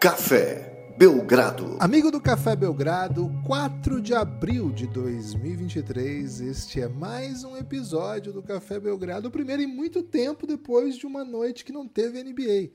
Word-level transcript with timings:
Café 0.00 0.94
Belgrado. 0.96 1.76
Amigo 1.78 2.10
do 2.10 2.22
Café 2.22 2.56
Belgrado, 2.56 3.30
4 3.46 4.00
de 4.00 4.14
abril 4.14 4.72
de 4.72 4.86
2023, 4.86 6.40
este 6.40 6.80
é 6.80 6.88
mais 6.88 7.44
um 7.44 7.54
episódio 7.54 8.32
do 8.32 8.42
Café 8.42 8.80
Belgrado, 8.80 9.28
o 9.28 9.30
primeiro 9.30 9.60
em 9.60 9.66
muito 9.66 10.02
tempo 10.02 10.46
depois 10.46 10.96
de 10.96 11.06
uma 11.06 11.22
noite 11.22 11.66
que 11.66 11.70
não 11.70 11.86
teve 11.86 12.24
NBA. 12.24 12.70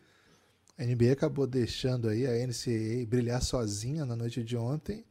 A 0.78 0.84
NBA 0.86 1.14
acabou 1.14 1.48
deixando 1.48 2.10
aí 2.10 2.28
a 2.28 2.46
NCAA 2.46 3.08
brilhar 3.08 3.42
sozinha 3.42 4.06
na 4.06 4.16
noite 4.16 4.44
de 4.44 4.56
ontem. 4.56 5.04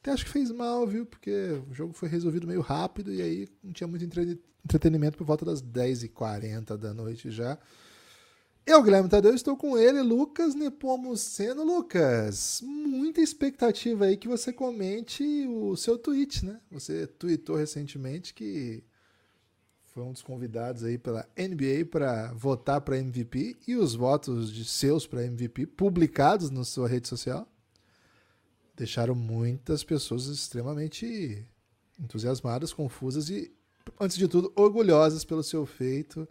Até 0.00 0.12
acho 0.12 0.24
que 0.24 0.32
fez 0.32 0.50
mal, 0.50 0.86
viu? 0.86 1.04
Porque 1.04 1.62
o 1.70 1.74
jogo 1.74 1.92
foi 1.92 2.08
resolvido 2.08 2.48
meio 2.48 2.62
rápido 2.62 3.12
e 3.12 3.20
aí 3.20 3.48
não 3.62 3.74
tinha 3.74 3.86
muito 3.86 4.06
entretenimento 4.64 5.18
por 5.18 5.26
volta 5.26 5.44
das 5.44 5.60
10h40 5.60 6.78
da 6.78 6.94
noite 6.94 7.30
já. 7.30 7.58
Eu, 8.66 8.82
Guilherme 8.82 9.08
Tadeu, 9.08 9.34
estou 9.34 9.56
com 9.56 9.76
ele, 9.76 10.00
Lucas 10.00 10.54
Nepomuceno. 10.54 11.64
Lucas, 11.64 12.62
muita 12.64 13.20
expectativa 13.20 14.04
aí 14.04 14.16
que 14.16 14.28
você 14.28 14.52
comente 14.52 15.24
o 15.48 15.76
seu 15.76 15.98
tweet, 15.98 16.44
né? 16.44 16.60
Você 16.70 17.06
tweetou 17.06 17.56
recentemente 17.56 18.32
que 18.32 18.84
foi 19.86 20.04
um 20.04 20.12
dos 20.12 20.22
convidados 20.22 20.84
aí 20.84 20.96
pela 20.96 21.28
NBA 21.36 21.86
para 21.90 22.32
votar 22.32 22.80
para 22.80 22.98
MVP 22.98 23.56
e 23.66 23.74
os 23.74 23.94
votos 23.94 24.52
de 24.52 24.64
seus 24.64 25.06
para 25.06 25.24
MVP 25.24 25.66
publicados 25.66 26.50
na 26.50 26.64
sua 26.64 26.86
rede 26.86 27.08
social 27.08 27.50
deixaram 28.80 29.14
muitas 29.14 29.84
pessoas 29.84 30.24
extremamente 30.24 31.46
entusiasmadas, 31.98 32.72
confusas 32.72 33.28
e, 33.28 33.52
antes 34.00 34.16
de 34.16 34.26
tudo, 34.26 34.50
orgulhosas 34.56 35.22
pelo 35.22 35.42
seu 35.42 35.66
feito. 35.66 36.26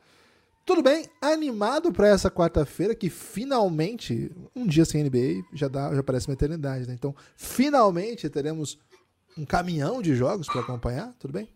Tudo 0.70 0.84
bem? 0.84 1.08
Animado 1.20 1.92
para 1.92 2.10
essa 2.10 2.30
quarta-feira, 2.30 2.94
que 2.94 3.10
finalmente, 3.10 4.32
um 4.56 4.68
dia 4.68 4.86
sem 4.86 5.04
NBA 5.04 5.44
já, 5.52 5.68
dá, 5.68 5.96
já 5.96 6.04
parece 6.04 6.28
uma 6.28 6.36
eternidade, 6.36 6.88
né? 6.88 6.94
Então, 6.94 7.16
finalmente 7.36 8.30
teremos 8.30 8.78
um 9.36 9.44
caminhão 9.44 10.00
de 10.00 10.14
jogos 10.14 10.46
para 10.46 10.62
acompanhar, 10.62 11.12
tudo 11.18 11.34
bem? 11.34 11.50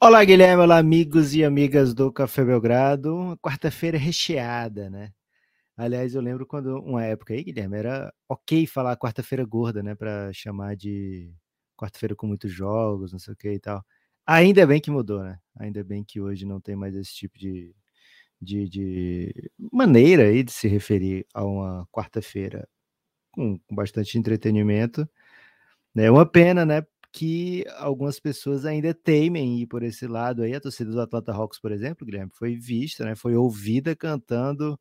Olá, 0.00 0.24
Guilherme, 0.24 0.62
olá, 0.62 0.78
amigos 0.78 1.34
e 1.34 1.44
amigas 1.44 1.92
do 1.92 2.10
Café 2.10 2.42
Belgrado. 2.42 3.38
Quarta-feira 3.42 3.98
recheada, 3.98 4.88
né? 4.88 5.12
Aliás, 5.76 6.14
eu 6.14 6.22
lembro 6.22 6.46
quando, 6.46 6.78
uma 6.78 7.04
época 7.04 7.34
aí, 7.34 7.44
Guilherme, 7.44 7.76
era 7.76 8.10
ok 8.26 8.66
falar 8.66 8.96
quarta-feira 8.96 9.44
gorda, 9.44 9.82
né? 9.82 9.94
Para 9.94 10.32
chamar 10.32 10.76
de 10.76 11.30
quarta-feira 11.76 12.16
com 12.16 12.26
muitos 12.26 12.50
jogos, 12.50 13.12
não 13.12 13.18
sei 13.18 13.34
o 13.34 13.36
que 13.36 13.52
e 13.52 13.60
tal. 13.60 13.84
Ainda 14.26 14.66
bem 14.66 14.80
que 14.80 14.90
mudou, 14.90 15.22
né? 15.22 15.38
Ainda 15.58 15.84
bem 15.84 16.02
que 16.02 16.22
hoje 16.22 16.46
não 16.46 16.58
tem 16.58 16.74
mais 16.74 16.94
esse 16.94 17.12
tipo 17.12 17.38
de, 17.38 17.74
de, 18.40 18.68
de 18.68 19.50
maneira 19.72 20.24
aí 20.24 20.42
de 20.42 20.52
se 20.52 20.68
referir 20.68 21.26
a 21.34 21.44
uma 21.44 21.86
quarta-feira 21.92 22.68
com, 23.32 23.58
com, 23.58 23.74
bastante 23.76 24.18
entretenimento. 24.18 25.08
É 25.96 26.10
uma 26.10 26.26
pena, 26.26 26.64
né? 26.66 26.82
Que 27.12 27.64
algumas 27.78 28.20
pessoas 28.20 28.64
ainda 28.66 28.94
temem 28.94 29.60
ir 29.60 29.66
por 29.66 29.82
esse 29.82 30.06
lado 30.06 30.42
aí. 30.42 30.54
A 30.54 30.60
torcida 30.60 30.90
do 30.90 31.00
Atlanta 31.00 31.32
Hawks, 31.32 31.60
por 31.60 31.72
exemplo, 31.72 32.06
Guilherme, 32.06 32.30
foi 32.34 32.56
vista, 32.56 33.04
né? 33.04 33.16
Foi 33.16 33.34
ouvida 33.36 33.96
cantando 33.96 34.78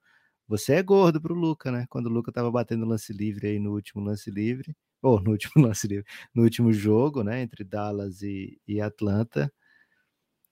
Você 0.48 0.74
é 0.76 0.84
gordo 0.84 1.22
pro 1.22 1.36
Luca, 1.36 1.72
né? 1.72 1.86
Quando 1.90 2.08
o 2.08 2.10
Luca 2.10 2.32
tava 2.32 2.52
batendo 2.52 2.86
lance 2.86 3.14
livre 3.14 3.48
aí 3.50 3.60
no 3.60 3.74
último 3.74 4.04
lance 4.04 4.32
livre, 4.32 4.76
ou 5.02 5.22
no 5.22 5.32
último 5.32 5.54
lance 5.68 5.88
livre, 5.88 6.06
no 6.36 6.44
último 6.44 6.74
jogo, 6.74 7.24
né? 7.24 7.42
Entre 7.42 7.64
Dallas 7.64 8.22
e, 8.22 8.60
e 8.68 8.82
Atlanta. 8.82 9.52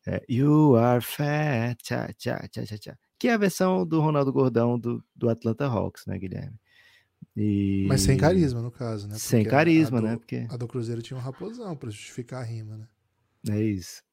É, 0.08 0.24
you 0.30 0.76
are 0.76 1.02
fat, 1.02 1.76
tchá, 1.82 2.14
tchá, 2.14 2.48
tchá, 2.48 2.64
tchá, 2.64 2.78
tchá. 2.78 2.98
Que 3.18 3.30
é 3.30 3.34
a 3.34 3.38
versão 3.38 3.86
do 3.86 4.00
Ronaldo 4.00 4.32
Gordão 4.32 4.78
do, 4.78 5.04
do 5.16 5.30
Atlanta 5.30 5.66
Hawks, 5.66 6.06
né, 6.06 6.18
Guilherme? 6.20 6.60
E... 7.36 7.86
Mas 7.88 8.02
sem 8.02 8.18
carisma, 8.18 8.62
no 8.62 8.72
caso, 8.72 9.08
né? 9.08 9.16
Porque 9.16 9.28
sem 9.28 9.44
carisma, 9.44 10.00
do, 10.00 10.08
né? 10.08 10.18
Porque... 10.18 10.46
A 10.50 10.58
do 10.58 10.68
Cruzeiro 10.68 11.02
tinha 11.02 11.18
um 11.18 11.22
raposão 11.22 11.76
para 11.76 11.90
justificar 11.90 12.42
a 12.42 12.46
rima, 12.46 12.78
né? 12.78 12.88
É 13.50 13.62
isso. 13.62 14.04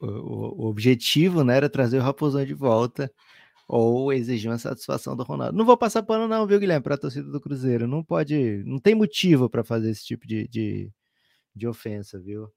O, 0.00 0.06
o, 0.06 0.62
o, 0.62 0.66
objetivo 0.66 1.42
né, 1.44 1.56
era 1.56 1.68
trazer 1.68 1.98
o 1.98 2.02
raposão 2.02 2.44
de 2.44 2.54
volta 2.54 3.12
ou 3.68 4.12
exigir 4.12 4.50
uma 4.50 4.58
satisfação 4.58 5.16
do 5.16 5.22
Ronaldo. 5.22 5.56
Não 5.56 5.64
vou 5.64 5.76
passar 5.76 6.02
pano, 6.02 6.28
não, 6.28 6.46
viu, 6.46 6.58
Guilherme, 6.58 6.82
para 6.82 6.94
a 6.94 6.98
torcida 6.98 7.30
do 7.30 7.40
Cruzeiro. 7.40 7.86
Não 7.86 8.02
pode. 8.02 8.62
Não 8.64 8.78
tem 8.78 8.94
motivo 8.94 9.48
para 9.48 9.64
fazer 9.64 9.90
esse 9.90 10.04
tipo 10.04 10.26
de, 10.26 10.46
de, 10.48 10.92
de 11.54 11.66
ofensa, 11.66 12.18
viu? 12.20 12.48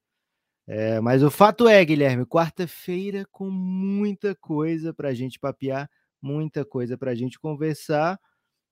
É, 0.66 1.00
mas 1.00 1.22
o 1.22 1.30
fato 1.30 1.68
é, 1.68 1.84
Guilherme, 1.84 2.26
quarta-feira 2.26 3.24
com 3.30 3.48
muita 3.50 4.34
coisa 4.34 4.92
para 4.92 5.10
a 5.10 5.14
gente 5.14 5.38
papear, 5.38 5.88
muita 6.20 6.64
coisa 6.64 6.98
para 6.98 7.12
a 7.12 7.14
gente 7.14 7.38
conversar, 7.38 8.18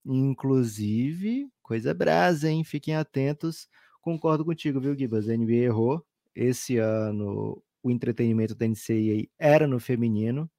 inclusive 0.04 1.48
coisa 1.62 1.94
brasa, 1.94 2.50
hein? 2.50 2.64
Fiquem 2.64 2.96
atentos. 2.96 3.68
Concordo 4.02 4.44
contigo, 4.44 4.80
viu, 4.80 4.96
Gibas? 4.96 5.28
A 5.28 5.36
NBA 5.36 5.64
errou. 5.64 6.04
Esse 6.34 6.78
ano 6.78 7.62
o 7.82 7.90
entretenimento 7.90 8.54
da 8.54 8.66
NCAA 8.66 9.28
era 9.38 9.66
no 9.68 9.78
feminino 9.78 10.50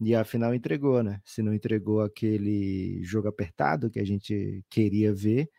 e 0.00 0.14
afinal 0.14 0.54
entregou, 0.54 1.02
né? 1.02 1.20
Se 1.24 1.42
não 1.42 1.54
entregou 1.54 2.02
aquele 2.02 3.02
jogo 3.04 3.28
apertado 3.28 3.90
que 3.90 3.98
a 4.00 4.04
gente 4.04 4.64
queria 4.70 5.12
ver, 5.14 5.50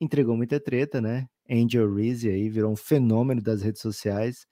entregou 0.00 0.36
muita 0.36 0.60
treta, 0.60 1.00
né? 1.00 1.28
Angel 1.50 1.92
Reese 1.94 2.28
aí 2.28 2.50
virou 2.50 2.72
um 2.72 2.76
fenômeno 2.76 3.42
das 3.42 3.62
redes 3.62 3.82
sociais 3.82 4.46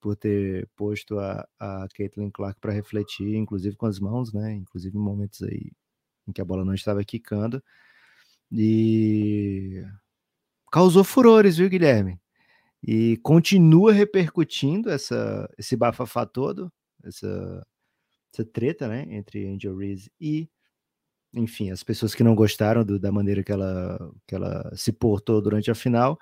por 0.00 0.16
ter 0.16 0.68
posto 0.76 1.18
a, 1.18 1.46
a 1.58 1.88
Caitlin 1.94 2.30
Clark 2.30 2.60
para 2.60 2.72
refletir, 2.72 3.34
inclusive 3.34 3.76
com 3.76 3.86
as 3.86 3.98
mãos, 3.98 4.32
né? 4.32 4.54
Inclusive 4.54 4.96
em 4.96 5.00
momentos 5.00 5.42
aí 5.42 5.72
em 6.26 6.32
que 6.32 6.40
a 6.40 6.44
bola 6.44 6.64
não 6.64 6.74
estava 6.74 7.02
quicando. 7.04 7.62
E 8.52 9.82
causou 10.70 11.04
furores, 11.04 11.56
viu, 11.56 11.68
Guilherme? 11.68 12.20
E 12.82 13.16
continua 13.18 13.92
repercutindo 13.92 14.90
essa, 14.90 15.48
esse 15.58 15.76
bafafá 15.76 16.24
todo, 16.24 16.72
essa, 17.04 17.66
essa 18.32 18.44
treta, 18.44 18.86
né, 18.86 19.04
entre 19.10 19.48
Angel 19.48 19.76
Reese 19.76 20.10
e, 20.20 20.48
enfim, 21.34 21.70
as 21.70 21.82
pessoas 21.82 22.14
que 22.14 22.22
não 22.22 22.34
gostaram 22.36 22.84
do, 22.84 22.98
da 22.98 23.10
maneira 23.10 23.42
que 23.42 23.50
ela, 23.50 24.12
que 24.26 24.34
ela 24.34 24.70
se 24.76 24.92
portou 24.92 25.42
durante 25.42 25.70
a 25.70 25.74
final. 25.74 26.18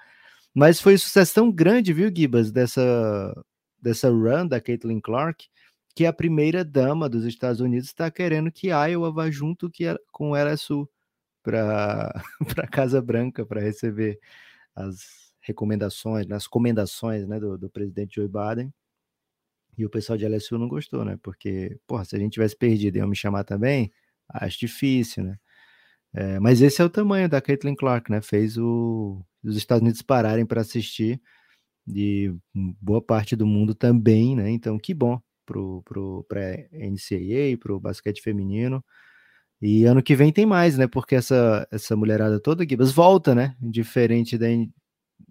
Mas 0.55 0.81
foi 0.81 0.95
um 0.95 0.99
sucesso 0.99 1.35
tão 1.35 1.53
grande, 1.53 1.93
viu, 1.93 2.11
Gibas, 2.15 2.51
dessa 2.51 3.35
dessa 3.81 4.09
run 4.09 4.47
da 4.47 4.61
Caitlin 4.61 5.01
Clark, 5.01 5.49
que 5.95 6.05
a 6.05 6.13
primeira 6.13 6.65
dama 6.65 7.09
dos 7.09 7.25
Estados 7.25 7.61
Unidos 7.61 7.89
está 7.89 8.11
querendo 8.11 8.53
que 8.53 8.69
Iowa 8.69 9.11
vá 9.11 9.31
junto 9.31 9.71
que, 9.71 9.85
com 10.13 10.35
LSU 10.35 10.89
para 11.43 12.13
a 12.59 12.67
Casa 12.67 13.01
Branca 13.01 13.47
para 13.47 13.61
receber 13.61 14.19
as 14.75 15.33
recomendações, 15.41 16.31
as 16.31 16.45
recomendações 16.45 17.27
né, 17.27 17.41
do, 17.41 17.57
do 17.57 17.71
presidente 17.71 18.17
Joe 18.17 18.29
Biden. 18.29 18.73
E 19.79 19.85
o 19.85 19.91
pessoal 19.91 20.19
de 20.19 20.27
LSU 20.27 20.59
não 20.59 20.69
gostou, 20.69 21.05
né? 21.05 21.19
Porque, 21.23 21.79
porra, 21.87 22.05
se 22.05 22.17
a 22.17 22.19
gente 22.19 22.33
tivesse 22.33 22.57
perdido 22.57 22.97
e 22.97 22.99
eu 22.99 23.09
me 23.09 23.15
chamar 23.15 23.45
também, 23.45 23.93
acho 24.29 24.59
difícil, 24.59 25.25
né? 25.25 25.39
É, 26.15 26.41
mas 26.41 26.63
esse 26.63 26.81
é 26.81 26.85
o 26.85 26.91
tamanho 26.91 27.29
da 27.29 27.43
Caitlin 27.43 27.75
Clark, 27.75 28.11
né? 28.11 28.23
Fez 28.23 28.57
o, 28.57 29.23
os 29.45 29.57
Estados 29.57 29.83
Unidos 29.83 30.03
pararem 30.03 30.47
para 30.47 30.63
assistir 30.63 31.21
de 31.87 32.35
boa 32.55 33.01
parte 33.01 33.37
do 33.37 33.47
mundo 33.47 33.75
também, 33.75 34.35
né? 34.35 34.51
Então, 34.51 34.79
que 34.79 34.93
bom 34.93 35.21
pro, 35.47 35.83
pro, 35.85 36.25
para 36.29 36.69
NCAA, 36.73 37.57
o 37.69 37.81
basquete 37.81 38.21
feminino. 38.21 38.85
E 39.63 39.85
ano 39.85 40.03
que 40.03 40.17
vem 40.17 40.33
tem 40.33 40.45
mais, 40.45 40.77
né? 40.77 40.87
Porque 40.87 41.15
essa, 41.15 41.67
essa 41.71 41.97
mulherada 41.97 42.41
toda, 42.41 42.67
Gibas, 42.69 42.93
volta, 42.93 43.35
né? 43.35 43.57
Diferente 43.61 44.37
da, 44.37 44.47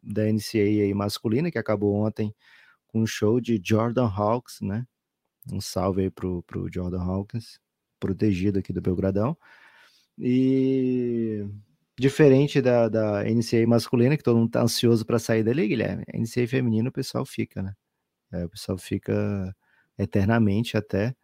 da 0.01 0.23
NCAA 0.31 0.95
masculina, 0.95 1.51
que 1.51 1.59
acabou 1.59 1.93
ontem 1.95 2.33
com 2.87 3.01
um 3.01 3.05
show 3.05 3.39
de 3.41 3.61
Jordan 3.63 4.07
Hawks, 4.07 4.59
né? 4.61 4.85
Um 5.51 5.61
salve 5.61 6.03
aí 6.03 6.09
pro, 6.09 6.41
pro 6.43 6.71
Jordan 6.73 7.01
Hawkins, 7.01 7.59
protegido 7.99 8.59
aqui 8.59 8.73
do 8.73 8.81
Belgradão. 8.81 9.37
E 10.17 11.45
Diferente 11.97 12.61
da, 12.61 12.89
da 12.89 13.23
NCA 13.23 13.65
masculina, 13.65 14.17
que 14.17 14.23
todo 14.23 14.37
mundo 14.37 14.51
tá 14.51 14.61
ansioso 14.61 15.05
para 15.05 15.17
sair 15.17 15.43
dali, 15.43 15.67
Guilherme. 15.67 16.03
A 16.13 16.17
NCA 16.17 16.47
feminina, 16.47 16.89
o 16.89 16.91
pessoal 16.91 17.25
fica, 17.25 17.61
né? 17.61 17.73
É, 18.33 18.45
o 18.45 18.49
pessoal 18.49 18.77
fica 18.77 19.55
eternamente 19.97 20.75
até. 20.75 21.15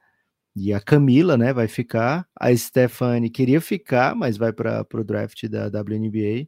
E 0.56 0.74
a 0.74 0.80
Camila, 0.80 1.38
né, 1.38 1.54
vai 1.54 1.68
ficar. 1.68 2.28
A 2.40 2.56
Stephanie 2.56 3.30
queria 3.30 3.62
ficar, 3.62 4.16
mas 4.16 4.38
vai 4.38 4.52
para 4.52 4.86
o 4.94 5.04
draft 5.04 5.46
da 5.48 5.68
WNBA. 5.68 6.48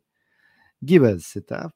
Gibas, 0.82 1.26
você 1.26 1.42
tá, 1.42 1.72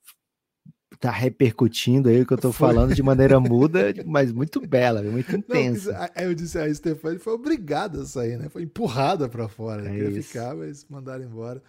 tá 1.00 1.10
repercutindo 1.10 2.10
aí 2.10 2.22
o 2.22 2.26
que 2.26 2.34
eu 2.34 2.38
tô 2.38 2.52
foi. 2.52 2.68
falando 2.68 2.94
de 2.94 3.02
maneira 3.02 3.40
muda, 3.40 3.94
mas 4.06 4.32
muito 4.34 4.60
bela, 4.60 5.02
muito 5.02 5.34
intensa. 5.36 6.12
Não, 6.16 6.24
eu 6.24 6.34
disse, 6.36 6.60
a 6.60 6.74
Stephanie 6.74 7.20
foi 7.20 7.34
obrigada 7.34 8.02
a 8.02 8.06
sair, 8.06 8.38
né? 8.38 8.50
Foi 8.50 8.64
empurrada 8.64 9.30
para 9.30 9.48
fora. 9.48 9.88
É 9.88 9.92
queria 9.92 10.22
ficar, 10.22 10.56
mas 10.56 10.86
mandaram 10.90 11.24
embora. 11.24 11.64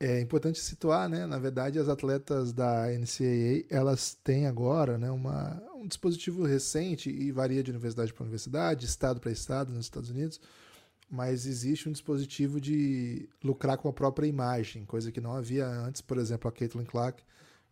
É 0.00 0.20
importante 0.20 0.60
situar, 0.60 1.08
né? 1.08 1.26
Na 1.26 1.38
verdade, 1.40 1.76
as 1.78 1.88
atletas 1.88 2.52
da 2.52 2.86
NCAA 2.86 3.66
elas 3.68 4.14
têm 4.14 4.46
agora, 4.46 4.96
né, 4.96 5.10
uma, 5.10 5.60
um 5.74 5.88
dispositivo 5.88 6.44
recente 6.44 7.10
e 7.10 7.32
varia 7.32 7.64
de 7.64 7.72
universidade 7.72 8.12
para 8.12 8.22
universidade, 8.22 8.86
estado 8.86 9.18
para 9.18 9.32
estado 9.32 9.72
nos 9.72 9.86
Estados 9.86 10.08
Unidos, 10.08 10.40
mas 11.10 11.46
existe 11.46 11.88
um 11.88 11.92
dispositivo 11.92 12.60
de 12.60 13.28
lucrar 13.42 13.76
com 13.76 13.88
a 13.88 13.92
própria 13.92 14.28
imagem, 14.28 14.84
coisa 14.84 15.10
que 15.10 15.20
não 15.20 15.32
havia 15.32 15.66
antes. 15.66 16.00
Por 16.00 16.18
exemplo, 16.18 16.48
a 16.48 16.52
Caitlin 16.52 16.84
Clark 16.84 17.20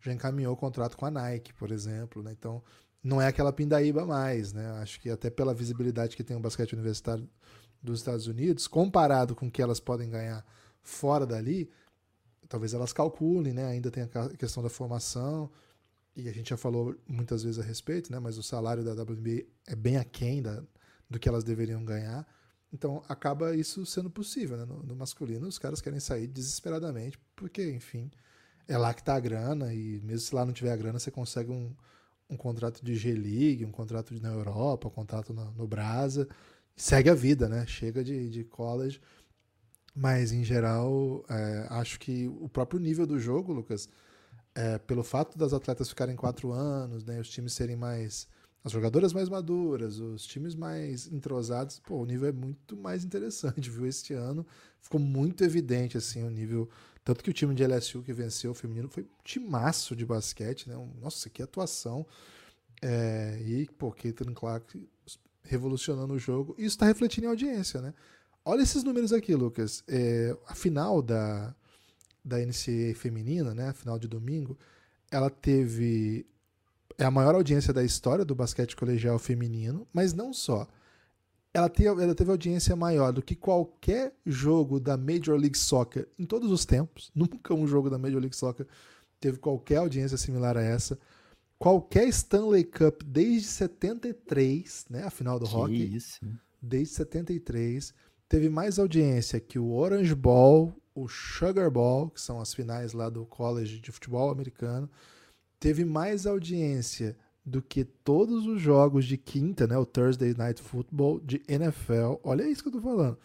já 0.01 0.11
encaminhou 0.11 0.53
o 0.53 0.57
contrato 0.57 0.97
com 0.97 1.05
a 1.05 1.11
Nike, 1.11 1.53
por 1.53 1.71
exemplo. 1.71 2.21
Né? 2.21 2.33
Então, 2.37 2.61
não 3.01 3.21
é 3.21 3.27
aquela 3.27 3.53
pindaíba 3.53 4.05
mais. 4.05 4.51
Né? 4.51 4.65
Acho 4.81 4.99
que 4.99 5.09
até 5.09 5.29
pela 5.29 5.53
visibilidade 5.53 6.17
que 6.17 6.23
tem 6.23 6.35
o 6.35 6.41
basquete 6.41 6.73
universitário 6.73 7.29
dos 7.81 7.99
Estados 7.99 8.27
Unidos, 8.27 8.67
comparado 8.67 9.35
com 9.35 9.47
o 9.47 9.51
que 9.51 9.61
elas 9.61 9.79
podem 9.79 10.09
ganhar 10.09 10.43
fora 10.81 11.25
dali, 11.25 11.69
talvez 12.47 12.73
elas 12.73 12.93
calculem, 12.93 13.53
né? 13.53 13.65
ainda 13.65 13.91
tem 13.91 14.03
a 14.03 14.29
questão 14.29 14.63
da 14.63 14.69
formação, 14.69 15.49
e 16.15 16.27
a 16.27 16.31
gente 16.31 16.49
já 16.49 16.57
falou 16.57 16.95
muitas 17.07 17.43
vezes 17.43 17.59
a 17.59 17.63
respeito, 17.63 18.11
né? 18.11 18.19
mas 18.19 18.37
o 18.37 18.43
salário 18.43 18.83
da 18.83 18.93
WNBA 18.93 19.45
é 19.67 19.75
bem 19.75 19.97
aquém 19.97 20.41
da, 20.41 20.63
do 21.09 21.19
que 21.19 21.29
elas 21.29 21.43
deveriam 21.43 21.83
ganhar. 21.85 22.27
Então 22.73 23.03
acaba 23.07 23.55
isso 23.55 23.85
sendo 23.85 24.09
possível. 24.09 24.57
Né? 24.57 24.65
No, 24.65 24.83
no, 24.83 24.95
masculino, 24.95 25.47
os 25.47 25.57
caras 25.57 25.79
querem 25.79 25.99
sair 25.99 26.27
desesperadamente, 26.27 27.19
porque, 27.35 27.69
enfim, 27.71 28.09
é 28.67 28.77
lá 28.77 28.93
que 28.93 29.01
está 29.01 29.15
a 29.15 29.19
grana, 29.19 29.73
e 29.73 30.01
mesmo 30.01 30.19
se 30.27 30.35
lá 30.35 30.45
não 30.45 30.53
tiver 30.53 30.71
a 30.71 30.75
grana, 30.75 30.99
você 30.99 31.11
consegue 31.11 31.51
um, 31.51 31.73
um 32.29 32.35
contrato 32.35 32.83
de 32.83 32.95
G-League, 32.95 33.65
um 33.65 33.71
contrato 33.71 34.13
na 34.19 34.29
Europa, 34.29 34.87
um 34.87 34.91
contrato 34.91 35.33
no, 35.33 35.51
no 35.51 35.67
Brasa, 35.67 36.27
segue 36.75 37.09
a 37.09 37.15
vida, 37.15 37.47
né? 37.47 37.65
Chega 37.65 38.03
de, 38.03 38.29
de 38.29 38.43
college. 38.43 38.99
Mas, 39.99 40.31
em 40.31 40.43
geral, 40.43 41.25
é, 41.27 41.65
acho 41.71 41.99
que 41.99 42.27
o 42.39 42.47
próprio 42.47 42.79
nível 42.79 43.07
do 43.07 43.19
jogo, 43.19 43.51
Lucas, 43.51 43.89
é, 44.53 44.77
pelo 44.77 45.03
fato 45.03 45.35
das 45.35 45.53
atletas 45.53 45.89
ficarem 45.89 46.15
quatro 46.15 46.51
anos, 46.51 47.03
né, 47.03 47.19
os 47.19 47.27
times 47.27 47.53
serem 47.53 47.75
mais 47.75 48.27
as 48.63 48.71
jogadoras 48.71 49.11
mais 49.11 49.27
maduras, 49.27 49.97
os 49.99 50.23
times 50.27 50.53
mais 50.53 51.07
entrosados, 51.07 51.79
pô, 51.79 51.95
o 51.95 52.05
nível 52.05 52.29
é 52.29 52.31
muito 52.31 52.77
mais 52.77 53.03
interessante, 53.03 53.69
viu? 53.71 53.87
Este 53.87 54.13
ano 54.13 54.45
ficou 54.81 54.99
muito 54.99 55.43
evidente, 55.43 55.97
assim, 55.97 56.23
o 56.23 56.29
nível. 56.29 56.69
Tanto 57.03 57.23
que 57.23 57.29
o 57.31 57.33
time 57.33 57.55
de 57.55 57.65
LSU 57.65 58.03
que 58.03 58.13
venceu 58.13 58.51
o 58.51 58.53
feminino 58.53 58.89
foi 58.89 59.03
um 59.03 59.23
timaço 59.23 59.95
de 59.95 60.05
basquete, 60.05 60.69
né? 60.69 60.75
Nossa, 61.01 61.27
que 61.27 61.41
atuação. 61.41 62.05
É, 62.83 63.41
e, 63.41 63.65
pô, 63.77 63.91
Caitlin 63.91 64.33
Clark 64.33 64.87
revolucionando 65.43 66.13
o 66.13 66.19
jogo. 66.19 66.53
Isso 66.57 66.75
está 66.75 66.85
refletindo 66.85 67.25
em 67.25 67.29
audiência, 67.29 67.81
né? 67.81 67.93
Olha 68.49 68.61
esses 68.61 68.81
números 68.81 69.11
aqui, 69.11 69.35
Lucas. 69.35 69.83
É, 69.89 70.33
a 70.47 70.55
final 70.55 71.01
da, 71.01 71.53
da 72.23 72.37
NCAA 72.37 72.95
feminina, 72.95 73.53
né? 73.53 73.67
A 73.67 73.73
final 73.73 73.99
de 73.99 74.07
domingo, 74.07 74.57
ela 75.11 75.29
teve 75.29 76.25
é 76.97 77.03
a 77.03 77.11
maior 77.11 77.35
audiência 77.35 77.73
da 77.73 77.83
história 77.83 78.23
do 78.23 78.33
basquete 78.33 78.73
colegial 78.73 79.19
feminino, 79.19 79.85
mas 79.91 80.13
não 80.13 80.31
só. 80.31 80.65
Ela, 81.53 81.67
teve, 81.67 81.89
ela 82.01 82.15
teve 82.15 82.31
audiência 82.31 82.73
maior 82.73 83.11
do 83.11 83.21
que 83.21 83.35
qualquer 83.35 84.15
jogo 84.25 84.79
da 84.79 84.95
Major 84.95 85.37
League 85.37 85.57
Soccer 85.57 86.07
em 86.17 86.25
todos 86.25 86.49
os 86.49 86.63
tempos. 86.63 87.11
Nunca 87.13 87.53
um 87.53 87.67
jogo 87.67 87.89
da 87.89 87.97
Major 87.97 88.21
League 88.21 88.35
Soccer 88.35 88.65
teve 89.19 89.39
qualquer 89.39 89.77
audiência 89.77 90.17
similar 90.17 90.55
a 90.55 90.63
essa. 90.63 90.97
Qualquer 91.59 92.07
Stanley 92.07 92.63
Cup 92.63 93.03
desde 93.03 93.49
73, 93.49 94.85
né, 94.89 95.03
a 95.03 95.09
final 95.09 95.37
do 95.37 95.45
que 95.45 95.53
hockey. 95.53 95.97
Isso. 95.97 96.21
Desde 96.61 96.93
73 96.95 97.93
teve 98.27 98.49
mais 98.49 98.77
audiência 98.79 99.39
que 99.39 99.57
o 99.57 99.73
Orange 99.73 100.13
Bowl, 100.13 100.73
o 100.93 101.07
Sugar 101.07 101.69
Bowl, 101.69 102.09
que 102.09 102.21
são 102.21 102.39
as 102.39 102.53
finais 102.53 102.93
lá 102.93 103.09
do 103.09 103.25
college 103.25 103.79
de 103.79 103.91
futebol 103.91 104.29
americano, 104.29 104.89
teve 105.59 105.85
mais 105.85 106.25
audiência 106.25 107.15
do 107.45 107.61
que 107.61 107.85
todos 107.85 108.45
os 108.45 108.61
jogos 108.61 109.05
de 109.05 109.17
quinta, 109.17 109.65
né, 109.65 109.77
o 109.77 109.85
Thursday 109.85 110.33
Night 110.37 110.61
Football 110.61 111.21
de 111.21 111.41
NFL. 111.47 112.15
Olha 112.23 112.47
isso 112.47 112.61
que 112.61 112.67
eu 112.67 112.73
tô 112.73 112.81
falando. 112.81 113.17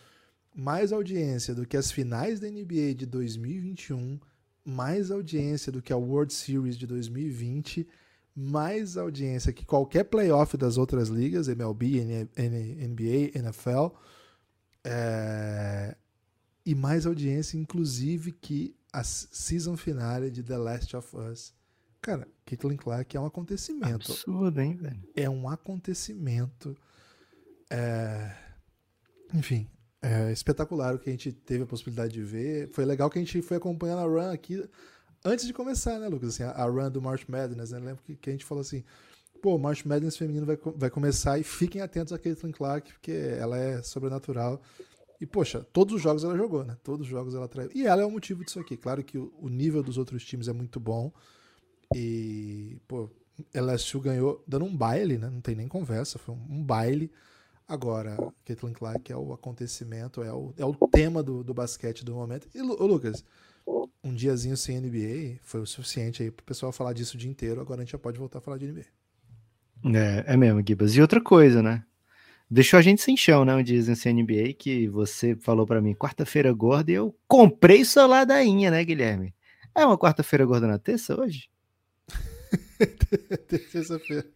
Mais 0.54 0.93
audiência 0.93 1.55
do 1.55 1.66
que 1.66 1.76
as 1.76 1.90
finais 1.90 2.38
da 2.38 2.48
NBA 2.48 2.94
de 2.94 3.06
2021, 3.06 4.20
mais 4.64 5.10
audiência 5.10 5.72
do 5.72 5.82
que 5.82 5.93
a 5.93 5.96
World 5.96 6.32
Series 6.32 6.78
de 6.78 6.87
2020, 6.87 7.88
mais 8.34 8.96
audiência 8.96 9.52
que 9.52 9.64
qualquer 9.64 10.05
playoff 10.05 10.56
das 10.56 10.78
outras 10.78 11.08
ligas, 11.08 11.48
MLB, 11.48 12.05
NBA, 12.37 13.38
NFL, 13.38 13.88
é... 14.84 15.96
e 16.64 16.75
mais 16.75 17.06
audiência, 17.06 17.56
inclusive, 17.56 18.32
que 18.32 18.75
a 18.93 19.02
season 19.05 19.76
finale 19.76 20.31
de 20.31 20.43
The 20.43 20.56
Last 20.56 20.96
of 20.96 21.17
Us 21.17 21.55
Cara, 22.02 22.26
Caitlin 22.44 22.76
Clark 22.76 23.17
é 23.17 23.20
um 23.20 23.26
acontecimento. 23.26 24.11
Absurdo, 24.11 24.61
hein, 24.61 24.75
velho? 24.75 25.08
É 25.14 25.31
um 25.31 25.49
acontecimento. 25.49 26.76
É... 27.70 28.34
Enfim, 29.32 29.70
é 30.02 30.32
espetacular 30.32 30.96
o 30.96 30.99
que 30.99 31.08
a 31.08 31.12
gente 31.12 31.31
teve 31.31 31.62
a 31.62 31.67
possibilidade 31.67 32.12
de 32.12 32.23
ver. 32.25 32.69
Foi 32.70 32.84
legal 32.84 33.08
que 33.08 33.20
a 33.20 33.23
gente 33.23 33.40
foi 33.40 33.56
acompanhando 33.56 34.00
a 34.00 34.05
run 34.05 34.32
aqui 34.32 34.69
antes 35.25 35.46
de 35.46 35.52
começar, 35.52 36.00
né, 36.00 36.08
Lucas? 36.08 36.31
Assim, 36.31 36.43
a 36.43 36.64
run 36.64 36.90
do 36.90 37.00
March 37.00 37.25
Madness, 37.29 37.70
né? 37.70 37.79
Eu 37.79 37.84
lembro 37.84 38.02
que, 38.02 38.17
que, 38.17 38.29
a 38.29 38.32
gente 38.32 38.44
falou 38.44 38.62
assim: 38.62 38.82
pô, 39.42 39.58
March 39.58 39.84
Madness 39.84 40.16
feminino 40.16 40.46
vai, 40.46 40.56
vai 40.76 40.88
começar 40.88 41.38
e 41.38 41.42
fiquem 41.42 41.82
atentos 41.82 42.12
a 42.12 42.18
Caitlin 42.18 42.52
Clark, 42.52 42.92
porque 42.92 43.10
ela 43.10 43.58
é 43.58 43.82
sobrenatural. 43.82 44.62
E, 45.20 45.26
poxa, 45.26 45.66
todos 45.72 45.96
os 45.96 46.00
jogos 46.00 46.22
ela 46.24 46.36
jogou, 46.36 46.64
né? 46.64 46.76
Todos 46.82 47.06
os 47.06 47.10
jogos 47.10 47.34
ela 47.34 47.48
traiu. 47.48 47.70
E 47.74 47.84
ela 47.84 48.02
é 48.02 48.04
o 48.04 48.10
motivo 48.10 48.44
disso 48.44 48.60
aqui. 48.60 48.76
Claro 48.76 49.02
que 49.02 49.18
o, 49.18 49.32
o 49.40 49.48
nível 49.48 49.82
dos 49.82 49.98
outros 49.98 50.24
times 50.24 50.46
é 50.46 50.52
muito 50.52 50.78
bom. 50.78 51.12
E, 51.94 52.80
pô, 52.86 53.10
LSU 53.52 54.00
ganhou 54.00 54.42
dando 54.46 54.64
um 54.64 54.76
baile, 54.76 55.18
né? 55.18 55.28
Não 55.28 55.40
tem 55.40 55.56
nem 55.56 55.68
conversa, 55.68 56.18
foi 56.18 56.34
um, 56.34 56.62
baile. 56.62 57.10
Agora, 57.66 58.16
Caitlin 58.44 58.72
Clark 58.72 59.12
é 59.12 59.16
o 59.16 59.32
acontecimento, 59.32 60.22
é 60.22 60.32
o, 60.32 60.54
é 60.56 60.64
o 60.64 60.74
tema 60.88 61.22
do, 61.22 61.42
do 61.42 61.52
basquete 61.52 62.04
do 62.04 62.14
momento. 62.14 62.48
E, 62.54 62.60
ô, 62.60 62.86
Lucas, 62.86 63.24
um 64.04 64.14
diazinho 64.14 64.56
sem 64.56 64.80
NBA 64.80 65.38
foi 65.42 65.60
o 65.60 65.66
suficiente 65.66 66.22
aí 66.22 66.30
pro 66.30 66.44
pessoal 66.44 66.72
falar 66.72 66.92
disso 66.92 67.16
o 67.16 67.18
dia 67.18 67.30
inteiro. 67.30 67.60
Agora 67.60 67.80
a 67.80 67.84
gente 67.84 67.92
já 67.92 67.98
pode 67.98 68.18
voltar 68.18 68.38
a 68.38 68.42
falar 68.42 68.58
de 68.58 68.66
NBA. 68.66 69.01
É, 69.84 70.34
é 70.34 70.37
mesmo, 70.37 70.62
Gibas. 70.67 70.94
E 70.94 71.00
outra 71.00 71.20
coisa, 71.20 71.62
né? 71.62 71.84
Deixou 72.50 72.79
a 72.79 72.82
gente 72.82 73.00
sem 73.00 73.17
chão, 73.17 73.44
né? 73.44 73.55
Um 73.55 73.62
diazinho 73.62 73.96
sem 73.96 74.12
NBA 74.14 74.52
que 74.58 74.87
você 74.88 75.34
falou 75.34 75.67
para 75.67 75.81
mim 75.81 75.94
quarta-feira 75.94 76.52
gorda 76.52 76.90
e 76.90 76.94
eu 76.94 77.17
comprei 77.26 77.84
sua 77.84 78.06
ladainha, 78.06 78.70
né, 78.70 78.84
Guilherme? 78.84 79.34
É 79.75 79.87
uma 79.87 79.96
quarta-feira 79.96 80.44
gorda 80.44 80.67
na 80.67 80.79
terça 80.79 81.19
hoje? 81.19 81.49
Terça-feira. 83.49 84.26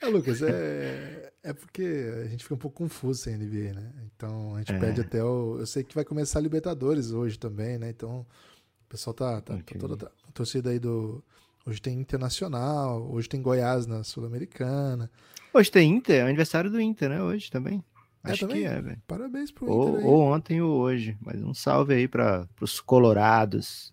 É, 0.00 0.06
Lucas, 0.06 0.42
é, 0.42 1.32
é 1.42 1.52
porque 1.52 2.10
a 2.24 2.26
gente 2.26 2.42
fica 2.42 2.54
um 2.54 2.58
pouco 2.58 2.78
confuso 2.78 3.22
sem 3.22 3.36
NBA, 3.36 3.72
né? 3.72 3.92
Então 4.06 4.56
a 4.56 4.58
gente 4.58 4.72
é. 4.72 4.78
pede 4.78 5.00
até 5.00 5.22
o. 5.22 5.58
Eu 5.60 5.66
sei 5.66 5.84
que 5.84 5.94
vai 5.94 6.04
começar 6.04 6.38
a 6.38 6.42
Libertadores 6.42 7.12
hoje 7.12 7.38
também, 7.38 7.78
né? 7.78 7.90
Então 7.90 8.20
o 8.20 8.88
pessoal 8.88 9.14
tá, 9.14 9.40
tá, 9.40 9.54
tá 9.54 9.60
okay. 9.60 9.78
tá 9.78 9.86
toda 9.86 10.12
a 10.28 10.32
torcida 10.32 10.70
aí 10.70 10.78
do. 10.78 11.22
Hoje 11.68 11.82
tem 11.82 12.00
Internacional, 12.00 13.06
hoje 13.12 13.28
tem 13.28 13.42
Goiás 13.42 13.86
na 13.86 14.02
Sul-Americana. 14.02 15.10
Hoje 15.52 15.70
tem 15.70 15.96
Inter, 15.96 16.20
é 16.20 16.22
aniversário 16.22 16.70
do 16.70 16.80
Inter, 16.80 17.10
né? 17.10 17.22
Hoje 17.22 17.50
também. 17.50 17.84
É, 18.24 18.30
Acho 18.30 18.46
também? 18.46 18.62
que 18.62 18.66
é, 18.66 18.80
velho. 18.80 19.02
Parabéns 19.06 19.50
pro 19.50 19.70
ou, 19.70 19.88
Inter 19.90 20.00
aí. 20.00 20.06
Ou 20.06 20.20
ontem 20.22 20.62
ou 20.62 20.80
hoje. 20.80 21.18
Mas 21.20 21.42
um 21.42 21.52
salve 21.52 21.92
aí 21.92 22.08
para 22.08 22.48
os 22.58 22.80
colorados. 22.80 23.92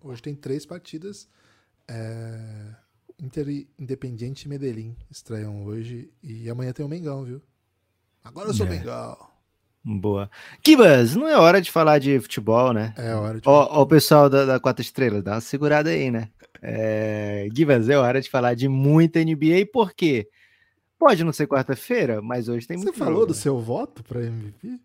Hoje 0.00 0.22
tem 0.22 0.32
três 0.32 0.64
partidas. 0.64 1.28
É... 1.88 2.76
Inter 3.18 3.66
Independiente 3.76 4.48
Medellín 4.48 4.96
estreiam 5.10 5.64
hoje. 5.64 6.12
E 6.22 6.48
amanhã 6.48 6.72
tem 6.72 6.86
o 6.86 6.88
Mengão, 6.88 7.24
viu? 7.24 7.42
Agora 8.22 8.50
eu 8.50 8.54
sou 8.54 8.64
é. 8.64 8.70
Mengão. 8.70 9.18
Boa. 9.84 10.30
Kibas, 10.62 11.16
não 11.16 11.26
é 11.26 11.36
hora 11.36 11.60
de 11.60 11.72
falar 11.72 11.98
de 11.98 12.20
futebol, 12.20 12.72
né? 12.72 12.94
É 12.96 13.12
hora 13.12 13.40
de. 13.40 13.48
Ó, 13.48 13.66
ó 13.72 13.82
o 13.82 13.86
pessoal 13.88 14.30
da, 14.30 14.44
da 14.44 14.60
Quatro 14.60 14.82
Estrelas, 14.82 15.24
dá 15.24 15.32
uma 15.32 15.40
segurada 15.40 15.90
aí, 15.90 16.12
né? 16.12 16.28
É... 16.62 17.48
Gibas, 17.54 17.88
é 17.88 17.96
hora 17.96 18.20
de 18.20 18.30
falar 18.30 18.54
de 18.54 18.68
muita 18.68 19.22
NBA, 19.22 19.66
por 19.72 19.92
quê? 19.92 20.28
Pode 20.98 21.22
não 21.22 21.32
ser 21.32 21.46
quarta-feira, 21.46 22.20
mas 22.20 22.48
hoje 22.48 22.66
tem 22.66 22.76
Você 22.76 22.84
muito. 22.84 22.96
Você 22.96 22.98
falou 22.98 23.20
jogo, 23.20 23.26
do 23.26 23.34
né? 23.34 23.40
seu 23.40 23.58
voto 23.60 24.02
para 24.02 24.24
MVP? 24.24 24.80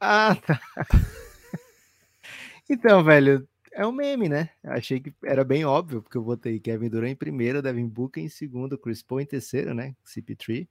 Ah, 0.00 0.34
tá. 0.34 0.60
então, 2.68 3.04
velho, 3.04 3.46
é 3.72 3.86
um 3.86 3.92
meme, 3.92 4.28
né? 4.28 4.50
Achei 4.64 5.00
que 5.00 5.12
era 5.24 5.44
bem 5.44 5.64
óbvio, 5.64 6.02
porque 6.02 6.18
eu 6.18 6.22
botei 6.22 6.58
Kevin 6.58 6.88
Durant 6.88 7.12
em 7.12 7.16
primeiro, 7.16 7.62
Devin 7.62 7.86
Booker 7.86 8.22
em 8.22 8.28
segundo, 8.28 8.76
Chris 8.76 9.02
Paul 9.02 9.20
em 9.20 9.26
terceiro, 9.26 9.74
né? 9.74 9.94
CP3. 10.04 10.66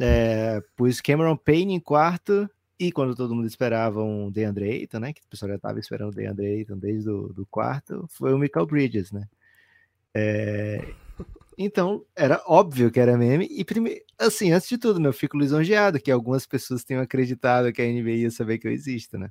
É, 0.00 0.62
pus 0.76 1.00
Cameron 1.00 1.36
Payne 1.36 1.74
em 1.74 1.80
quarto, 1.80 2.48
e 2.78 2.90
quando 2.90 3.14
todo 3.14 3.34
mundo 3.34 3.46
esperava 3.46 4.02
um 4.02 4.30
DeAndre 4.30 4.70
Ayton, 4.70 4.98
né? 4.98 5.12
Que 5.12 5.22
o 5.22 5.28
pessoal 5.28 5.50
já 5.50 5.56
estava 5.56 5.78
esperando 5.78 6.10
o 6.10 6.14
DeAndre 6.14 6.46
Ayton 6.46 6.76
desde 6.76 7.08
o 7.08 7.32
do 7.32 7.46
quarto, 7.46 8.06
foi 8.08 8.32
o 8.34 8.38
Michael 8.38 8.66
Bridges, 8.66 9.12
né? 9.12 9.28
É, 10.14 10.94
então, 11.56 12.04
era 12.16 12.42
óbvio 12.46 12.90
que 12.90 13.00
era 13.00 13.16
meme. 13.16 13.46
E, 13.50 13.64
primeiro, 13.64 14.00
assim, 14.18 14.52
antes 14.52 14.68
de 14.68 14.78
tudo, 14.78 14.98
né, 15.00 15.08
eu 15.08 15.12
fico 15.12 15.38
lisonjeado 15.38 16.00
que 16.00 16.10
algumas 16.10 16.46
pessoas 16.46 16.84
tenham 16.84 17.02
acreditado 17.02 17.72
que 17.72 17.82
a 17.82 17.84
NBA 17.84 18.10
ia 18.10 18.30
saber 18.30 18.58
que 18.58 18.66
eu 18.66 18.72
existo, 18.72 19.18
né? 19.18 19.30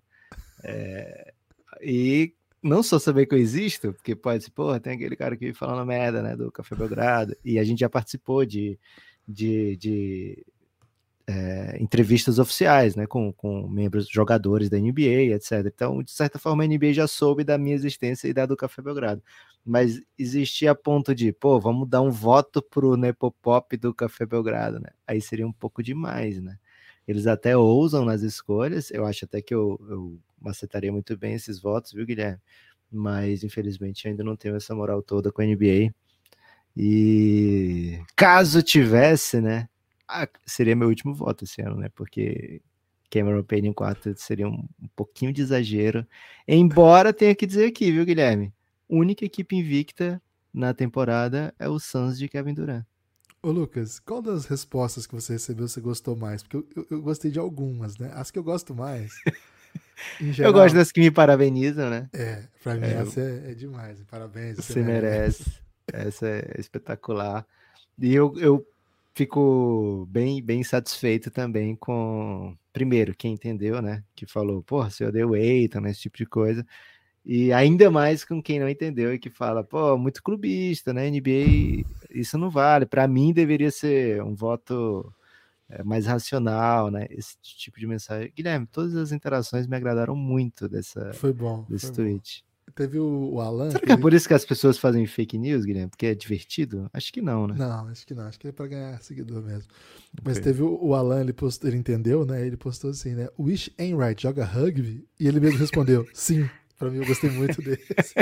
É, 0.63 1.33
e 1.81 2.33
não 2.61 2.81
só 2.81 2.97
saber 2.97 3.25
que 3.25 3.35
eu 3.35 3.39
existo, 3.39 3.93
porque 3.93 4.15
pode 4.15 4.45
ser, 4.45 4.51
porra, 4.51 4.79
tem 4.79 4.93
aquele 4.93 5.15
cara 5.15 5.35
que 5.35 5.53
falando 5.53 5.85
merda, 5.85 6.21
né, 6.21 6.35
do 6.35 6.51
Café 6.51 6.75
Belgrado, 6.75 7.35
e 7.43 7.59
a 7.59 7.63
gente 7.63 7.79
já 7.79 7.89
participou 7.89 8.45
de, 8.45 8.79
de, 9.27 9.75
de 9.75 10.45
é, 11.27 11.77
entrevistas 11.79 12.37
oficiais, 12.39 12.95
né, 12.95 13.07
com, 13.07 13.31
com 13.33 13.67
membros, 13.67 14.07
jogadores 14.09 14.69
da 14.69 14.77
NBA, 14.77 15.33
etc. 15.33 15.65
Então, 15.65 16.03
de 16.03 16.11
certa 16.11 16.37
forma, 16.37 16.63
a 16.63 16.67
NBA 16.67 16.93
já 16.93 17.07
soube 17.07 17.43
da 17.43 17.57
minha 17.57 17.75
existência 17.75 18.27
e 18.27 18.33
da 18.33 18.45
do 18.45 18.57
Café 18.57 18.81
Belgrado. 18.81 19.21
Mas 19.65 20.01
existia 20.17 20.71
a 20.71 20.75
ponto 20.75 21.15
de, 21.15 21.31
pô, 21.31 21.59
vamos 21.59 21.87
dar 21.87 22.01
um 22.01 22.11
voto 22.11 22.61
pro 22.61 22.97
Nepopop 22.97 23.77
do 23.77 23.93
Café 23.93 24.25
Belgrado, 24.25 24.79
né? 24.79 24.89
Aí 25.07 25.21
seria 25.21 25.47
um 25.47 25.53
pouco 25.53 25.81
demais, 25.81 26.41
né? 26.41 26.57
Eles 27.07 27.27
até 27.27 27.55
ousam 27.55 28.05
nas 28.05 28.21
escolhas, 28.21 28.91
eu 28.91 29.05
acho 29.05 29.25
até 29.25 29.41
que 29.41 29.53
eu, 29.53 29.79
eu 29.89 30.19
macetaria 30.41 30.91
muito 30.91 31.17
bem 31.17 31.33
esses 31.33 31.59
votos, 31.59 31.93
viu, 31.93 32.05
Guilherme? 32.05 32.39
Mas, 32.91 33.43
infelizmente, 33.43 34.07
ainda 34.07 34.23
não 34.23 34.35
tenho 34.35 34.55
essa 34.55 34.75
moral 34.75 35.01
toda 35.01 35.31
com 35.31 35.41
a 35.41 35.45
NBA. 35.45 35.93
E 36.75 37.99
caso 38.15 38.61
tivesse, 38.61 39.39
né, 39.41 39.69
ah, 40.13 40.29
seria 40.45 40.75
meu 40.75 40.87
último 40.87 41.13
voto 41.13 41.43
esse 41.43 41.61
ano, 41.61 41.77
né? 41.77 41.89
Porque 41.95 42.61
Cameron 43.09 43.43
Payne 43.43 43.69
em 43.69 43.73
quarto 43.73 44.13
seria 44.17 44.47
um, 44.47 44.67
um, 44.81 44.87
pouquinho 44.95 45.33
de 45.33 45.41
exagero. 45.41 46.05
Embora 46.47 47.13
tenha 47.13 47.35
que 47.35 47.45
dizer 47.45 47.65
aqui, 47.65 47.91
viu, 47.91 48.05
Guilherme? 48.05 48.53
Única 48.87 49.25
equipe 49.25 49.55
invicta 49.55 50.21
na 50.53 50.73
temporada 50.73 51.53
é 51.57 51.67
o 51.67 51.79
Suns 51.79 52.17
de 52.17 52.27
Kevin 52.27 52.53
Durant. 52.53 52.85
Ô 53.41 53.51
Lucas, 53.51 53.99
qual 53.99 54.21
das 54.21 54.45
respostas 54.45 55.05
que 55.05 55.13
você 55.13 55.33
recebeu 55.33 55.67
você 55.67 55.81
gostou 55.81 56.15
mais? 56.15 56.43
Porque 56.43 56.57
eu, 56.57 56.67
eu, 56.75 56.87
eu 56.91 57.01
gostei 57.01 57.29
de 57.29 57.39
algumas, 57.39 57.97
né? 57.97 58.09
As 58.13 58.31
que 58.31 58.39
eu 58.39 58.43
gosto 58.43 58.73
mais. 58.73 59.13
Geral, 60.19 60.49
eu 60.49 60.53
gosto 60.53 60.75
das 60.75 60.91
que 60.91 60.99
me 60.99 61.11
parabenizam, 61.11 61.89
né? 61.89 62.09
É, 62.13 62.43
pra 62.63 62.75
mim 62.75 62.85
é, 62.85 62.93
essa 62.93 63.19
é, 63.19 63.51
é, 63.51 63.53
demais. 63.53 64.01
Parabéns. 64.09 64.57
Você, 64.57 64.73
você 64.73 64.81
merece. 64.81 65.43
merece. 65.91 66.07
essa 66.07 66.27
é 66.27 66.55
espetacular. 66.57 67.45
E 67.99 68.13
eu, 68.13 68.33
eu 68.37 68.65
fico 69.13 70.07
bem, 70.09 70.41
bem 70.41 70.63
satisfeito 70.63 71.29
também 71.29 71.75
com, 71.75 72.55
primeiro, 72.71 73.15
quem 73.15 73.33
entendeu, 73.33 73.81
né? 73.81 74.03
Que 74.15 74.25
falou, 74.25 74.63
porra, 74.63 74.89
você 74.89 75.05
odeia 75.05 75.27
o 75.27 75.35
Eitan, 75.35 75.81
né, 75.81 75.91
esse 75.91 76.01
tipo 76.01 76.17
de 76.17 76.25
coisa. 76.25 76.65
E 77.25 77.53
ainda 77.53 77.89
mais 77.89 78.25
com 78.25 78.41
quem 78.41 78.59
não 78.59 78.67
entendeu 78.67 79.13
e 79.13 79.19
que 79.19 79.29
fala, 79.29 79.63
pô, 79.63 79.97
muito 79.97 80.21
clubista, 80.21 80.93
né? 80.93 81.09
NBA, 81.09 81.85
isso 82.09 82.37
não 82.37 82.49
vale. 82.49 82.85
Para 82.85 83.07
mim, 83.07 83.31
deveria 83.31 83.71
ser 83.71 84.21
um 84.21 84.35
voto 84.35 85.13
é, 85.69 85.83
mais 85.83 86.05
racional, 86.05 86.91
né? 86.91 87.07
Esse 87.09 87.37
tipo 87.41 87.79
de 87.79 87.87
mensagem. 87.87 88.31
Guilherme, 88.35 88.67
todas 88.67 88.95
as 88.95 89.11
interações 89.13 89.67
me 89.67 89.75
agradaram 89.75 90.15
muito 90.15 90.67
dessa, 90.67 91.13
foi 91.13 91.31
bom, 91.31 91.65
desse 91.69 91.87
foi 91.87 91.95
tweet. 91.95 92.43
Bom. 92.45 92.52
Teve 92.75 92.97
o, 92.97 93.33
o 93.33 93.39
Alan. 93.39 93.69
Será 93.69 93.85
que 93.85 93.91
é 93.91 93.97
por 93.97 94.13
isso 94.13 94.27
que 94.27 94.33
as 94.33 94.43
pessoas 94.43 94.77
fazem 94.77 95.05
fake 95.05 95.37
news, 95.37 95.63
Guilherme? 95.63 95.89
Porque 95.89 96.07
é 96.07 96.15
divertido? 96.15 96.89
Acho 96.91 97.13
que 97.13 97.21
não, 97.21 97.45
né? 97.47 97.55
Não, 97.57 97.87
acho 97.87 98.05
que 98.05 98.15
não. 98.15 98.23
Acho 98.23 98.39
que 98.39 98.47
é 98.47 98.51
pra 98.51 98.65
ganhar 98.65 98.99
seguidor 99.01 99.43
mesmo. 99.43 99.69
Okay. 100.13 100.23
Mas 100.23 100.39
teve 100.39 100.63
o, 100.63 100.79
o, 100.81 100.95
Alan, 100.95 101.21
ele, 101.21 101.33
postou, 101.33 101.69
ele 101.69 101.77
entendeu, 101.77 102.25
né? 102.25 102.45
Ele 102.45 102.57
postou 102.57 102.89
assim, 102.89 103.13
né? 103.13 103.27
Wish 103.39 103.71
Enright 103.77 104.21
joga 104.21 104.43
rugby? 104.43 105.05
E 105.19 105.27
ele 105.27 105.39
mesmo 105.39 105.59
respondeu, 105.59 106.07
sim. 106.13 106.49
Pra 106.77 106.89
mim, 106.89 106.97
eu 106.97 107.05
gostei 107.05 107.29
muito 107.29 107.61
desse. 107.63 108.13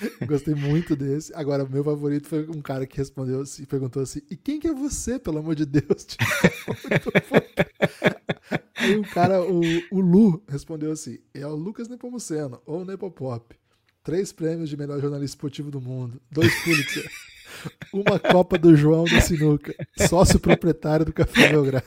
gostei 0.26 0.54
muito 0.54 0.94
desse. 0.94 1.34
Agora, 1.34 1.66
meu 1.66 1.82
favorito 1.82 2.28
foi 2.28 2.46
um 2.48 2.60
cara 2.60 2.86
que 2.86 2.96
respondeu 2.96 3.40
assim, 3.40 3.64
perguntou 3.64 4.02
assim: 4.02 4.20
e 4.30 4.36
quem 4.36 4.60
que 4.60 4.68
é 4.68 4.72
você, 4.72 5.18
pelo 5.18 5.38
amor 5.38 5.54
de 5.54 5.66
Deus? 5.66 6.16
Aí 8.76 8.96
o 8.96 9.02
cara, 9.02 9.42
o, 9.42 9.60
o 9.90 10.00
Lu, 10.00 10.42
respondeu 10.48 10.92
assim: 10.92 11.18
é 11.34 11.46
o 11.46 11.54
Lucas 11.54 11.88
Nepomuceno, 11.88 12.60
ou 12.66 12.84
Nepopop. 12.84 13.56
Três 14.02 14.32
prêmios 14.32 14.70
de 14.70 14.76
melhor 14.76 15.00
jornalista 15.00 15.36
esportivo 15.36 15.70
do 15.70 15.80
mundo, 15.80 16.20
dois 16.30 16.54
Pulitzer, 16.62 17.10
uma 17.92 18.20
Copa 18.20 18.56
do 18.56 18.76
João 18.76 19.04
da 19.04 19.20
Sinuca, 19.20 19.74
sócio 20.08 20.38
proprietário 20.38 21.04
do 21.04 21.12
Café 21.12 21.48
Belgrado. 21.48 21.84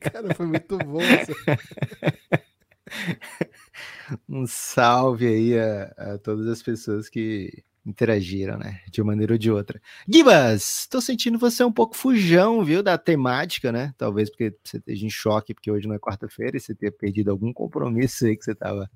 Cara, 0.00 0.34
foi 0.34 0.46
muito 0.46 0.76
bom. 0.76 1.00
Um 4.28 4.46
salve 4.46 5.26
aí 5.26 5.58
a, 5.58 6.14
a 6.14 6.18
todas 6.18 6.46
as 6.46 6.62
pessoas 6.62 7.08
que 7.08 7.64
interagiram, 7.86 8.58
né? 8.58 8.80
De 8.90 9.00
uma 9.00 9.12
maneira 9.12 9.34
ou 9.34 9.38
de 9.38 9.50
outra. 9.50 9.80
Gibas, 10.08 10.86
tô 10.90 11.00
sentindo 11.00 11.38
você 11.38 11.62
um 11.62 11.72
pouco 11.72 11.96
fujão, 11.96 12.64
viu? 12.64 12.82
Da 12.82 12.98
temática, 12.98 13.70
né? 13.70 13.94
Talvez 13.96 14.28
porque 14.28 14.56
você 14.62 14.78
esteja 14.78 15.06
em 15.06 15.10
choque, 15.10 15.54
porque 15.54 15.70
hoje 15.70 15.86
não 15.86 15.94
é 15.94 15.98
quarta-feira 15.98 16.56
e 16.56 16.60
você 16.60 16.74
tenha 16.74 16.90
perdido 16.90 17.30
algum 17.30 17.52
compromisso 17.52 18.26
aí 18.26 18.36
que 18.36 18.44
você 18.44 18.54
tava 18.54 18.90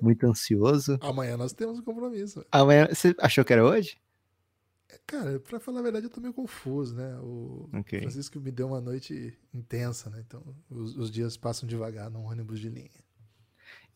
muito 0.00 0.26
ansioso. 0.26 0.98
Amanhã 1.00 1.36
nós 1.36 1.52
temos 1.52 1.78
um 1.78 1.82
compromisso. 1.82 2.44
Amanhã, 2.52 2.86
você 2.88 3.14
achou 3.18 3.44
que 3.44 3.52
era 3.52 3.64
hoje? 3.64 3.96
É, 4.90 4.98
cara, 5.06 5.40
pra 5.40 5.58
falar 5.58 5.80
a 5.80 5.82
verdade, 5.82 6.06
eu 6.06 6.10
tô 6.10 6.20
meio 6.20 6.34
confuso, 6.34 6.94
né? 6.94 7.16
O 7.20 7.70
okay. 7.80 8.00
Francisco 8.00 8.38
me 8.38 8.50
deu 8.50 8.66
uma 8.66 8.80
noite 8.80 9.36
intensa, 9.54 10.10
né? 10.10 10.22
Então, 10.26 10.42
os, 10.68 10.96
os 10.96 11.10
dias 11.10 11.36
passam 11.36 11.66
devagar 11.66 12.10
num 12.10 12.24
ônibus 12.24 12.60
de 12.60 12.68
linha. 12.68 13.03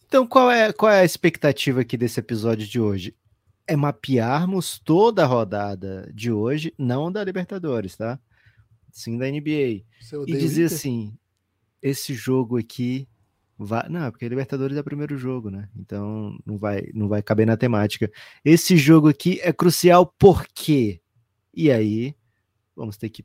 Então, 0.09 0.27
qual 0.27 0.51
é, 0.51 0.73
qual 0.73 0.91
é 0.91 1.03
a 1.03 1.05
expectativa 1.05 1.83
aqui 1.83 1.97
desse 1.97 2.19
episódio 2.19 2.67
de 2.67 2.81
hoje? 2.81 3.15
é 3.69 3.77
mapearmos 3.77 4.79
toda 4.79 5.23
a 5.23 5.27
rodada 5.27 6.11
de 6.13 6.33
hoje, 6.33 6.73
não 6.79 7.13
da 7.13 7.23
Libertadores, 7.23 7.95
tá? 7.95 8.19
Sim 8.91 9.19
da 9.19 9.31
NBA. 9.31 9.85
E 10.27 10.33
dizer 10.33 10.65
assim, 10.65 11.15
esse 11.83 12.15
jogo 12.15 12.57
aqui 12.57 13.07
vai, 13.59 13.87
não, 13.91 14.11
porque 14.11 14.25
a 14.25 14.29
Libertadores 14.29 14.75
é 14.75 14.81
o 14.81 14.85
primeiro 14.85 15.19
jogo, 15.19 15.51
né? 15.51 15.69
Então 15.77 16.37
não 16.47 16.57
vai, 16.57 16.89
não 16.95 17.09
vai 17.09 17.23
caber 17.23 17.47
na 17.47 17.59
temática. 17.59 18.11
Esse 18.43 18.79
jogo 18.79 19.09
aqui 19.09 19.39
é 19.43 19.53
crucial 19.53 20.07
por 20.19 20.47
quê? 20.49 20.99
E 21.53 21.71
aí 21.71 22.17
vamos 22.75 22.97
ter 22.97 23.11
que 23.11 23.25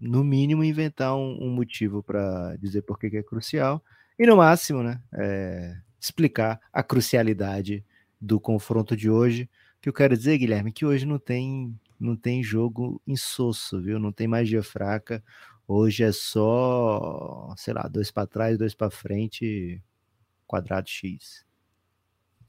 no 0.00 0.24
mínimo 0.24 0.64
inventar 0.64 1.14
um, 1.14 1.38
um 1.40 1.48
motivo 1.48 2.02
para 2.02 2.56
dizer 2.56 2.82
por 2.82 2.98
que 2.98 3.16
é 3.16 3.22
crucial 3.22 3.82
e 4.18 4.26
no 4.26 4.36
máximo, 4.36 4.82
né, 4.82 5.00
é, 5.14 5.76
explicar 6.00 6.60
a 6.72 6.82
crucialidade 6.82 7.84
do 8.20 8.40
confronto 8.40 8.96
de 8.96 9.10
hoje 9.10 9.48
que 9.80 9.88
eu 9.88 9.92
quero 9.92 10.16
dizer, 10.16 10.38
Guilherme, 10.38 10.72
que 10.72 10.84
hoje 10.84 11.06
não 11.06 11.18
tem 11.18 11.78
não 11.98 12.16
tem 12.16 12.42
jogo 12.42 13.00
insosso, 13.06 13.80
viu? 13.80 13.98
Não 13.98 14.10
tem 14.10 14.26
magia 14.26 14.62
fraca. 14.62 15.22
Hoje 15.66 16.02
é 16.02 16.10
só, 16.12 17.54
sei 17.56 17.72
lá, 17.72 17.82
dois 17.88 18.10
para 18.10 18.26
trás, 18.26 18.58
dois 18.58 18.74
para 18.74 18.90
frente, 18.90 19.80
quadrado 20.46 20.88
X. 20.88 21.44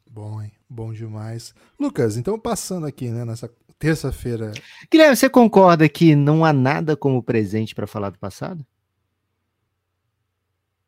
Bom, 0.10 0.42
hein? 0.42 0.52
Bom 0.68 0.92
demais. 0.92 1.54
Lucas, 1.80 2.18
então 2.18 2.40
passando 2.40 2.88
aqui, 2.88 3.10
né, 3.10 3.24
nessa 3.24 3.52
terça-feira. 3.78 4.52
Guilherme, 4.92 5.16
você 5.16 5.30
concorda 5.30 5.88
que 5.88 6.16
não 6.16 6.44
há 6.44 6.52
nada 6.52 6.98
como 6.98 7.22
presente 7.22 7.76
para 7.76 7.86
falar 7.86 8.10
do 8.10 8.20
passado? 8.20 8.66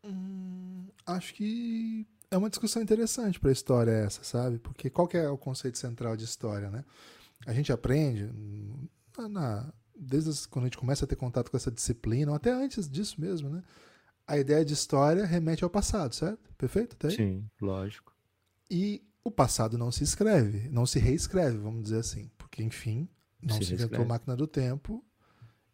Hum, 0.04 0.88
acho 1.06 1.34
que 1.34 2.08
é 2.32 2.38
uma 2.38 2.50
discussão 2.50 2.82
interessante 2.82 3.40
para 3.40 3.50
a 3.50 3.54
história 3.54 3.92
essa, 3.92 4.24
sabe? 4.24 4.60
Porque 4.60 4.90
qual 4.90 5.10
é 5.14 5.30
o 5.30 5.38
conceito 5.38 5.78
central 5.78 6.16
de 6.16 6.26
história, 6.26 6.70
né? 6.70 6.86
A 7.46 7.54
gente 7.54 7.72
aprende 7.72 8.30
na, 9.18 9.30
na, 9.30 9.74
desde 9.96 10.48
quando 10.48 10.66
a 10.66 10.68
gente 10.68 10.78
começa 10.78 11.06
a 11.06 11.08
ter 11.08 11.16
contato 11.16 11.50
com 11.50 11.58
essa 11.58 11.72
disciplina, 11.72 12.32
ou 12.32 12.36
até 12.36 12.52
antes 12.52 12.90
disso 12.90 13.20
mesmo, 13.20 13.50
né? 13.50 13.64
A 14.28 14.38
ideia 14.38 14.64
de 14.64 14.74
história 14.74 15.26
remete 15.26 15.64
ao 15.64 15.70
passado, 15.70 16.14
certo? 16.14 16.54
Perfeito? 16.56 16.96
Tá 16.96 17.10
Sim, 17.10 17.50
lógico. 17.60 18.14
E 18.70 19.04
o 19.24 19.32
passado 19.32 19.78
não 19.78 19.92
se 19.92 20.04
escreve, 20.04 20.70
não 20.70 20.86
se 20.86 21.00
reescreve, 21.00 21.58
vamos 21.58 21.84
dizer 21.84 22.00
assim, 22.00 22.30
porque 22.38 22.62
enfim, 22.62 23.10
não 23.42 23.56
se, 23.58 23.66
se 23.66 23.74
inventou 23.74 24.06
máquina 24.06 24.36
do 24.36 24.46
tempo 24.46 25.04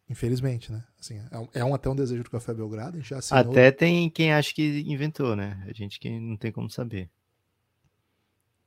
Infelizmente, 0.08 0.70
né? 0.70 0.84
Assim, 1.00 1.20
é, 1.30 1.64
um, 1.64 1.72
é 1.72 1.74
até 1.74 1.90
um 1.90 1.96
desejo 1.96 2.22
do 2.22 2.30
Café 2.30 2.54
Belgrado, 2.54 2.96
a 2.96 3.00
gente 3.00 3.10
já 3.10 3.18
assinou... 3.18 3.40
Até 3.40 3.72
tem 3.72 4.08
quem 4.08 4.32
acha 4.32 4.54
que 4.54 4.84
inventou, 4.86 5.34
né? 5.34 5.62
A 5.66 5.72
gente 5.72 5.98
que 5.98 6.20
não 6.20 6.36
tem 6.36 6.52
como 6.52 6.70
saber. 6.70 7.10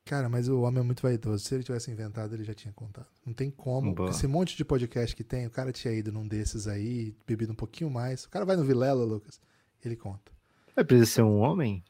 Cara, 0.03 0.27
mas 0.27 0.49
o 0.49 0.61
homem 0.61 0.79
é 0.79 0.83
muito 0.83 1.03
vaidoso. 1.03 1.45
Se 1.45 1.53
ele 1.53 1.63
tivesse 1.63 1.91
inventado, 1.91 2.33
ele 2.33 2.43
já 2.43 2.53
tinha 2.53 2.73
contado. 2.73 3.05
Não 3.23 3.31
tem 3.31 3.51
como. 3.51 3.93
Boa. 3.93 4.09
Esse 4.09 4.25
monte 4.25 4.57
de 4.57 4.65
podcast 4.65 5.15
que 5.15 5.23
tem, 5.23 5.45
o 5.45 5.51
cara 5.51 5.71
tinha 5.71 5.93
ido 5.93 6.11
num 6.11 6.27
desses 6.27 6.67
aí, 6.67 7.15
bebido 7.27 7.51
um 7.51 7.55
pouquinho 7.55 7.91
mais. 7.91 8.25
O 8.25 8.29
cara 8.29 8.43
vai 8.43 8.55
no 8.55 8.63
Vilela, 8.63 9.05
Lucas, 9.05 9.39
ele 9.85 9.95
conta. 9.95 10.31
Vai 10.75 10.83
precisar 10.83 11.11
ser 11.11 11.21
um 11.21 11.37
homem 11.37 11.83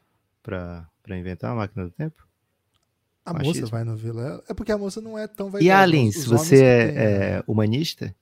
pra, 0.43 0.85
pra 1.01 1.17
inventar 1.17 1.51
a 1.51 1.55
máquina 1.55 1.85
do 1.85 1.91
tempo? 1.91 2.27
A 3.23 3.31
Machismo. 3.31 3.61
moça 3.61 3.71
vai 3.71 3.83
no 3.85 3.95
Vilela. 3.95 4.43
É 4.49 4.53
porque 4.53 4.73
a 4.73 4.77
moça 4.77 4.99
não 4.99 5.17
é 5.17 5.25
tão 5.25 5.49
vaidosa. 5.49 5.63
E 5.63 5.71
Alien, 5.71 6.11
se 6.11 6.27
você 6.27 6.61
é, 6.61 7.37
é 7.37 7.43
humanista? 7.47 8.13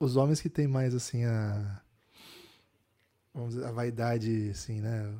Os 0.00 0.16
homens 0.16 0.40
que 0.40 0.48
têm 0.48 0.66
mais 0.66 0.94
assim 0.94 1.24
a 1.24 1.82
vamos 3.34 3.54
dizer, 3.54 3.66
a 3.66 3.70
vaidade 3.70 4.50
assim, 4.50 4.80
né? 4.80 5.14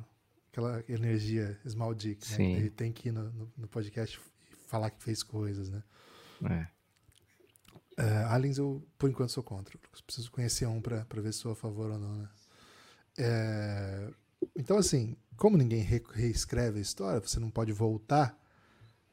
Aquela 0.51 0.83
energia 0.89 1.57
small 1.65 1.93
dick, 1.93 2.29
né? 2.31 2.43
Ele 2.43 2.69
tem 2.69 2.91
que 2.91 3.07
ir 3.07 3.11
no, 3.11 3.31
no, 3.31 3.53
no, 3.55 3.67
podcast 3.67 4.19
falar 4.67 4.89
que 4.89 5.01
fez 5.01 5.23
coisas, 5.23 5.69
né? 5.69 5.81
É. 6.43 6.67
Uh, 8.01 8.27
aliens 8.29 8.57
eu 8.57 8.85
por 8.97 9.09
enquanto 9.09 9.31
sou 9.31 9.43
contra. 9.43 9.77
Preciso 10.05 10.31
conhecer 10.31 10.65
um 10.65 10.81
para 10.81 11.05
ver 11.21 11.31
se 11.31 11.39
sou 11.39 11.51
a 11.51 11.55
favor 11.55 11.91
ou 11.91 11.99
não, 11.99 12.15
né? 12.15 12.29
É, 13.17 14.09
então 14.55 14.77
assim, 14.77 15.15
como 15.37 15.57
ninguém 15.57 15.81
re 15.81 16.01
reescreve 16.13 16.79
a 16.79 16.81
história, 16.81 17.19
você 17.19 17.39
não 17.39 17.51
pode 17.51 17.71
voltar 17.71 18.40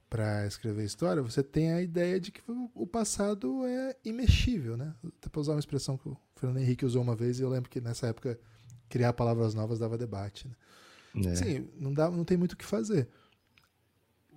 para 0.08 0.46
escrever 0.46 0.84
história, 0.84 1.22
você 1.22 1.42
tem 1.42 1.72
a 1.72 1.82
ideia 1.82 2.18
de 2.18 2.32
que 2.32 2.40
o 2.74 2.86
passado 2.86 3.64
é 3.66 3.96
imexível, 4.04 4.76
né? 4.76 4.94
Até 5.04 5.28
para 5.28 5.40
usar 5.40 5.52
uma 5.52 5.60
expressão 5.60 5.98
que 5.98 6.08
o 6.08 6.16
Fernando 6.34 6.58
Henrique 6.58 6.86
usou 6.86 7.02
uma 7.02 7.14
vez, 7.14 7.38
e 7.38 7.42
eu 7.42 7.48
lembro 7.48 7.68
que 7.68 7.80
nessa 7.80 8.06
época 8.06 8.38
criar 8.88 9.12
palavras 9.12 9.54
novas 9.54 9.78
dava 9.78 9.98
debate. 9.98 10.48
Né? 11.14 11.32
É. 11.32 11.36
Sim, 11.36 11.68
não, 11.78 11.92
dá, 11.92 12.10
não 12.10 12.24
tem 12.24 12.36
muito 12.36 12.52
o 12.52 12.56
que 12.56 12.64
fazer. 12.64 13.08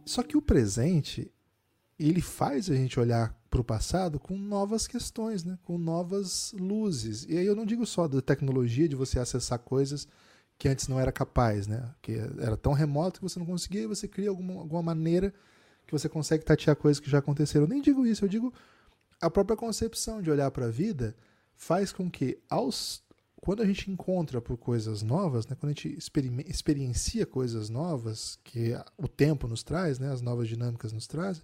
Só 0.06 0.24
que 0.24 0.36
o 0.36 0.42
presente, 0.42 1.32
ele 1.98 2.22
faz 2.22 2.70
a 2.70 2.76
gente 2.76 3.00
olhar 3.00 3.40
para 3.50 3.62
o 3.62 3.64
passado 3.64 4.20
com 4.20 4.38
novas 4.38 4.88
questões, 4.88 5.44
né? 5.44 5.58
com 5.64 5.78
novas 5.78 6.54
luzes. 6.58 7.26
E 7.30 7.38
aí 7.38 7.46
eu 7.46 7.56
não 7.56 7.66
digo 7.66 7.86
só 7.86 8.08
da 8.08 8.22
tecnologia, 8.22 8.90
de 8.90 8.96
você 8.96 9.20
acessar 9.20 9.60
coisas 9.60 10.08
que 10.58 10.68
antes 10.68 10.88
não 10.88 11.00
era 11.00 11.12
capaz, 11.12 11.66
né? 11.66 11.94
que 12.02 12.14
era 12.40 12.58
tão 12.58 12.74
remoto 12.74 13.20
que 13.20 13.30
você 13.30 13.40
não 13.40 13.46
conseguia, 13.46 13.84
e 13.84 13.88
você 13.88 14.08
cria 14.08 14.30
alguma, 14.30 14.56
alguma 14.56 14.82
maneira 14.82 15.34
que 15.92 16.00
você 16.00 16.08
consegue 16.08 16.46
tatear 16.46 16.76
coisas 16.76 17.02
que 17.02 17.10
já 17.10 17.18
aconteceram. 17.20 17.66
Eu 17.66 17.70
nem 17.70 17.82
digo 17.82 18.06
isso, 18.06 18.24
eu 18.24 18.30
digo 18.30 18.54
a 19.20 19.30
própria 19.30 19.58
concepção 19.58 20.22
de 20.22 20.32
olhar 20.32 20.50
para 20.50 20.68
a 20.68 20.72
vida 20.72 21.16
faz 21.54 21.92
com 21.92 22.10
que 22.10 22.40
aos 22.50 23.04
quando 23.42 23.62
a 23.64 23.66
gente 23.66 23.90
encontra 23.90 24.40
por 24.40 24.56
coisas 24.56 25.02
novas, 25.02 25.48
né, 25.48 25.56
quando 25.60 25.72
a 25.72 25.74
gente 25.74 25.98
experiencia 26.48 27.26
coisas 27.26 27.70
novas 27.70 28.38
que 28.44 28.76
o 28.98 29.08
tempo 29.08 29.48
nos 29.48 29.64
traz, 29.64 29.98
né, 29.98 30.12
as 30.12 30.22
novas 30.22 30.48
dinâmicas 30.48 30.94
nos 30.94 31.08
trazem, 31.08 31.44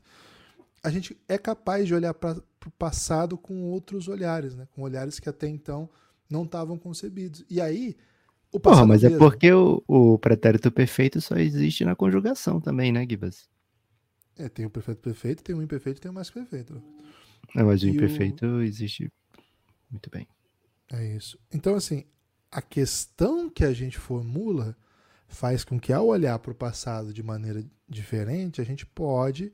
a 0.84 0.92
gente 0.92 1.20
é 1.27 1.39
capaz 1.39 1.88
de 1.88 1.96
olhar 1.96 2.13
para 2.13 2.38
o 2.66 2.72
passado 2.77 3.36
com 3.36 3.63
outros 3.63 4.08
olhares, 4.08 4.56
né, 4.56 4.68
com 4.74 4.84
olhares 4.84 5.20
que 5.20 5.27
até 5.27 5.48
então 5.48 5.89
não 6.30 6.44
estavam 6.44 6.77
concebidos. 6.77 7.44
E 7.50 7.60
aí, 7.60 7.98
o 8.51 8.60
passado. 8.60 8.82
Porra, 8.82 8.88
mas 8.88 9.04
é 9.04 9.10
mesmo, 9.10 9.25
é 9.25 9.27
porque 9.27 9.51
o, 9.51 9.84
o 9.88 10.20
pretérito 10.20 10.72
perfeito 10.72 11.20
só 11.20 11.36
existe 11.36 11.84
na 11.84 11.96
conjugação 11.96 12.62
também, 12.62 12.92
né, 12.92 13.08
Gibas? 13.10 13.50
É, 14.38 14.48
tem 14.50 14.65
o 14.65 14.70
perfeito 14.70 15.00
perfeito, 15.01 15.44
tem 15.44 15.56
o 15.56 15.62
imperfeito 15.62 16.00
e 16.00 16.01
tem 16.01 16.12
o 16.12 16.13
mais 16.13 16.29
perfeito. 16.29 16.82
Não, 17.56 17.65
mas 17.65 17.82
o 17.82 17.88
imperfeito 17.88 18.46
o... 18.46 18.62
existe 18.62 19.12
muito 19.89 20.10
bem. 20.10 20.27
É 20.91 21.15
isso. 21.15 21.39
Então, 21.51 21.75
assim, 21.75 22.06
a 22.51 22.62
questão 22.62 23.50
que 23.50 23.63
a 23.63 23.74
gente 23.74 23.98
formula 23.98 24.75
faz 25.27 25.63
com 25.63 25.79
que, 25.79 25.91
ao 25.91 26.08
olhar 26.08 26.38
para 26.39 26.51
o 26.51 26.56
passado 26.56 27.13
de 27.13 27.22
maneira 27.22 27.63
diferente, 27.88 28.62
a 28.62 28.63
gente 28.63 28.86
pode 28.86 29.51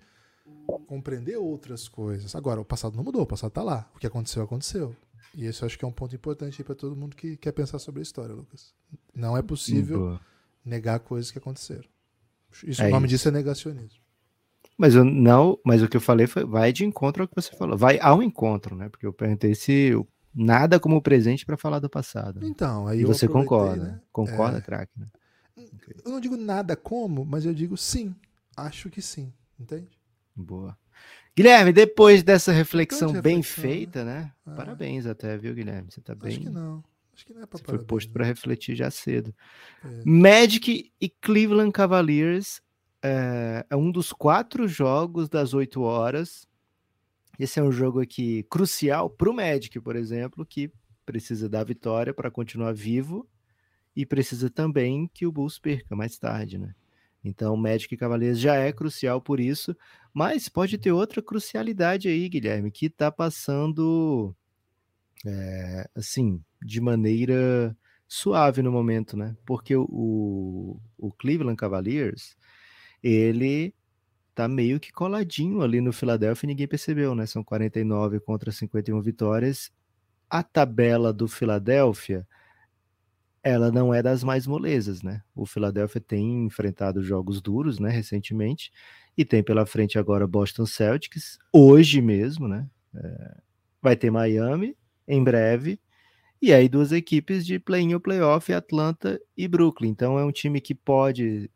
compreender 0.87 1.37
outras 1.37 1.87
coisas. 1.87 2.35
Agora, 2.35 2.61
o 2.61 2.65
passado 2.65 2.95
não 2.95 3.03
mudou, 3.03 3.21
o 3.21 3.27
passado 3.27 3.49
está 3.49 3.63
lá. 3.63 3.89
O 3.95 3.99
que 3.99 4.07
aconteceu, 4.07 4.43
aconteceu. 4.43 4.95
E 5.33 5.45
esse 5.45 5.63
eu 5.63 5.65
acho 5.65 5.79
que 5.79 5.85
é 5.85 5.87
um 5.87 5.91
ponto 5.91 6.15
importante 6.15 6.63
para 6.63 6.75
todo 6.75 6.95
mundo 6.95 7.15
que 7.15 7.37
quer 7.37 7.51
pensar 7.51 7.79
sobre 7.79 8.01
a 8.01 8.03
história, 8.03 8.35
Lucas. 8.35 8.73
Não 9.15 9.35
é 9.35 9.41
possível 9.41 9.99
Boa. 9.99 10.21
negar 10.63 10.99
coisas 10.99 11.31
que 11.31 11.39
aconteceram. 11.39 11.89
Isso, 12.63 12.83
é 12.83 12.87
o 12.87 12.91
nome 12.91 13.07
isso. 13.07 13.15
disso 13.15 13.29
é 13.29 13.31
negacionismo. 13.31 14.02
Mas 14.77 14.95
eu 14.95 15.03
não, 15.03 15.59
mas 15.63 15.81
o 15.81 15.87
que 15.87 15.95
eu 15.95 16.01
falei 16.01 16.27
foi 16.27 16.45
vai 16.45 16.73
de 16.73 16.85
encontro 16.85 17.23
ao 17.23 17.27
que 17.27 17.35
você 17.35 17.55
falou. 17.55 17.77
Vai 17.77 17.99
ao 17.99 18.23
encontro, 18.23 18.75
né? 18.75 18.89
Porque 18.89 19.05
eu 19.05 19.13
perguntei 19.13 19.53
se 19.53 19.93
nada 20.33 20.79
como 20.79 21.01
presente 21.01 21.45
para 21.45 21.57
falar 21.57 21.79
do 21.79 21.89
passado. 21.89 22.45
Então, 22.45 22.87
aí 22.87 23.01
e 23.01 23.05
você 23.05 23.27
concorda? 23.27 23.83
Né? 23.83 24.01
Concorda, 24.11 24.57
é... 24.57 24.61
craque? 24.61 24.99
Né? 24.99 25.07
Eu 26.03 26.11
não 26.11 26.19
digo 26.19 26.35
nada 26.35 26.75
como, 26.75 27.23
mas 27.23 27.45
eu 27.45 27.53
digo 27.53 27.77
sim. 27.77 28.15
Acho 28.57 28.89
que 28.89 29.01
sim, 29.01 29.31
entende? 29.59 29.89
Boa. 30.35 30.77
Guilherme, 31.35 31.73
depois 31.73 32.21
dessa 32.21 32.51
reflexão, 32.51 33.09
reflexão 33.09 33.21
bem 33.21 33.37
né? 33.37 33.43
feita, 33.43 34.03
né? 34.03 34.31
É. 34.47 34.51
Parabéns 34.55 35.05
até, 35.05 35.37
viu, 35.37 35.53
Guilherme? 35.53 35.91
Você 35.91 36.01
tá 36.01 36.13
bem. 36.13 36.31
Acho 36.31 36.39
que 36.41 36.49
não. 36.49 36.83
Acho 37.13 37.25
que 37.25 37.33
não 37.33 37.43
é 37.43 37.45
pra 37.45 37.59
Você 37.59 37.65
foi 37.65 37.79
posto 37.79 38.11
para 38.11 38.25
refletir 38.25 38.75
já 38.75 38.89
cedo. 38.89 39.33
É. 39.83 40.01
Magic 40.05 40.91
e 40.99 41.09
Cleveland 41.09 41.71
Cavaliers 41.71 42.61
é, 43.03 43.65
é 43.69 43.75
um 43.75 43.91
dos 43.91 44.13
quatro 44.13 44.67
jogos 44.67 45.29
das 45.29 45.53
oito 45.53 45.81
horas 45.81 46.47
esse 47.39 47.59
é 47.59 47.63
um 47.63 47.71
jogo 47.71 47.99
aqui 47.99 48.43
crucial 48.43 49.09
para 49.09 49.29
o 49.29 49.33
Magic, 49.33 49.79
por 49.79 49.95
exemplo, 49.95 50.45
que 50.45 50.71
precisa 51.05 51.49
da 51.49 51.63
vitória 51.63 52.13
para 52.13 52.29
continuar 52.29 52.73
vivo 52.73 53.27
e 53.95 54.05
precisa 54.05 54.49
também 54.49 55.09
que 55.13 55.25
o 55.25 55.31
Bulls 55.31 55.59
perca 55.59 55.95
mais 55.95 56.17
tarde, 56.17 56.57
né? 56.57 56.75
Então, 57.23 57.55
Magic 57.55 57.93
e 57.93 57.97
Cavaleiros 57.97 58.39
já 58.39 58.55
é 58.55 58.71
crucial 58.71 59.21
por 59.21 59.39
isso, 59.39 59.75
mas 60.13 60.49
pode 60.49 60.77
ter 60.77 60.91
outra 60.91 61.21
crucialidade 61.21 62.07
aí, 62.07 62.27
Guilherme, 62.29 62.69
que 62.69 62.87
está 62.87 63.11
passando 63.11 64.35
é, 65.25 65.89
assim, 65.95 66.43
de 66.61 66.81
maneira 66.81 67.75
suave 68.07 68.61
no 68.61 68.71
momento, 68.71 69.17
né? 69.17 69.35
Porque 69.45 69.75
o, 69.75 70.79
o 70.97 71.11
Cleveland 71.13 71.57
Cavaliers, 71.57 72.35
ele 73.03 73.73
tá 74.33 74.47
meio 74.47 74.79
que 74.79 74.91
coladinho 74.91 75.61
ali 75.61 75.81
no 75.81 75.93
Philadelphia 75.93 76.47
e 76.47 76.49
ninguém 76.49 76.67
percebeu, 76.67 77.13
né? 77.13 77.25
São 77.25 77.43
49 77.43 78.19
contra 78.19 78.51
51 78.51 79.01
vitórias. 79.01 79.71
A 80.29 80.41
tabela 80.41 81.13
do 81.13 81.27
Philadelphia, 81.27 82.27
ela 83.43 83.71
não 83.71 83.93
é 83.93 84.01
das 84.01 84.23
mais 84.23 84.47
molezas, 84.47 85.03
né? 85.03 85.21
O 85.35 85.45
Philadelphia 85.45 86.01
tem 86.01 86.45
enfrentado 86.45 87.03
jogos 87.03 87.41
duros, 87.41 87.77
né, 87.77 87.89
recentemente, 87.89 88.71
e 89.17 89.23
tem 89.23 89.43
pela 89.43 89.65
frente 89.65 89.99
agora 89.99 90.25
Boston 90.25 90.65
Celtics, 90.65 91.37
hoje 91.51 92.01
mesmo, 92.01 92.47
né? 92.47 92.67
É... 92.95 93.37
vai 93.81 93.95
ter 93.95 94.09
Miami 94.09 94.75
em 95.07 95.23
breve, 95.23 95.79
e 96.41 96.53
aí 96.53 96.67
duas 96.67 96.91
equipes 96.91 97.45
de 97.45 97.59
play-in 97.59 97.93
ou 97.93 97.99
playoff, 97.99 98.51
Atlanta 98.51 99.19
e 99.37 99.47
Brooklyn. 99.47 99.89
Então 99.89 100.19
é 100.19 100.25
um 100.25 100.31
time 100.31 100.59
que 100.59 100.75
pode 100.75 101.49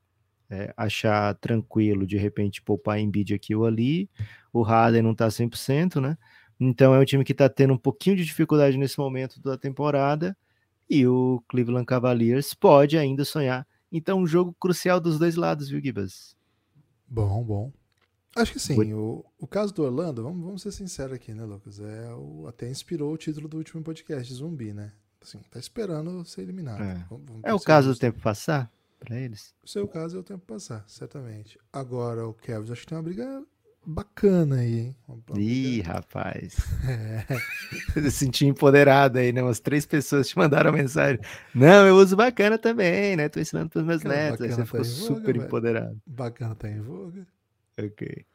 é, 0.50 0.74
achar 0.76 1.34
tranquilo, 1.36 2.06
de 2.06 2.18
repente 2.18 2.62
poupar 2.62 3.00
Embiid 3.00 3.34
aqui 3.34 3.56
ou 3.56 3.66
ali, 3.66 4.10
o 4.52 4.62
Harden 4.62 5.02
não 5.02 5.16
tá 5.16 5.28
100%, 5.28 6.00
né? 6.02 6.18
Então 6.60 6.94
é 6.94 7.00
um 7.00 7.06
time 7.06 7.24
que 7.24 7.32
está 7.32 7.48
tendo 7.48 7.74
um 7.74 7.78
pouquinho 7.78 8.16
de 8.16 8.26
dificuldade 8.26 8.78
nesse 8.78 8.98
momento 8.98 9.42
da 9.42 9.58
temporada 9.58 10.36
e 10.90 11.06
o 11.06 11.44
Cleveland 11.48 11.86
Cavaliers 11.86 12.54
pode 12.54 12.98
ainda 12.98 13.26
sonhar. 13.26 13.68
Então, 13.92 14.20
um 14.20 14.28
jogo 14.28 14.56
crucial 14.60 15.00
dos 15.00 15.18
dois 15.18 15.36
lados, 15.36 15.70
viu, 15.70 15.82
Gibas? 15.82 16.36
Bom, 17.08 17.44
bom. 17.44 17.72
Acho 18.36 18.54
que 18.54 18.60
sim. 18.60 18.94
O, 18.94 19.26
o 19.40 19.48
caso 19.48 19.74
do 19.74 19.84
Orlando, 19.84 20.24
vamos, 20.24 20.44
vamos 20.44 20.62
ser 20.62 20.72
sinceros 20.72 21.14
aqui, 21.14 21.34
né, 21.34 21.44
Lucas? 21.44 21.80
É, 21.80 22.14
o, 22.14 22.46
até 22.48 22.70
inspirou 22.70 23.14
o 23.14 23.18
título 23.18 23.48
do 23.48 23.58
último 23.58 23.82
podcast, 23.82 24.32
Zumbi, 24.34 24.74
né? 24.74 24.92
Assim, 25.22 25.40
tá 25.50 25.60
esperando 25.60 26.24
ser 26.26 26.42
eliminado. 26.42 26.82
É, 26.82 27.06
vamos, 27.10 27.26
vamos 27.26 27.42
é 27.44 27.54
o 27.54 27.60
caso 27.60 27.94
do 27.94 28.00
tempo 28.00 28.20
passar? 28.22 28.72
Para 29.00 29.18
eles. 29.20 29.54
No 29.62 29.68
seu 29.68 29.88
caso 29.88 30.18
é 30.18 30.20
o 30.20 30.24
tempo 30.24 30.46
passar, 30.46 30.84
certamente. 30.88 31.58
Agora 31.72 32.28
o 32.28 32.34
Kevin, 32.34 32.72
acho 32.72 32.82
que 32.82 32.88
tem 32.88 32.98
uma 32.98 33.04
briga 33.04 33.44
bacana 33.86 34.58
aí, 34.58 34.80
hein? 34.80 34.96
Ih, 35.38 35.82
rapaz. 35.82 36.58
É. 36.88 37.26
Eu 37.96 38.12
senti 38.12 38.46
empoderado 38.46 39.18
aí, 39.18 39.32
né? 39.34 39.42
Umas 39.42 39.60
três 39.60 39.86
pessoas 39.86 40.28
te 40.30 40.38
mandaram 40.38 40.72
mensagem. 40.72 41.20
Não, 41.54 41.86
eu 41.86 41.96
uso 41.96 42.16
bacana 42.16 42.58
também, 42.58 43.16
né? 43.16 43.28
Tô 43.28 43.40
ensinando 43.40 43.70
pros 43.70 43.84
meus 43.84 44.04
bacana, 44.04 44.24
netos. 44.24 44.42
Aí 44.42 44.50
você 44.50 44.58
tá 44.58 44.66
ficou 44.66 44.84
super 44.84 45.34
voga, 45.34 45.46
empoderado. 45.46 46.02
Bacana 46.06 46.56
tá 46.56 46.70
em 46.70 46.80
voga. 46.80 47.28
Ok. 47.78 48.26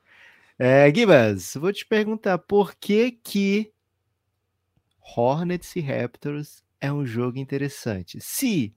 É, 0.59 0.93
Gibas, 0.95 1.55
vou 1.55 1.73
te 1.73 1.87
perguntar 1.87 2.39
por 2.39 2.75
que 2.75 3.11
que 3.13 3.73
Hornets 5.17 5.75
e 5.77 5.81
Raptors 5.81 6.63
é 6.81 6.93
um 6.93 7.07
jogo 7.07 7.39
interessante. 7.39 8.19
Se 8.21 8.75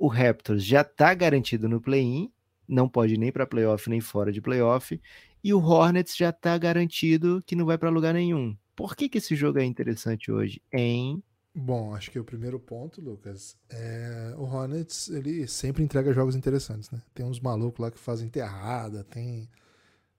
o 0.00 0.08
Raptors 0.08 0.64
já 0.64 0.80
está 0.80 1.12
garantido 1.12 1.68
no 1.68 1.78
play-in, 1.78 2.32
não 2.66 2.88
pode 2.88 3.18
nem 3.18 3.30
para 3.30 3.46
playoff 3.46 3.90
nem 3.90 4.00
fora 4.00 4.32
de 4.32 4.40
playoff, 4.40 4.98
e 5.44 5.52
o 5.52 5.62
Hornets 5.62 6.16
já 6.16 6.30
está 6.30 6.56
garantido 6.56 7.42
que 7.46 7.54
não 7.54 7.66
vai 7.66 7.76
para 7.76 7.90
lugar 7.90 8.14
nenhum. 8.14 8.56
Por 8.74 8.96
que, 8.96 9.10
que 9.10 9.18
esse 9.18 9.36
jogo 9.36 9.58
é 9.58 9.64
interessante 9.64 10.32
hoje, 10.32 10.62
hein? 10.72 11.22
Bom, 11.54 11.94
acho 11.94 12.10
que 12.10 12.18
o 12.18 12.24
primeiro 12.24 12.58
ponto, 12.58 12.98
Lucas, 12.98 13.58
é 13.68 14.34
o 14.38 14.44
Hornets, 14.44 15.10
ele 15.10 15.46
sempre 15.46 15.82
entrega 15.82 16.14
jogos 16.14 16.34
interessantes, 16.34 16.90
né? 16.90 17.02
Tem 17.12 17.26
uns 17.26 17.38
malucos 17.38 17.80
lá 17.80 17.90
que 17.90 17.98
fazem 17.98 18.28
enterrada, 18.28 19.04
tem. 19.04 19.50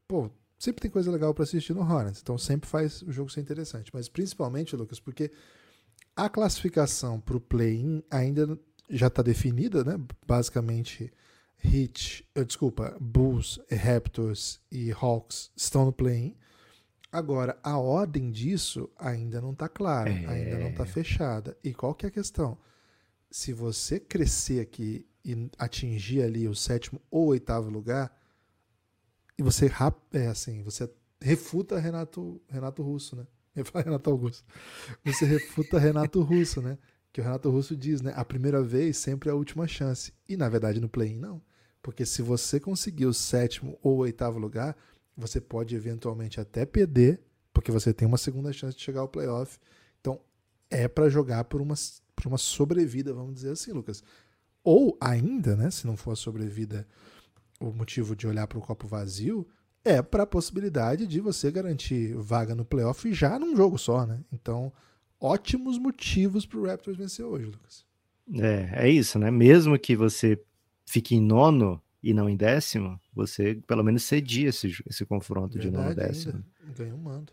Pô, 0.08 0.30
sempre 0.60 0.84
tem 0.84 0.92
coisa 0.92 1.10
legal 1.10 1.34
para 1.34 1.44
assistir 1.44 1.74
no 1.74 1.82
Hornets, 1.82 2.22
então 2.22 2.38
sempre 2.38 2.70
faz 2.70 3.02
o 3.02 3.12
jogo 3.12 3.32
ser 3.32 3.42
interessante. 3.42 3.90
Mas 3.92 4.08
principalmente, 4.08 4.76
Lucas, 4.76 5.00
porque 5.00 5.32
a 6.16 6.30
classificação 6.30 7.20
para 7.20 7.38
o 7.38 7.42
play-in 7.42 8.04
ainda 8.12 8.60
já 8.92 9.08
está 9.08 9.22
definida, 9.22 9.84
né? 9.84 10.00
Basicamente, 10.28 11.12
Heat, 11.64 12.28
uh, 12.38 12.46
desculpa, 12.46 12.98
Bulls, 13.00 13.60
Raptors 13.72 14.60
e 14.72 14.92
Hawks 14.92 15.52
estão 15.56 15.86
no 15.86 15.94
play-in. 15.94 16.36
Agora, 17.12 17.58
a 17.62 17.78
ordem 17.78 18.32
disso 18.32 18.90
ainda 18.98 19.42
não 19.42 19.52
está 19.52 19.68
clara, 19.68 20.10
é... 20.10 20.26
ainda 20.28 20.60
não 20.60 20.70
está 20.70 20.86
fechada. 20.86 21.58
E 21.64 21.74
qual 21.74 21.94
que 21.94 22.06
é 22.06 22.10
a 22.10 22.12
questão? 22.12 22.58
Se 23.30 23.54
você 23.54 24.00
crescer 24.00 24.60
aqui 24.60 25.06
e 25.24 25.50
atingir 25.58 26.24
ali 26.24 26.48
o 26.48 26.56
sétimo 26.56 27.02
ou 27.10 27.28
oitavo 27.28 27.70
lugar, 27.70 28.16
e 29.38 29.44
você 29.44 29.72
é 30.14 30.28
assim, 30.28 30.64
você 30.64 30.90
refuta 31.20 31.80
Renato 31.80 32.42
Renato 32.50 32.82
Russo, 32.82 33.16
né? 33.16 33.26
Eu 33.56 33.66
falo 33.66 33.86
Renato 33.86 34.10
Augusto. 34.10 34.46
Você 35.04 35.26
refuta 35.26 35.78
Renato 35.78 36.22
Russo, 36.22 36.62
né? 36.62 36.78
Que 37.12 37.20
o 37.20 37.24
Renato 37.24 37.50
Russo 37.50 37.76
diz, 37.76 38.02
né? 38.02 38.14
A 38.16 38.24
primeira 38.24 38.64
vez 38.64 38.98
sempre 38.98 39.30
é 39.30 39.32
a 39.32 39.36
última 39.36 39.68
chance. 39.68 40.14
E 40.28 40.38
na 40.38 40.48
verdade 40.50 40.80
no 40.80 40.90
play-in 40.90 41.18
não. 41.18 41.42
Porque 41.82 42.06
se 42.06 42.22
você 42.22 42.60
conseguir 42.60 43.06
o 43.06 43.14
sétimo 43.14 43.78
ou 43.82 43.98
oitavo 43.98 44.40
lugar, 44.40 44.76
você 45.18 45.42
pode 45.42 45.76
eventualmente 45.76 46.40
até 46.40 46.66
perder, 46.66 47.22
porque 47.54 47.72
você 47.72 47.94
tem 47.94 48.08
uma 48.08 48.18
segunda 48.18 48.54
chance 48.54 48.78
de 48.78 48.84
chegar 48.84 49.02
ao 49.02 49.10
playoff. 49.10 49.60
Então 50.00 50.20
é 50.70 50.88
para 50.88 51.10
jogar 51.10 51.44
por 51.46 51.62
uma 51.62 51.76
para 52.16 52.28
uma 52.28 52.38
sobrevida, 52.38 53.14
vamos 53.14 53.34
dizer 53.34 53.52
assim, 53.52 53.72
Lucas. 53.72 54.04
Ou 54.64 54.96
ainda, 55.02 55.56
né, 55.56 55.72
se 55.72 55.88
não 55.88 55.98
for 55.98 56.12
a 56.12 56.16
sobrevida 56.16 56.88
o 57.60 57.72
motivo 57.72 58.16
de 58.16 58.28
olhar 58.28 58.48
para 58.48 58.58
o 58.58 58.62
copo 58.62 58.88
vazio, 58.88 59.48
é 59.84 60.02
para 60.02 60.24
a 60.24 60.28
possibilidade 60.28 61.08
de 61.08 61.20
você 61.20 61.52
garantir 61.52 62.16
vaga 62.16 62.54
no 62.54 62.66
playoff 62.66 63.12
já 63.14 63.40
num 63.40 63.56
jogo 63.56 63.78
só, 63.78 64.06
né? 64.06 64.20
Então, 64.32 64.72
ótimos 65.22 65.78
motivos 65.78 66.46
para 66.46 66.60
o 66.60 66.66
Raptors 66.66 66.98
vencer 66.98 67.24
hoje, 67.24 67.46
Lucas. 67.46 67.86
É, 68.34 68.86
é 68.86 68.90
isso, 68.90 69.20
né? 69.20 69.30
Mesmo 69.30 69.78
que 69.78 69.96
você 69.96 70.42
fique 70.86 71.16
em 71.16 71.22
nono 71.22 71.82
e 72.02 72.14
não 72.14 72.28
em 72.28 72.36
décimo, 72.36 73.00
você 73.14 73.56
pelo 73.68 73.84
menos 73.84 74.04
cedia 74.04 74.50
esse, 74.50 74.74
esse 74.90 75.06
confronto 75.06 75.58
Verdade, 75.58 75.70
de 75.70 75.78
nono 75.78 75.96
décimo. 75.96 76.44
Ganhou 76.76 76.98
um 76.98 77.02
mando. 77.02 77.32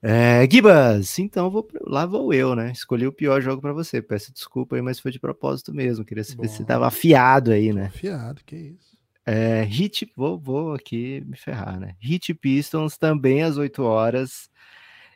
É, 0.00 0.48
Gibas, 0.50 1.18
então 1.18 1.50
vou, 1.50 1.68
lá 1.80 2.06
vou 2.06 2.32
eu, 2.32 2.54
né? 2.54 2.70
Escolhi 2.70 3.06
o 3.06 3.12
pior 3.12 3.40
jogo 3.40 3.60
para 3.60 3.72
você. 3.72 4.00
Peço 4.00 4.32
desculpa 4.32 4.76
aí, 4.76 4.82
mas 4.82 5.00
foi 5.00 5.10
de 5.10 5.18
propósito 5.18 5.74
mesmo. 5.74 6.04
Queria 6.04 6.22
saber 6.22 6.46
Bom, 6.46 6.52
se 6.52 6.64
tava 6.64 6.86
afiado 6.86 7.50
aí, 7.50 7.72
né? 7.72 7.86
Afiado, 7.86 8.42
que 8.44 8.56
isso. 8.56 8.96
É, 9.26 9.62
Hit, 9.64 10.10
vou, 10.16 10.38
vou 10.38 10.72
aqui 10.72 11.22
me 11.26 11.36
ferrar, 11.36 11.78
né? 11.78 11.96
Hit 12.00 12.32
Pistons 12.32 12.96
também 12.96 13.42
às 13.42 13.56
8 13.56 13.82
horas. 13.82 14.48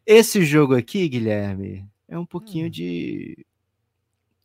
Esse 0.06 0.44
jogo 0.44 0.74
aqui, 0.74 1.08
Guilherme, 1.08 1.88
é 2.08 2.18
um 2.18 2.26
pouquinho 2.26 2.66
hum. 2.66 2.70
de 2.70 3.46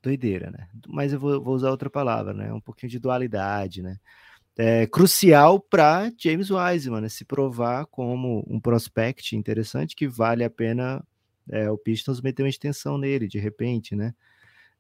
doideira, 0.02 0.52
né? 0.52 0.68
Mas 0.88 1.14
eu 1.14 1.20
vou, 1.20 1.42
vou, 1.42 1.56
usar 1.56 1.72
outra 1.72 1.90
palavra, 1.90 2.34
né? 2.34 2.54
Um 2.54 2.62
pouquinho 2.62 2.90
de 2.90 3.00
dualidade, 3.00 3.82
né? 3.82 3.98
É 4.58 4.88
crucial 4.88 5.60
para 5.60 6.12
James 6.18 6.50
Wiseman 6.50 7.02
né? 7.02 7.10
se 7.10 7.24
provar 7.24 7.86
como 7.86 8.44
um 8.48 8.60
prospect 8.60 9.36
interessante 9.36 9.96
que 9.96 10.08
vale 10.08 10.44
a 10.44 10.50
pena 10.50 11.06
é, 11.50 11.70
o 11.70 11.78
Pistons 11.78 12.22
meter 12.22 12.42
uma 12.42 12.50
extensão 12.50 12.98
nele 12.98 13.28
de 13.28 13.38
repente, 13.38 13.96
né? 13.96 14.14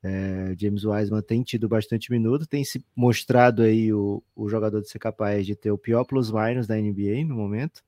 É, 0.03 0.55
James 0.57 0.85
Wiseman 0.85 1.21
tem 1.21 1.43
tido 1.43 1.67
bastante 1.67 2.11
minuto, 2.11 2.47
tem 2.47 2.63
se 2.63 2.83
mostrado 2.95 3.63
aí 3.63 3.91
o, 3.91 4.23
o 4.35 4.47
jogador 4.47 4.81
de 4.81 4.89
ser 4.89 4.99
capaz 4.99 5.45
de 5.45 5.55
ter 5.55 5.71
o 5.71 5.77
pior 5.77 6.05
plus 6.05 6.31
minus 6.31 6.67
da 6.67 6.75
NBA 6.75 7.25
no 7.25 7.35
momento, 7.35 7.83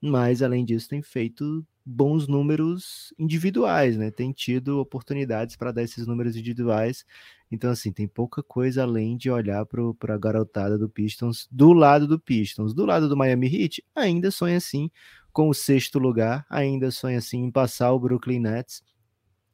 mas 0.00 0.42
além 0.42 0.64
disso 0.64 0.88
tem 0.88 1.00
feito 1.00 1.64
bons 1.84 2.26
números 2.26 3.12
individuais, 3.18 3.96
né? 3.96 4.10
Tem 4.10 4.32
tido 4.32 4.80
oportunidades 4.80 5.54
para 5.56 5.70
dar 5.70 5.82
esses 5.82 6.06
números 6.06 6.34
individuais. 6.34 7.04
Então, 7.50 7.70
assim, 7.70 7.92
tem 7.92 8.08
pouca 8.08 8.42
coisa 8.42 8.82
além 8.82 9.16
de 9.16 9.30
olhar 9.30 9.66
para 9.66 10.14
a 10.14 10.18
garotada 10.18 10.78
do 10.78 10.88
Pistons 10.88 11.46
do 11.50 11.72
lado 11.72 12.08
do 12.08 12.18
Pistons. 12.18 12.72
Do 12.72 12.86
lado 12.86 13.08
do 13.08 13.16
Miami 13.16 13.46
Heat, 13.46 13.84
ainda 13.94 14.30
sonha 14.30 14.56
assim 14.56 14.90
com 15.32 15.48
o 15.48 15.54
sexto 15.54 15.98
lugar, 15.98 16.46
ainda 16.48 16.90
sonha 16.90 17.18
assim 17.18 17.44
em 17.44 17.50
passar 17.50 17.92
o 17.92 17.98
Brooklyn 17.98 18.40
Nets 18.40 18.82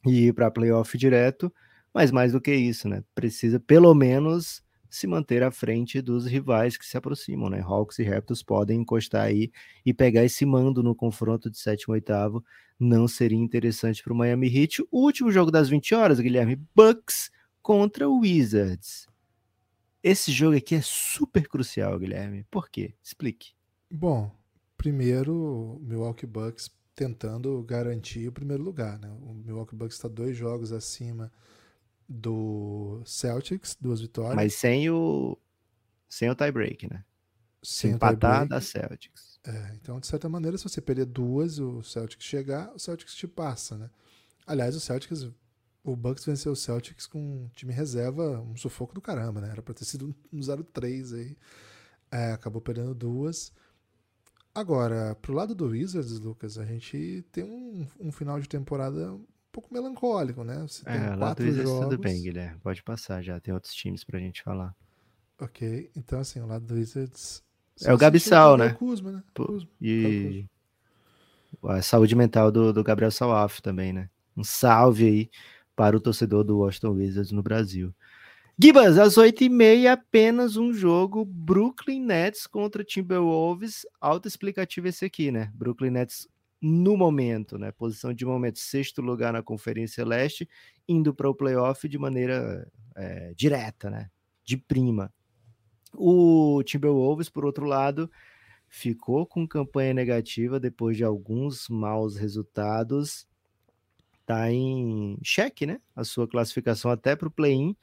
e 0.07 0.29
ir 0.29 0.35
para 0.35 0.51
playoff 0.51 0.97
direto. 0.97 1.53
Mas 1.93 2.13
mais 2.13 2.33
do 2.33 2.41
que 2.41 2.55
isso, 2.55 2.89
né? 2.89 3.03
Precisa 3.15 3.59
pelo 3.59 3.93
menos 3.95 4.63
se 4.91 5.07
manter 5.07 5.43
à 5.43 5.51
frente 5.51 6.03
dos 6.03 6.27
rivais 6.27 6.77
que 6.77 6.85
se 6.85 6.97
aproximam, 6.97 7.49
né? 7.49 7.61
Hawks 7.61 7.99
e 8.01 8.03
Raptors 8.03 8.43
podem 8.43 8.81
encostar 8.81 9.23
aí 9.27 9.53
e 9.87 9.95
pegar 9.95 10.25
esse 10.25 10.45
mando 10.45 10.83
no 10.83 10.95
confronto 10.95 11.49
de 11.49 11.57
sétimo 11.57 11.95
e 11.95 11.99
oitavo. 11.99 12.45
Não 12.79 13.07
seria 13.07 13.39
interessante 13.39 14.03
para 14.03 14.13
o 14.13 14.17
Miami 14.17 14.49
Heat. 14.49 14.83
O 14.91 15.05
último 15.05 15.31
jogo 15.31 15.51
das 15.51 15.69
20 15.69 15.95
horas, 15.95 16.19
Guilherme, 16.19 16.61
Bucks 16.75 17.31
contra 17.63 18.09
Wizards. 18.09 19.07
Esse 20.03 20.33
jogo 20.33 20.57
aqui 20.57 20.75
é 20.75 20.81
super 20.83 21.47
crucial, 21.47 21.99
Guilherme. 21.99 22.45
Por 22.51 22.69
quê? 22.69 22.95
Explique. 23.03 23.53
Bom, 23.89 24.35
primeiro, 24.77 25.79
Milwaukee 25.83 26.27
Bucks 26.27 26.71
tentando 26.95 27.63
garantir 27.63 28.27
o 28.29 28.33
primeiro 28.33 28.63
lugar, 28.63 28.99
né? 28.99 29.09
O 29.23 29.35
Milwaukee 29.35 29.77
Bucks 29.77 29.97
está 29.97 30.09
dois 30.09 30.37
jogos 30.37 30.73
acima 30.73 31.31
do 32.11 33.01
Celtics, 33.07 33.77
duas 33.81 34.01
vitórias. 34.01 34.35
Mas 34.35 34.55
sem 34.55 34.91
o 34.91 35.39
sem 36.09 36.29
o 36.29 36.35
tie 36.35 36.51
break, 36.51 36.91
né? 36.93 37.05
Sem 37.63 37.93
Se 37.93 37.97
empatar 37.97 38.49
da 38.49 38.61
Celtics. 38.61 39.39
É, 39.47 39.75
então, 39.77 40.01
de 40.01 40.09
certa 40.09 40.29
maneira, 40.29 40.59
se 40.59 40.65
você 40.65 40.81
perder 40.81 41.07
duas, 41.07 41.61
o 41.61 41.83
Celtics 41.85 42.27
chegar, 42.27 42.75
o 42.75 42.81
Celtics 42.81 43.15
te 43.15 43.29
passa, 43.29 43.79
né? 43.79 43.89
Aliás, 44.45 44.75
o 44.75 44.81
Celtics, 44.81 45.31
o 45.85 45.95
Bucks 45.95 46.25
venceu 46.25 46.51
o 46.51 46.57
Celtics 46.57 47.07
com 47.07 47.45
um 47.45 47.49
time 47.55 47.73
reserva, 47.73 48.41
um 48.41 48.57
sufoco 48.57 48.93
do 48.93 49.01
caramba, 49.01 49.41
né? 49.41 49.51
Era 49.51 49.63
pra 49.63 49.73
ter 49.73 49.85
sido 49.85 50.15
um 50.33 50.41
0-3 50.41 51.15
aí. 51.15 51.37
É, 52.11 52.33
acabou 52.33 52.61
perdendo 52.61 52.93
duas. 52.93 53.53
Agora, 54.53 55.15
pro 55.15 55.33
lado 55.33 55.55
do 55.55 55.67
Wizards, 55.67 56.19
Lucas, 56.19 56.59
a 56.59 56.65
gente 56.65 57.25
tem 57.31 57.45
um, 57.45 57.87
um 58.01 58.11
final 58.11 58.41
de 58.41 58.49
temporada 58.49 59.17
pouco 59.53 59.73
melancólico, 59.73 60.45
né? 60.45 60.61
Você 60.67 60.85
tem 60.85 60.95
é, 60.95 61.17
quatro 61.17 61.53
jogos. 61.53 61.81
tudo 61.81 61.99
bem, 61.99 62.23
Guilherme. 62.23 62.59
Pode 62.61 62.83
passar 62.83 63.23
já. 63.23 63.41
Tem 63.41 63.53
outros 63.53 63.75
times 63.75 64.05
pra 64.05 64.19
gente 64.19 64.43
falar. 64.43 64.75
Ok. 65.41 65.91
Então, 65.97 66.21
assim, 66.21 66.41
o 66.41 66.47
lado 66.47 66.67
do 66.67 66.75
Wizards. 66.75 67.43
É 67.83 67.93
o 67.93 67.99
Gabissal, 67.99 68.57
né? 68.57 68.71
Kuzma, 68.75 69.11
né? 69.11 69.23
Kuzma. 69.35 69.69
E 69.81 70.45
a 71.63 71.83
saúde 71.83 72.15
mental 72.15 72.51
do, 72.53 72.73
do 72.73 72.85
Gabriel 72.85 73.11
Salaf 73.11 73.61
também, 73.61 73.93
né? 73.93 74.09
Um 74.37 74.45
salve 74.45 75.07
aí 75.07 75.31
para 75.75 75.97
o 75.97 76.01
torcedor 76.01 76.45
do 76.45 76.59
Washington 76.59 76.91
Wizards 76.91 77.33
no 77.33 77.43
Brasil. 77.43 77.95
Gibas, 78.63 78.99
às 78.99 79.15
8h30, 79.15 79.91
apenas 79.91 80.59
um 80.59 80.73
jogo. 80.73 81.25
Brooklyn 81.25 82.05
Nets 82.05 82.47
contra 82.47 82.85
Timberwolves. 82.85 83.87
Auto 83.99 84.29
explicativo 84.29 84.89
esse 84.89 85.07
aqui, 85.07 85.33
né? 85.33 85.51
Brooklyn 85.55 85.91
Nets 85.91 86.29
no 86.61 86.97
momento, 86.97 87.59
né? 87.59 87.73
Posição 87.73 88.13
de 88.13 88.25
momento, 88.25 88.59
sexto 88.59 89.01
lugar 89.01 89.33
na 89.33 89.43
Conferência 89.43 90.05
Leste, 90.05 90.49
indo 90.89 91.15
para 91.15 91.29
o 91.29 91.35
playoff 91.35 91.89
de 91.89 91.99
maneira 91.99 92.71
é, 92.97 93.33
direta, 93.35 93.89
né? 93.91 94.11
De 94.45 94.57
prima. 94.57 95.13
O 95.95 96.63
Timberwolves, 96.65 97.29
por 97.29 97.45
outro 97.45 97.65
lado, 97.67 98.11
ficou 98.69 99.27
com 99.27 99.47
campanha 99.47 99.95
negativa 99.95 100.61
depois 100.61 100.97
de 100.97 101.05
alguns 101.05 101.69
maus 101.69 102.17
resultados. 102.17 103.27
Tá 104.27 104.51
em 104.53 105.19
xeque, 105.25 105.67
né? 105.67 105.81
A 105.97 106.05
sua 106.05 106.29
classificação 106.29 106.91
até 106.91 107.17
para 107.17 107.29
o 107.29 107.33
play-in. 107.33 107.77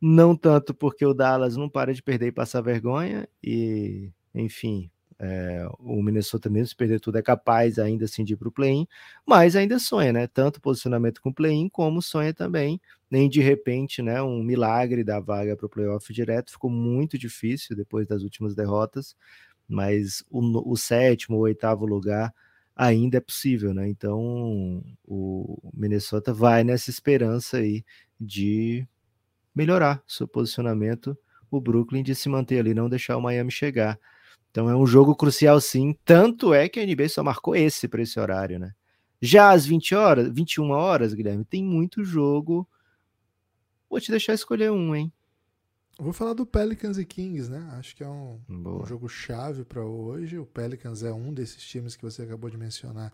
Não 0.00 0.36
tanto 0.36 0.72
porque 0.74 1.04
o 1.04 1.14
Dallas 1.14 1.56
não 1.56 1.68
para 1.68 1.92
de 1.92 2.02
perder 2.02 2.28
e 2.28 2.32
passar 2.32 2.60
vergonha, 2.60 3.28
e, 3.42 4.12
enfim, 4.32 4.90
é, 5.20 5.66
o 5.80 6.02
Minnesota, 6.02 6.48
mesmo 6.48 6.68
se 6.68 6.76
perder 6.76 7.00
tudo, 7.00 7.18
é 7.18 7.22
capaz 7.22 7.78
ainda 7.78 8.04
assim 8.04 8.24
de 8.24 8.34
ir 8.34 8.36
para 8.36 8.48
o 8.48 8.52
play-in, 8.52 8.86
mas 9.26 9.56
ainda 9.56 9.78
sonha, 9.78 10.12
né? 10.12 10.26
Tanto 10.28 10.60
posicionamento 10.60 11.20
com 11.20 11.30
o 11.30 11.34
play-in, 11.34 11.68
como 11.68 12.00
sonha 12.00 12.32
também, 12.32 12.80
nem 13.10 13.28
de 13.28 13.40
repente, 13.40 14.00
né? 14.02 14.22
Um 14.22 14.42
milagre 14.42 15.02
da 15.04 15.18
vaga 15.20 15.56
para 15.56 15.66
o 15.66 15.68
playoff 15.68 16.12
direto. 16.12 16.52
Ficou 16.52 16.70
muito 16.70 17.18
difícil 17.18 17.76
depois 17.76 18.06
das 18.06 18.22
últimas 18.22 18.54
derrotas, 18.54 19.16
mas 19.68 20.24
o, 20.30 20.72
o 20.72 20.76
sétimo, 20.76 21.36
o 21.38 21.40
oitavo 21.40 21.84
lugar 21.86 22.32
ainda 22.76 23.18
é 23.18 23.20
possível, 23.20 23.74
né? 23.74 23.88
Então 23.88 24.82
o 25.06 25.58
Minnesota 25.74 26.32
vai 26.32 26.62
nessa 26.64 26.90
esperança 26.90 27.58
aí 27.58 27.84
de 28.20 28.86
melhorar 29.54 30.02
seu 30.06 30.28
posicionamento, 30.28 31.16
o 31.50 31.60
Brooklyn 31.60 32.02
de 32.02 32.14
se 32.14 32.28
manter 32.28 32.60
ali, 32.60 32.74
não 32.74 32.88
deixar 32.88 33.16
o 33.16 33.20
Miami 33.22 33.50
chegar. 33.50 33.98
Então 34.58 34.68
é 34.68 34.74
um 34.74 34.88
jogo 34.88 35.14
crucial 35.14 35.60
sim, 35.60 35.96
tanto 36.04 36.52
é 36.52 36.68
que 36.68 36.80
a 36.80 36.84
NBA 36.84 37.08
só 37.10 37.22
marcou 37.22 37.54
esse 37.54 37.86
para 37.86 38.02
esse 38.02 38.18
horário, 38.18 38.58
né? 38.58 38.74
Já 39.22 39.52
às 39.52 39.64
20 39.64 39.94
horas, 39.94 40.28
21 40.34 40.70
horas, 40.70 41.14
Guilherme, 41.14 41.44
tem 41.44 41.62
muito 41.62 42.02
jogo. 42.02 42.68
Vou 43.88 44.00
te 44.00 44.10
deixar 44.10 44.34
escolher 44.34 44.72
um, 44.72 44.96
hein? 44.96 45.12
vou 45.96 46.12
falar 46.12 46.32
do 46.32 46.44
Pelicans 46.44 46.98
e 46.98 47.04
Kings, 47.04 47.48
né? 47.48 47.68
Acho 47.74 47.94
que 47.94 48.02
é 48.02 48.08
um, 48.08 48.40
um 48.48 48.84
jogo 48.84 49.08
chave 49.08 49.64
para 49.64 49.84
hoje. 49.84 50.38
O 50.38 50.46
Pelicans 50.46 51.04
é 51.04 51.12
um 51.12 51.32
desses 51.32 51.62
times 51.62 51.94
que 51.94 52.02
você 52.02 52.22
acabou 52.22 52.50
de 52.50 52.56
mencionar 52.56 53.12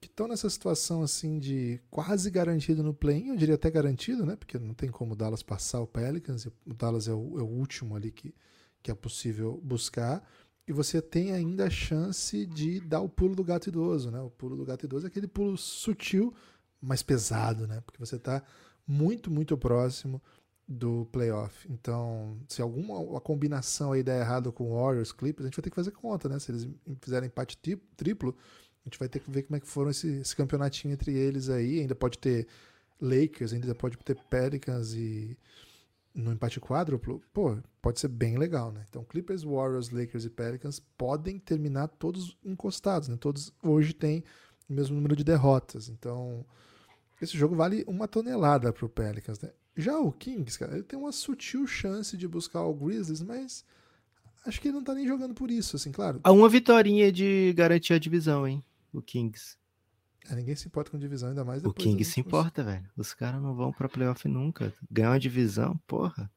que 0.00 0.08
estão 0.08 0.26
nessa 0.26 0.50
situação 0.50 1.00
assim 1.00 1.38
de 1.38 1.80
quase 1.88 2.28
garantido 2.28 2.82
no 2.82 2.92
play-in, 2.92 3.28
eu 3.28 3.36
diria 3.36 3.54
até 3.54 3.70
garantido, 3.70 4.26
né? 4.26 4.34
Porque 4.34 4.58
não 4.58 4.74
tem 4.74 4.90
como 4.90 5.12
o 5.12 5.16
Dallas 5.16 5.44
passar 5.44 5.80
o 5.80 5.86
Pelicans, 5.86 6.44
o 6.44 6.74
Dallas 6.74 7.06
é 7.06 7.14
o, 7.14 7.38
é 7.38 7.42
o 7.42 7.46
último 7.46 7.94
ali 7.96 8.10
que, 8.10 8.34
que 8.82 8.90
é 8.90 8.94
possível 8.94 9.58
buscar 9.64 10.22
e 10.66 10.72
você 10.72 11.00
tem 11.00 11.32
ainda 11.32 11.66
a 11.66 11.70
chance 11.70 12.44
de 12.46 12.80
dar 12.80 13.00
o 13.00 13.08
pulo 13.08 13.36
do 13.36 13.44
gato 13.44 13.68
idoso, 13.68 14.10
né? 14.10 14.20
O 14.20 14.30
pulo 14.30 14.56
do 14.56 14.64
gato 14.64 14.84
idoso 14.84 15.06
é 15.06 15.08
aquele 15.08 15.28
pulo 15.28 15.56
sutil, 15.56 16.34
mas 16.80 17.02
pesado, 17.02 17.66
né? 17.66 17.80
Porque 17.82 17.98
você 17.98 18.16
está 18.16 18.42
muito, 18.86 19.30
muito 19.30 19.56
próximo 19.56 20.20
do 20.66 21.06
playoff. 21.12 21.70
Então, 21.70 22.36
se 22.48 22.60
alguma 22.60 23.20
combinação 23.20 23.92
aí 23.92 24.02
der 24.02 24.20
errado 24.20 24.52
com 24.52 24.74
Warriors, 24.74 25.12
Clippers, 25.12 25.44
a 25.44 25.48
gente 25.48 25.56
vai 25.56 25.62
ter 25.62 25.70
que 25.70 25.76
fazer 25.76 25.92
conta, 25.92 26.28
né? 26.28 26.38
Se 26.40 26.50
eles 26.50 26.68
fizerem 27.00 27.28
empate 27.28 27.56
triplo, 27.96 28.36
a 28.84 28.88
gente 28.88 28.98
vai 28.98 29.08
ter 29.08 29.20
que 29.20 29.30
ver 29.30 29.44
como 29.44 29.56
é 29.56 29.60
que 29.60 29.68
foram 29.68 29.90
esse, 29.90 30.08
esse 30.18 30.34
campeonatinho 30.34 30.92
entre 30.92 31.12
eles 31.12 31.48
aí. 31.48 31.80
Ainda 31.80 31.94
pode 31.94 32.18
ter 32.18 32.48
Lakers, 33.00 33.52
ainda 33.52 33.74
pode 33.74 33.96
ter 33.98 34.16
Pelicans 34.28 34.94
e 34.94 35.38
no 36.16 36.32
empate 36.32 36.58
quádruplo, 36.58 37.22
pô, 37.32 37.58
pode 37.82 38.00
ser 38.00 38.08
bem 38.08 38.38
legal, 38.38 38.72
né? 38.72 38.84
Então, 38.88 39.04
Clippers, 39.04 39.42
Warriors, 39.42 39.90
Lakers 39.90 40.24
e 40.24 40.30
Pelicans 40.30 40.80
podem 40.80 41.38
terminar 41.38 41.88
todos 41.88 42.36
encostados, 42.42 43.08
né? 43.08 43.16
Todos 43.20 43.52
hoje 43.62 43.92
têm 43.92 44.24
o 44.68 44.72
mesmo 44.72 44.96
número 44.96 45.14
de 45.14 45.22
derrotas. 45.22 45.88
Então, 45.90 46.44
Esse 47.20 47.36
jogo 47.36 47.54
vale 47.54 47.84
uma 47.86 48.06
tonelada 48.06 48.72
pro 48.72 48.88
Pelicans, 48.88 49.40
né? 49.40 49.50
Já 49.76 49.98
o 49.98 50.12
Kings, 50.12 50.58
cara, 50.58 50.74
ele 50.74 50.82
tem 50.82 50.98
uma 50.98 51.12
sutil 51.12 51.66
chance 51.66 52.16
de 52.16 52.26
buscar 52.26 52.62
o 52.62 52.74
Grizzlies, 52.74 53.22
mas 53.22 53.64
acho 54.46 54.60
que 54.60 54.68
ele 54.68 54.76
não 54.76 54.84
tá 54.84 54.94
nem 54.94 55.06
jogando 55.06 55.34
por 55.34 55.50
isso, 55.50 55.76
assim, 55.76 55.92
claro. 55.92 56.20
Há 56.24 56.32
uma 56.32 56.48
vitória 56.48 57.12
de 57.12 57.52
garantir 57.54 57.92
a 57.92 57.98
divisão, 57.98 58.46
hein? 58.46 58.64
O 58.92 59.02
Kings. 59.02 59.56
É, 60.30 60.34
ninguém 60.34 60.56
se 60.56 60.66
importa 60.66 60.90
com 60.90 60.98
divisão, 60.98 61.28
ainda 61.28 61.44
mais 61.44 61.62
O 61.62 61.68
depois 61.68 61.84
Kings 61.84 61.98
das 61.98 62.08
se 62.08 62.20
importa, 62.20 62.64
velho. 62.64 62.88
Os 62.96 63.14
caras 63.14 63.40
não 63.40 63.54
vão 63.54 63.72
pra 63.72 63.88
playoff 63.88 64.26
nunca. 64.28 64.72
Ganhar 64.90 65.10
uma 65.10 65.20
divisão, 65.20 65.76
porra. 65.86 66.30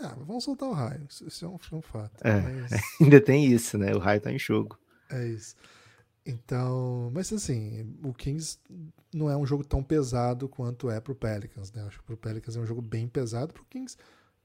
Ah, 0.00 0.16
vamos 0.26 0.44
soltar 0.44 0.68
o 0.68 0.72
raio. 0.72 1.04
Isso, 1.08 1.26
isso 1.26 1.44
é, 1.44 1.48
um, 1.48 1.58
é 1.72 1.74
um 1.74 1.82
fato. 1.82 2.24
É. 2.24 2.40
Mas 2.40 2.72
Ainda 3.00 3.20
tem 3.20 3.46
isso, 3.46 3.76
né? 3.76 3.92
O 3.94 3.98
raio 3.98 4.20
tá 4.20 4.32
em 4.32 4.38
jogo. 4.38 4.78
é 5.10 5.26
isso. 5.28 5.56
Então, 6.24 7.10
mas 7.14 7.32
assim, 7.32 7.96
o 8.04 8.12
Kings 8.12 8.58
não 9.14 9.30
é 9.30 9.36
um 9.36 9.46
jogo 9.46 9.64
tão 9.64 9.82
pesado 9.82 10.46
quanto 10.46 10.90
é 10.90 11.00
pro 11.00 11.14
Pelicans, 11.14 11.72
né? 11.72 11.82
Acho 11.84 12.00
que 12.00 12.04
pro 12.04 12.18
Pelicans 12.18 12.54
é 12.54 12.60
um 12.60 12.66
jogo 12.66 12.82
bem 12.82 13.08
pesado. 13.08 13.54
Pro 13.54 13.64
Kings 13.64 13.96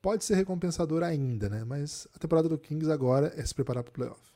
pode 0.02 0.24
ser 0.24 0.36
recompensador 0.36 1.04
ainda, 1.04 1.50
né? 1.50 1.66
Mas 1.66 2.08
a 2.16 2.20
temporada 2.20 2.48
do 2.48 2.58
Kings 2.58 2.90
agora 2.90 3.34
é 3.36 3.46
se 3.46 3.54
preparar 3.54 3.84
pro 3.84 3.92
playoff. 3.92 4.33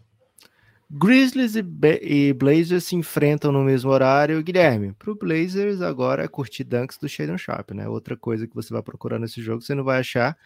Grizzlies 0.90 1.56
e, 1.56 1.66
e 2.02 2.34
Blazers 2.34 2.86
se 2.86 2.96
enfrentam 2.96 3.52
no 3.52 3.64
mesmo 3.64 3.92
horário. 3.92 4.42
Guilherme, 4.42 4.94
pro 4.94 5.16
Blazers 5.16 5.82
agora 5.82 6.24
é 6.24 6.28
curtir 6.28 6.64
dunks 6.64 6.98
do 6.98 7.10
Shadon 7.10 7.38
Sharp, 7.38 7.72
né? 7.72 7.88
Outra 7.90 8.16
coisa 8.16 8.48
que 8.48 8.56
você 8.56 8.74
vai 8.74 8.82
procurar 8.82 9.20
nesse 9.20 9.42
jogo, 9.42 9.62
você 9.62 9.76
não 9.76 9.84
vai 9.84 10.00
achar. 10.00 10.38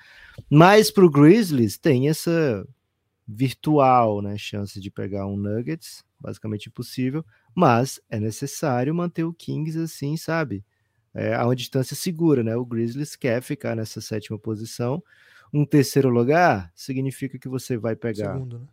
Mas 0.50 0.90
pro 0.90 1.10
Grizzlies 1.10 1.78
tem 1.78 2.10
essa 2.10 2.68
virtual, 3.28 4.22
né, 4.22 4.38
chance 4.38 4.80
de 4.82 4.92
pegar 4.92 5.26
um 5.26 5.38
Nuggets, 5.38 6.04
basicamente 6.20 6.68
impossível, 6.68 7.24
mas 7.56 8.02
é 8.10 8.20
necessário 8.20 8.94
manter 8.94 9.24
o 9.24 9.34
Kings 9.34 9.80
assim, 9.80 10.18
sabe? 10.18 10.66
É, 11.14 11.36
a 11.36 11.46
uma 11.46 11.56
distância 11.56 11.96
segura, 11.96 12.44
né? 12.44 12.56
O 12.56 12.66
Grizzlies 12.66 13.16
quer 13.16 13.42
ficar 13.42 13.76
nessa 13.76 14.02
sétima 14.02 14.40
posição. 14.40 15.04
Um 15.54 15.66
terceiro 15.66 16.10
lugar 16.10 16.72
significa 16.74 17.38
que 17.38 17.48
você 17.50 17.78
vai 17.78 17.96
pegar 17.96 18.34
Segundo, 18.34 18.60
né? 18.60 18.66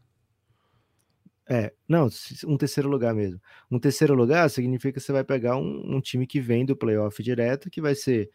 É, 1.48 1.72
não, 1.88 2.08
um 2.46 2.56
terceiro 2.56 2.88
lugar 2.88 3.14
mesmo. 3.14 3.40
Um 3.70 3.78
terceiro 3.78 4.14
lugar 4.14 4.48
significa 4.50 4.98
que 4.98 5.04
você 5.04 5.12
vai 5.12 5.24
pegar 5.24 5.56
um, 5.56 5.96
um 5.96 6.00
time 6.00 6.26
que 6.26 6.40
vem 6.40 6.64
do 6.64 6.76
playoff 6.76 7.22
direto, 7.22 7.70
que 7.70 7.80
vai 7.80 7.94
ser, 7.94 8.30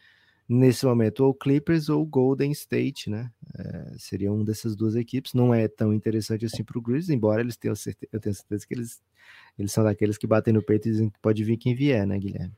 nesse 0.49 0.85
momento, 0.85 1.21
ou 1.25 1.33
Clippers 1.33 1.89
ou 1.89 2.05
Golden 2.05 2.51
State, 2.51 3.09
né? 3.09 3.31
É, 3.57 3.93
seria 3.97 4.31
um 4.31 4.43
dessas 4.43 4.75
duas 4.75 4.95
equipes. 4.95 5.33
Não 5.33 5.53
é 5.53 5.67
tão 5.67 5.93
interessante 5.93 6.45
assim 6.45 6.63
para 6.63 6.77
o 6.77 6.81
Grizzlies, 6.81 7.09
embora 7.09 7.41
eles 7.41 7.57
tenham 7.57 7.75
certeza, 7.75 8.09
eu 8.11 8.19
tenho 8.19 8.35
certeza 8.35 8.67
que 8.67 8.73
eles, 8.73 9.01
eles 9.59 9.71
são 9.71 9.83
daqueles 9.83 10.17
que 10.17 10.27
batem 10.27 10.53
no 10.53 10.63
peito 10.63 10.87
e 10.87 10.91
dizem 10.91 11.09
que 11.09 11.19
pode 11.19 11.43
vir 11.43 11.57
quem 11.57 11.75
vier, 11.75 12.07
né, 12.07 12.17
Guilherme? 12.19 12.53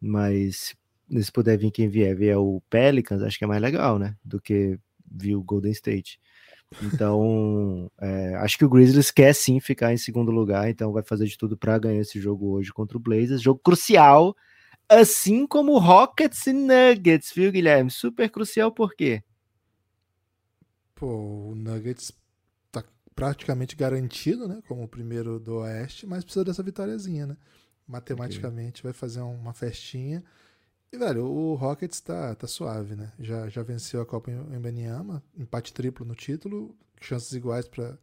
Mas 0.00 0.74
se 1.20 1.32
puder 1.32 1.56
vir 1.58 1.70
quem 1.70 1.88
vier, 1.88 2.16
vier 2.16 2.38
o 2.38 2.60
Pelicans, 2.70 3.22
acho 3.22 3.38
que 3.38 3.44
é 3.44 3.48
mais 3.48 3.62
legal, 3.62 3.98
né? 3.98 4.16
Do 4.24 4.40
que 4.40 4.78
vir 5.10 5.36
o 5.36 5.42
Golden 5.42 5.72
State. 5.72 6.20
Então, 6.82 7.90
é, 8.00 8.34
acho 8.36 8.58
que 8.58 8.64
o 8.64 8.68
Grizzlies 8.68 9.10
quer 9.10 9.34
sim 9.34 9.60
ficar 9.60 9.92
em 9.92 9.96
segundo 9.96 10.30
lugar, 10.30 10.68
então 10.68 10.92
vai 10.92 11.02
fazer 11.02 11.26
de 11.26 11.38
tudo 11.38 11.56
para 11.56 11.78
ganhar 11.78 12.00
esse 12.00 12.20
jogo 12.20 12.50
hoje 12.50 12.72
contra 12.72 12.96
o 12.96 13.00
Blazers. 13.00 13.40
Jogo 13.40 13.60
crucial, 13.62 14.36
assim 14.88 15.46
como 15.46 15.78
Rockets 15.78 16.46
e 16.46 16.52
Nuggets, 16.52 17.32
viu, 17.34 17.52
Guilherme? 17.52 17.90
Super 17.90 18.30
crucial 18.30 18.72
por 18.72 18.94
quê? 18.94 19.22
Pô, 20.94 21.06
o 21.50 21.54
Nuggets 21.54 22.12
tá 22.70 22.82
praticamente 23.14 23.76
garantido, 23.76 24.48
né? 24.48 24.62
Como 24.66 24.82
o 24.82 24.88
primeiro 24.88 25.38
do 25.38 25.58
Oeste, 25.58 26.06
mas 26.06 26.24
precisa 26.24 26.44
dessa 26.44 26.62
vitóriazinha, 26.62 27.26
né? 27.26 27.36
Matematicamente 27.86 28.82
vai 28.82 28.92
fazer 28.92 29.20
uma 29.20 29.52
festinha. 29.52 30.24
E, 30.92 30.96
velho, 30.98 31.24
o 31.26 31.54
Rockets 31.54 32.00
tá, 32.00 32.34
tá 32.34 32.46
suave, 32.46 32.94
né? 32.94 33.12
Já, 33.18 33.48
já 33.48 33.62
venceu 33.62 34.00
a 34.00 34.06
Copa 34.06 34.30
em 34.30 34.60
Banyama, 34.60 35.22
empate 35.36 35.72
triplo 35.72 36.06
no 36.06 36.14
título, 36.14 36.74
chances 37.00 37.32
iguais 37.32 37.68
para 37.68 37.98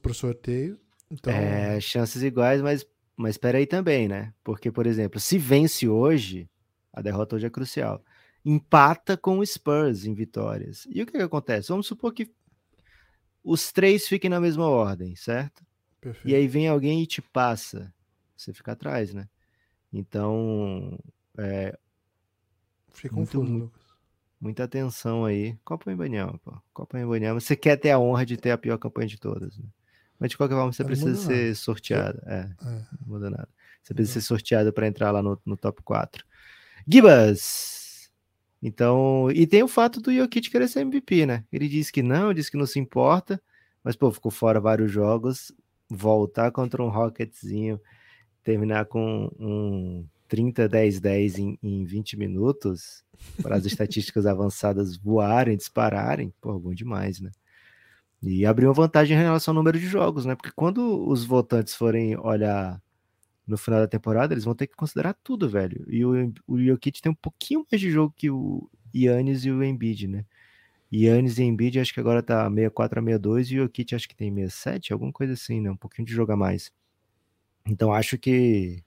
pro 0.00 0.14
sorteio. 0.14 0.78
Então, 1.10 1.32
É, 1.34 1.80
chances 1.80 2.22
iguais, 2.22 2.60
mas, 2.60 2.86
mas 3.16 3.34
espera 3.34 3.58
aí 3.58 3.66
também, 3.66 4.08
né? 4.08 4.34
Porque, 4.42 4.70
por 4.70 4.86
exemplo, 4.86 5.20
se 5.20 5.38
vence 5.38 5.88
hoje, 5.88 6.48
a 6.92 7.00
derrota 7.02 7.36
hoje 7.36 7.46
é 7.46 7.50
crucial. 7.50 8.02
Empata 8.44 9.16
com 9.16 9.38
o 9.38 9.46
Spurs 9.46 10.04
em 10.04 10.14
vitórias. 10.14 10.86
E 10.90 11.02
o 11.02 11.06
que, 11.06 11.12
que 11.12 11.22
acontece? 11.22 11.68
Vamos 11.68 11.86
supor 11.86 12.12
que 12.12 12.30
os 13.42 13.72
três 13.72 14.06
fiquem 14.06 14.30
na 14.30 14.40
mesma 14.40 14.66
ordem, 14.66 15.16
certo? 15.16 15.64
perfeito. 16.00 16.28
E 16.28 16.34
aí 16.34 16.48
vem 16.48 16.68
alguém 16.68 17.02
e 17.02 17.06
te 17.06 17.22
passa, 17.22 17.92
você 18.36 18.52
fica 18.52 18.72
atrás, 18.72 19.12
né? 19.14 19.28
Então, 19.92 20.98
é, 21.38 21.76
Fiquei 22.92 23.10
confuso, 23.10 23.42
muito. 23.44 23.64
Lucas. 23.64 23.82
muita 24.40 24.64
atenção 24.64 25.24
aí. 25.24 25.56
Copa 25.64 25.90
Embanyama, 25.90 26.38
pô. 26.44 26.54
Copa 26.72 26.98
Embanyama. 27.00 27.40
Você 27.40 27.56
quer 27.56 27.76
ter 27.76 27.90
a 27.90 27.98
honra 27.98 28.24
de 28.26 28.36
ter 28.36 28.50
a 28.50 28.58
pior 28.58 28.78
campanha 28.78 29.08
de 29.08 29.18
todas, 29.18 29.56
né? 29.58 29.64
Mas 30.18 30.30
de 30.30 30.36
qualquer 30.36 30.54
forma, 30.54 30.72
você 30.72 30.82
não 30.82 30.88
precisa 30.88 31.14
ser 31.16 31.42
nada. 31.44 31.54
sorteado. 31.54 32.22
É, 32.26 32.40
É. 32.62 32.86
não 33.00 33.06
muda 33.06 33.30
nada. 33.30 33.48
Você 33.82 33.92
precisa 33.94 34.18
Não. 34.18 34.22
ser 34.22 34.26
sorteado 34.28 34.72
para 34.72 34.86
entrar 34.86 35.10
lá 35.10 35.20
no, 35.22 35.40
no 35.44 35.56
top 35.56 35.82
4. 35.82 36.24
Gibas! 36.86 38.10
Então, 38.62 39.28
e 39.32 39.44
tem 39.46 39.62
o 39.64 39.68
fato 39.68 40.00
do 40.00 40.12
Jokic 40.14 40.48
querer 40.50 40.68
ser 40.68 40.80
MVP, 40.82 41.26
né? 41.26 41.44
Ele 41.52 41.68
disse 41.68 41.90
que 41.90 42.00
não, 42.02 42.32
disse 42.32 42.48
que 42.50 42.56
não 42.56 42.66
se 42.66 42.78
importa, 42.78 43.42
mas, 43.82 43.96
pô, 43.96 44.12
ficou 44.12 44.30
fora 44.30 44.60
vários 44.60 44.92
jogos. 44.92 45.50
Voltar 45.90 46.52
contra 46.52 46.80
um 46.82 46.88
Rocketzinho, 46.88 47.80
terminar 48.44 48.86
com 48.86 49.28
um 49.38 50.06
30, 50.32 50.66
10, 50.66 50.98
10 50.98 51.38
em, 51.38 51.58
em 51.62 51.84
20 51.84 52.16
minutos, 52.16 53.04
para 53.42 53.54
as 53.54 53.66
estatísticas 53.66 54.24
avançadas 54.24 54.96
voarem, 54.96 55.58
dispararem, 55.58 56.32
pô, 56.40 56.58
bom 56.58 56.72
demais, 56.72 57.20
né? 57.20 57.30
E 58.22 58.46
abrir 58.46 58.64
uma 58.64 58.72
vantagem 58.72 59.14
em 59.14 59.20
relação 59.20 59.52
ao 59.52 59.56
número 59.56 59.78
de 59.78 59.86
jogos, 59.86 60.24
né? 60.24 60.34
Porque 60.34 60.50
quando 60.56 61.06
os 61.06 61.22
votantes 61.22 61.74
forem 61.74 62.16
olhar 62.16 62.80
no 63.46 63.58
final 63.58 63.80
da 63.80 63.86
temporada, 63.86 64.32
eles 64.32 64.44
vão 64.44 64.54
ter 64.54 64.68
que 64.68 64.74
considerar 64.74 65.12
tudo, 65.22 65.50
velho. 65.50 65.84
E 65.86 66.02
o, 66.02 66.32
o 66.46 66.58
Jokic 66.58 67.02
tem 67.02 67.12
um 67.12 67.14
pouquinho 67.14 67.66
mais 67.70 67.78
de 67.78 67.90
jogo 67.90 68.14
que 68.16 68.30
o 68.30 68.70
Yannis 68.94 69.44
e 69.44 69.50
o 69.50 69.62
Embiid, 69.62 70.08
né? 70.08 70.24
Yannis 70.90 71.36
e 71.36 71.42
Embiid 71.42 71.78
acho 71.78 71.92
que 71.92 72.00
agora 72.00 72.22
tá 72.22 72.48
64 72.48 73.00
a 73.00 73.02
62 73.02 73.50
e 73.50 73.58
o 73.58 73.62
Jokic 73.64 73.94
acho 73.94 74.08
que 74.08 74.16
tem 74.16 74.34
67, 74.34 74.94
alguma 74.94 75.12
coisa 75.12 75.34
assim, 75.34 75.60
né? 75.60 75.70
Um 75.70 75.76
pouquinho 75.76 76.06
de 76.06 76.14
jogo 76.14 76.32
a 76.32 76.36
mais. 76.36 76.72
Então 77.66 77.92
acho 77.92 78.16
que 78.16 78.82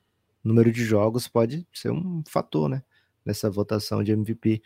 número 0.47 0.71
de 0.71 0.83
jogos 0.83 1.27
pode 1.27 1.67
ser 1.73 1.91
um 1.91 2.23
fator, 2.27 2.69
né? 2.69 2.83
Nessa 3.25 3.49
votação 3.49 4.03
de 4.03 4.11
MVP. 4.11 4.61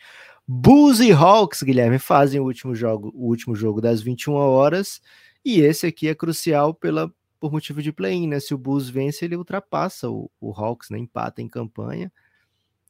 Bulls 0.48 1.00
e 1.00 1.12
Hawks, 1.12 1.64
Guilherme, 1.64 1.98
fazem 2.00 2.40
o 2.40 2.44
último 2.44 2.76
jogo, 2.76 3.12
o 3.16 3.28
último 3.28 3.56
jogo 3.56 3.80
das 3.80 4.02
21 4.02 4.34
horas. 4.34 5.02
E 5.46 5.62
esse 5.62 5.88
aqui 5.88 6.08
é 6.10 6.16
crucial 6.16 6.74
pela, 6.74 7.14
por 7.40 7.52
motivo 7.52 7.82
de 7.82 7.94
play-in, 7.94 8.28
né? 8.28 8.40
Se 8.40 8.54
o 8.54 8.58
Bulls 8.58 8.90
vence, 8.90 9.24
ele 9.24 9.38
ultrapassa 9.38 10.10
o, 10.10 10.30
o 10.42 10.52
Hawks, 10.52 10.90
né? 10.90 10.98
Empata 10.98 11.42
em 11.42 11.48
campanha. 11.48 12.12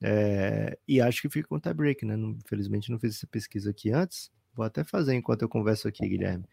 É, 0.01 0.77
e 0.87 1.01
acho 1.01 1.21
que 1.21 1.29
fica 1.29 1.47
com 1.47 1.59
tie-break, 1.59 2.05
né? 2.05 2.15
Não- 2.15 2.31
Infelizmente 2.31 2.91
não 2.91 2.99
fiz 2.99 3.15
essa 3.15 3.27
pesquisa 3.27 3.69
aqui 3.69 3.91
antes. 3.91 4.31
Vou 4.55 4.65
até 4.65 4.83
fazer 4.83 5.13
enquanto 5.15 5.43
eu 5.43 5.49
converso 5.49 5.87
aqui, 5.87 6.07
Guilherme. 6.07 6.45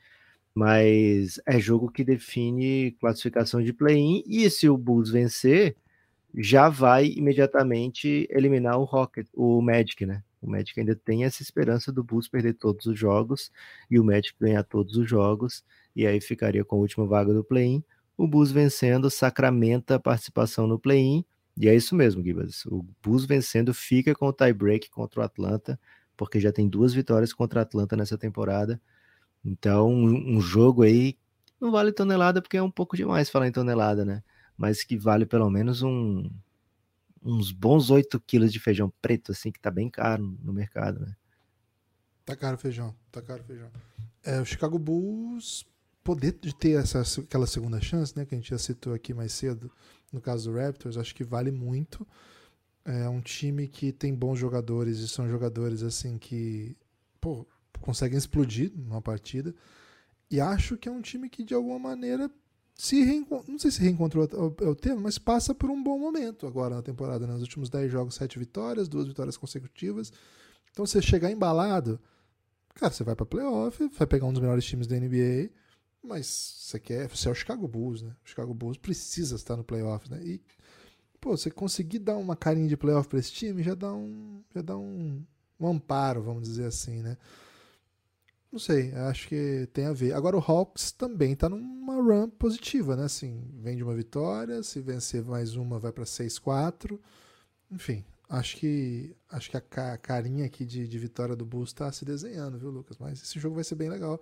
Mas 0.55 1.41
é 1.47 1.59
jogo 1.61 1.91
que 1.91 2.05
define 2.05 2.93
classificação 2.93 3.63
de 3.63 3.73
play-in. 3.73 4.23
E 4.27 4.49
se 4.51 4.69
o 4.69 4.77
Bulls 4.77 5.11
vencer, 5.11 5.77
já 6.35 6.69
vai 6.69 7.07
imediatamente 7.07 8.29
eliminar 8.31 8.79
o 8.79 8.85
Rocket, 8.85 9.27
o 9.35 9.61
Magic, 9.63 10.05
né? 10.05 10.23
O 10.41 10.51
Magic 10.51 10.79
ainda 10.79 10.95
tem 10.95 11.25
essa 11.25 11.43
esperança 11.43 11.91
do 11.91 12.05
Bulls 12.05 12.29
perder 12.29 12.55
todos 12.55 12.87
os 12.87 12.99
jogos 12.99 13.51
e 13.91 13.99
o 13.99 14.05
Magic 14.05 14.35
ganhar 14.39 14.63
todos 14.63 14.97
os 14.97 15.09
jogos, 15.09 15.65
e 15.95 16.07
aí 16.07 16.21
ficaria 16.21 16.65
com 16.65 16.77
a 16.77 16.79
última 16.79 17.07
vaga 17.07 17.33
do 17.33 17.43
play-in. 17.43 17.83
O 18.17 18.27
Bulls 18.29 18.53
vencendo 18.53 19.11
sacramenta 19.11 19.97
a 19.97 20.01
participação 20.01 20.67
no 20.67 20.79
play-in, 20.79 21.25
e 21.57 21.69
é 21.69 21.75
isso 21.75 21.95
mesmo, 21.95 22.23
Gibas. 22.23 22.67
O 22.67 22.85
Bulls 23.03 23.25
vencendo 23.25 23.73
fica 23.73 24.15
com 24.15 24.27
o 24.29 24.33
tie-break 24.33 24.91
contra 24.91 25.21
o 25.21 25.25
Atlanta, 25.25 25.81
porque 26.17 26.39
já 26.39 26.53
tem 26.53 26.69
duas 26.69 26.93
vitórias 26.95 27.33
contra 27.33 27.61
o 27.61 27.63
Atlanta 27.63 27.97
nessa 27.97 28.19
temporada. 28.19 28.81
Então, 29.45 29.91
um, 29.91 30.37
um 30.37 30.41
jogo 30.41 30.83
aí 30.83 31.17
não 31.61 31.71
vale 31.71 31.93
tonelada, 31.93 32.43
porque 32.43 32.57
é 32.57 32.63
um 32.63 32.71
pouco 32.71 32.97
demais 32.97 33.31
falar 33.31 33.49
em 33.49 33.53
tonelada, 33.53 34.05
né? 34.05 34.23
Mas 34.57 34.83
que 34.83 34.97
vale 34.97 35.27
pelo 35.27 35.51
menos 35.51 35.83
um, 35.83 36.31
uns 37.23 37.53
bons 37.53 37.91
8 37.91 38.19
quilos 38.21 38.53
de 38.53 38.61
feijão 38.61 38.93
preto, 39.03 39.33
assim, 39.33 39.53
que 39.53 39.61
tá 39.61 39.71
bem 39.71 39.91
caro 39.91 40.37
no 40.43 40.53
mercado, 40.53 41.01
né? 41.01 41.15
Tá 42.25 42.35
caro 42.35 42.59
feijão, 42.59 42.95
tá 43.13 43.23
caro 43.23 43.45
feijão. 43.45 43.71
É, 44.25 44.41
o 44.41 44.45
Chicago 44.45 44.79
Bulls 44.79 45.67
poder 46.03 46.39
de 46.41 46.55
ter 46.55 46.81
essa, 46.81 47.03
aquela 47.21 47.49
segunda 47.49 47.81
chance, 47.81 48.17
né, 48.17 48.25
que 48.25 48.35
a 48.35 48.39
gente 48.39 48.51
já 48.51 48.59
citou 48.59 48.95
aqui 48.95 49.13
mais 49.13 49.33
cedo, 49.33 49.73
no 50.13 50.21
caso 50.21 50.51
do 50.51 50.57
Raptors, 50.57 50.97
acho 50.97 51.13
que 51.13 51.25
vale 51.25 51.51
muito. 51.51 52.07
É 52.85 53.09
um 53.09 53.21
time 53.21 53.67
que 53.67 53.93
tem 53.93 54.15
bons 54.15 54.39
jogadores 54.39 54.99
e 54.99 55.09
são 55.09 55.29
jogadores 55.29 55.83
assim 55.83 56.17
que 56.17 56.77
pô, 57.21 57.45
conseguem 57.81 58.17
explodir 58.17 58.73
numa 58.77 59.03
partida. 59.03 59.53
E 60.31 60.41
acho 60.41 60.77
que 60.77 60.89
é 60.89 60.93
um 60.93 61.01
time 61.01 61.29
que 61.29 61.43
de 61.43 61.55
alguma 61.55 61.79
maneira 61.79 62.31
se 62.77 63.25
não 63.49 63.59
sei 63.59 63.71
se 63.71 63.81
reencontrou 63.81 64.29
é 64.61 64.69
o 64.69 64.75
termo, 64.75 65.01
mas 65.01 65.19
passa 65.19 65.55
por 65.55 65.71
um 65.71 65.83
bom 65.83 65.99
momento 65.99 66.47
agora 66.47 66.75
na 66.75 66.83
temporada. 66.83 67.27
Né? 67.27 67.33
Nos 67.33 67.43
últimos 67.43 67.71
10 67.71 67.91
jogos, 67.91 68.15
7 68.17 68.39
vitórias, 68.39 68.87
duas 68.87 69.07
vitórias 69.07 69.37
consecutivas. 69.37 70.13
Então, 70.71 70.85
você 70.85 71.01
chegar 71.01 71.31
embalado, 71.31 71.99
cara, 72.75 72.93
você 72.93 73.03
vai 73.03 73.17
para 73.17 73.25
playoff, 73.25 73.89
vai 73.97 74.07
pegar 74.07 74.27
um 74.27 74.33
dos 74.33 74.43
melhores 74.43 74.65
times 74.67 74.87
da 74.87 74.95
NBA, 74.95 75.51
mas 76.03 76.27
você 76.27 76.79
quer, 76.79 77.09
você 77.09 77.29
é 77.29 77.33
o 77.33 77.35
Chicago 77.35 77.67
Bulls, 77.67 78.03
né? 78.03 78.15
O 78.23 78.29
Chicago 78.29 78.53
Bulls 78.53 78.77
precisa 78.77 79.37
estar 79.37 79.57
no 79.57 79.65
playoff, 79.65 80.11
né? 80.11 80.23
E 80.23 80.41
pô, 81.19 81.35
você 81.35 81.51
conseguir 81.51 82.01
dar 82.01 82.17
uma 82.19 82.37
carinha 82.37 82.69
de 82.69 82.77
playoff 82.77 83.09
para 83.09 83.19
esse 83.19 83.33
time 83.33 83.63
já 83.63 83.75
dá 83.75 83.93
um, 83.95 84.43
já 84.55 84.61
dá 84.61 84.77
um, 84.77 85.25
um 85.59 85.67
amparo, 85.67 86.23
vamos 86.23 86.43
dizer 86.43 86.67
assim, 86.67 87.01
né? 87.01 87.17
Não 88.57 88.61
sei, 88.61 88.91
acho 88.93 89.29
que 89.29 89.69
tem 89.75 89.85
a 89.85 89.93
ver. 89.93 90.15
Agora 90.15 90.35
o 90.35 90.41
Hawks 90.41 90.91
também 90.91 91.35
está 91.35 91.47
numa 91.47 91.97
run 91.97 92.31
positiva, 92.31 92.97
né? 92.97 93.05
Assim, 93.05 93.51
vem 93.61 93.77
de 93.77 93.83
uma 93.83 93.95
vitória, 93.95 94.63
se 94.63 94.81
vencer 94.81 95.23
mais 95.23 95.57
uma 95.57 95.79
vai 95.79 95.93
para 95.93 96.05
6-4. 96.05 96.99
Enfim, 97.71 98.03
acho 98.31 98.57
que 98.57 99.15
acho 99.29 99.51
que 99.51 99.59
a 99.59 99.99
carinha 99.99 100.47
aqui 100.47 100.65
de, 100.65 100.89
de 100.89 100.99
vitória 100.99 101.37
do 101.37 101.45
Bulls 101.45 101.69
está 101.69 101.93
se 101.93 102.03
desenhando, 102.03 102.59
viu, 102.59 102.71
Lucas? 102.71 102.97
Mas 102.99 103.23
esse 103.23 103.39
jogo 103.39 103.57
vai 103.57 103.63
ser 103.63 103.75
bem 103.75 103.91
legal. 103.91 104.19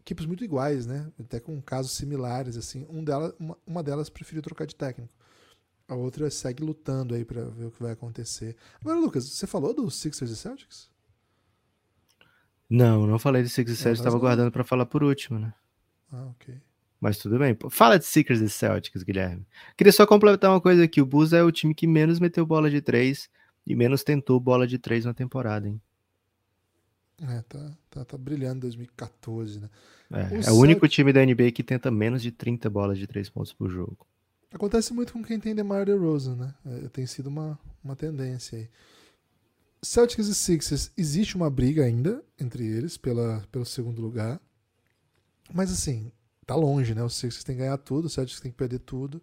Equipes 0.00 0.24
muito 0.24 0.42
iguais, 0.42 0.86
né? 0.86 1.12
Até 1.20 1.38
com 1.38 1.60
casos 1.60 1.92
similares, 1.92 2.56
assim. 2.56 2.86
Um 2.88 3.04
dela, 3.04 3.36
uma, 3.38 3.58
uma 3.66 3.82
delas 3.82 4.08
preferiu 4.08 4.40
trocar 4.40 4.66
de 4.66 4.74
técnico. 4.74 5.12
A 5.86 5.94
outra 5.94 6.30
segue 6.30 6.64
lutando 6.64 7.14
aí 7.14 7.26
para 7.26 7.44
ver 7.44 7.66
o 7.66 7.70
que 7.70 7.82
vai 7.82 7.92
acontecer. 7.92 8.56
Agora, 8.80 8.98
Lucas, 8.98 9.28
você 9.28 9.46
falou 9.46 9.74
dos 9.74 9.96
Sixers 9.96 10.30
e 10.30 10.36
Celtics? 10.36 10.95
Não, 12.68 13.06
não 13.06 13.18
falei 13.18 13.42
de 13.42 13.48
Sixers 13.48 13.78
e 13.78 13.82
Celtics, 13.82 14.00
estava 14.00 14.18
guardando 14.18 14.50
para 14.50 14.64
falar 14.64 14.86
por 14.86 15.02
último, 15.02 15.38
né? 15.38 15.52
Ah, 16.12 16.26
ok. 16.26 16.54
Mas 17.00 17.18
tudo 17.18 17.38
bem. 17.38 17.56
Fala 17.70 17.98
de 17.98 18.04
Sixers 18.04 18.40
e 18.40 18.48
Celtics, 18.48 19.02
Guilherme. 19.02 19.46
Queria 19.76 19.92
só 19.92 20.06
complementar 20.06 20.50
uma 20.50 20.60
coisa 20.60 20.84
aqui. 20.84 21.00
O 21.00 21.06
Bulls 21.06 21.32
é 21.32 21.42
o 21.42 21.52
time 21.52 21.74
que 21.74 21.86
menos 21.86 22.18
meteu 22.18 22.44
bola 22.44 22.70
de 22.70 22.80
três 22.80 23.28
e 23.66 23.74
menos 23.74 24.02
tentou 24.02 24.40
bola 24.40 24.66
de 24.66 24.78
três 24.78 25.04
na 25.04 25.12
temporada, 25.12 25.68
hein? 25.68 25.80
É, 27.22 27.42
tá, 27.42 27.72
tá, 27.90 28.04
tá 28.04 28.18
brilhando 28.18 28.60
2014, 28.60 29.60
né? 29.60 29.70
É, 30.10 30.22
o, 30.22 30.42
é 30.42 30.52
o 30.52 30.56
único 30.56 30.86
time 30.86 31.12
da 31.12 31.24
NBA 31.24 31.50
que 31.52 31.62
tenta 31.62 31.90
menos 31.90 32.22
de 32.22 32.30
30 32.30 32.68
bolas 32.68 32.98
de 32.98 33.06
três 33.06 33.28
pontos 33.28 33.52
por 33.52 33.70
jogo. 33.70 34.06
Acontece 34.52 34.92
muito 34.92 35.12
com 35.12 35.22
quem 35.22 35.40
tem 35.40 35.54
DeMar 35.54 35.86
DeRozan, 35.86 36.36
né? 36.36 36.54
É, 36.64 36.88
tem 36.88 37.06
sido 37.06 37.28
uma, 37.28 37.58
uma 37.82 37.96
tendência 37.96 38.58
aí. 38.58 38.68
Celtics 39.86 40.26
e 40.26 40.34
Sixers, 40.34 40.90
existe 40.96 41.36
uma 41.36 41.48
briga 41.48 41.84
ainda 41.84 42.22
entre 42.38 42.66
eles 42.66 42.96
pela, 42.96 43.42
pelo 43.52 43.64
segundo 43.64 44.02
lugar. 44.02 44.40
Mas 45.52 45.70
assim, 45.70 46.10
tá 46.44 46.54
longe, 46.56 46.94
né? 46.94 47.02
Os 47.02 47.14
Sixers 47.14 47.44
tem 47.44 47.56
que 47.56 47.62
ganhar 47.62 47.78
tudo, 47.78 48.06
os 48.06 48.12
Celtics 48.12 48.40
tem 48.40 48.50
que 48.50 48.56
perder 48.56 48.80
tudo. 48.80 49.22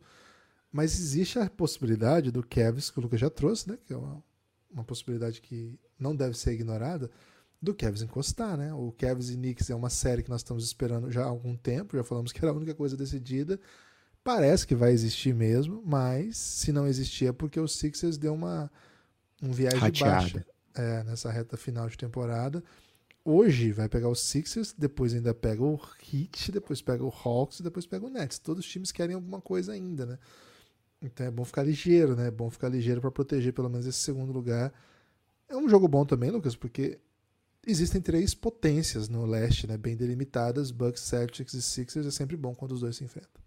Mas 0.71 0.97
existe 0.97 1.37
a 1.37 1.49
possibilidade 1.49 2.31
do 2.31 2.41
Cavs, 2.41 2.89
que 2.89 2.97
o 2.97 3.01
Lucas 3.01 3.19
já 3.19 3.29
trouxe, 3.29 3.69
né? 3.69 3.77
Que 3.85 3.93
é 3.93 3.97
uma, 3.97 4.23
uma 4.71 4.83
possibilidade 4.83 5.41
que 5.41 5.77
não 5.99 6.15
deve 6.15 6.37
ser 6.37 6.53
ignorada, 6.53 7.11
do 7.61 7.75
Cavs 7.75 8.01
encostar, 8.01 8.57
né? 8.57 8.73
O 8.73 8.91
Cavs 8.91 9.29
e 9.29 9.35
Knicks 9.35 9.69
é 9.69 9.75
uma 9.75 9.89
série 9.89 10.23
que 10.23 10.29
nós 10.29 10.41
estamos 10.41 10.63
esperando 10.63 11.11
já 11.11 11.23
há 11.23 11.27
algum 11.27 11.55
tempo, 11.55 11.97
já 11.97 12.03
falamos 12.03 12.31
que 12.31 12.39
era 12.39 12.51
a 12.51 12.55
única 12.55 12.73
coisa 12.73 12.95
decidida. 12.95 13.59
Parece 14.23 14.65
que 14.65 14.75
vai 14.75 14.91
existir 14.93 15.33
mesmo, 15.33 15.83
mas 15.85 16.37
se 16.37 16.71
não 16.71 16.87
existir 16.87 17.27
é 17.27 17.33
porque 17.33 17.59
o 17.59 17.67
Sixers 17.67 18.17
deu 18.17 18.33
uma 18.33 18.71
um 19.41 19.51
viagem 19.51 19.79
Rateada. 19.79 20.21
baixa 20.21 20.52
é, 20.75 21.03
nessa 21.03 21.31
reta 21.31 21.57
final 21.57 21.87
de 21.87 21.97
temporada. 21.97 22.63
Hoje 23.25 23.71
vai 23.71 23.87
pegar 23.87 24.09
o 24.09 24.15
Sixers, 24.15 24.73
depois 24.77 25.13
ainda 25.13 25.33
pega 25.33 25.63
o 25.63 25.79
Heat, 26.11 26.51
depois 26.51 26.81
pega 26.81 27.03
o 27.03 27.09
Hawks 27.09 27.61
depois 27.61 27.85
pega 27.85 28.05
o 28.05 28.09
Nets. 28.09 28.37
Todos 28.37 28.65
os 28.65 28.69
times 28.69 28.91
querem 28.91 29.15
alguma 29.15 29.39
coisa 29.39 29.71
ainda, 29.71 30.05
né? 30.05 30.19
Então 31.01 31.25
é 31.25 31.31
bom 31.31 31.45
ficar 31.45 31.63
ligeiro, 31.63 32.15
né? 32.15 32.27
É 32.27 32.31
bom 32.31 32.49
ficar 32.49 32.69
ligeiro 32.69 32.99
para 32.99 33.11
proteger 33.11 33.53
pelo 33.53 33.69
menos 33.69 33.85
esse 33.85 33.99
segundo 33.99 34.33
lugar. 34.33 34.73
É 35.47 35.55
um 35.55 35.69
jogo 35.69 35.87
bom 35.87 36.05
também, 36.05 36.31
Lucas, 36.31 36.55
porque 36.55 36.99
existem 37.65 38.01
três 38.01 38.33
potências 38.33 39.07
no 39.07 39.25
leste, 39.25 39.67
né? 39.67 39.77
Bem 39.77 39.95
delimitadas. 39.95 40.71
Bucks, 40.71 41.03
Celtics 41.03 41.53
e 41.53 41.61
Sixers 41.61 42.07
é 42.07 42.11
sempre 42.11 42.35
bom 42.35 42.53
quando 42.53 42.73
os 42.73 42.81
dois 42.81 42.95
se 42.95 43.03
enfrentam 43.03 43.42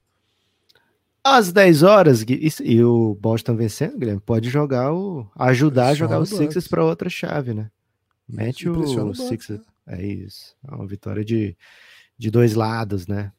às 1.26 1.52
10 1.52 1.82
horas 1.82 2.24
e 2.62 2.84
o 2.84 3.16
Boston 3.16 3.56
vencendo, 3.56 3.98
Guilherme, 3.98 4.20
pode 4.20 4.48
jogar 4.48 4.92
o 4.92 5.26
ajudar 5.36 5.88
a 5.88 5.94
jogar 5.94 6.20
o 6.20 6.26
Sixers 6.26 6.68
para 6.68 6.84
outra 6.84 7.10
chave, 7.10 7.52
né? 7.52 7.68
Mete 8.28 8.68
o, 8.68 8.78
o 8.78 9.14
Sixers. 9.14 9.60
Né? 9.86 9.98
É 9.98 10.06
isso. 10.06 10.56
É 10.66 10.72
uma 10.74 10.86
vitória 10.86 11.24
de, 11.24 11.56
de 12.16 12.30
dois 12.30 12.54
lados, 12.54 13.08
né? 13.08 13.32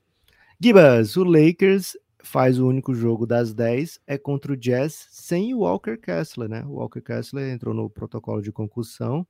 Gibas, 0.60 1.16
o 1.16 1.24
Lakers 1.24 1.96
faz 2.24 2.60
o 2.60 2.68
único 2.68 2.94
jogo 2.94 3.26
das 3.26 3.54
10 3.54 4.02
é 4.06 4.18
contra 4.18 4.52
o 4.52 4.58
Jazz 4.58 5.08
sem 5.12 5.54
o 5.54 5.60
Walker 5.60 5.98
Kessler, 5.98 6.50
né? 6.50 6.66
O 6.66 6.74
Walker 6.74 7.02
Kessler 7.02 7.54
entrou 7.54 7.74
no 7.74 7.90
protocolo 7.90 8.42
de 8.42 8.52
concussão. 8.52 9.26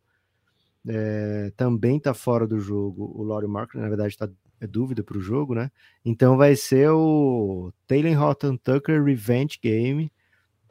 É, 0.88 1.52
também 1.56 2.00
tá 2.00 2.14
fora 2.14 2.48
do 2.48 2.60
jogo 2.60 3.12
o 3.14 3.22
Laurie 3.24 3.50
Marker, 3.50 3.80
na 3.80 3.90
verdade 3.90 4.14
está 4.14 4.28
é 4.60 4.68
dúvida 4.68 5.04
para 5.04 5.18
o 5.18 5.22
jogo, 5.22 5.54
né? 5.54 5.72
Então 6.04 6.38
vai 6.38 6.56
ser 6.56 6.90
o 6.90 7.72
Taylor 7.86 8.22
Horton 8.22 8.58
Tucker 8.58 9.04
Revenge 9.04 9.60
Game, 9.62 10.12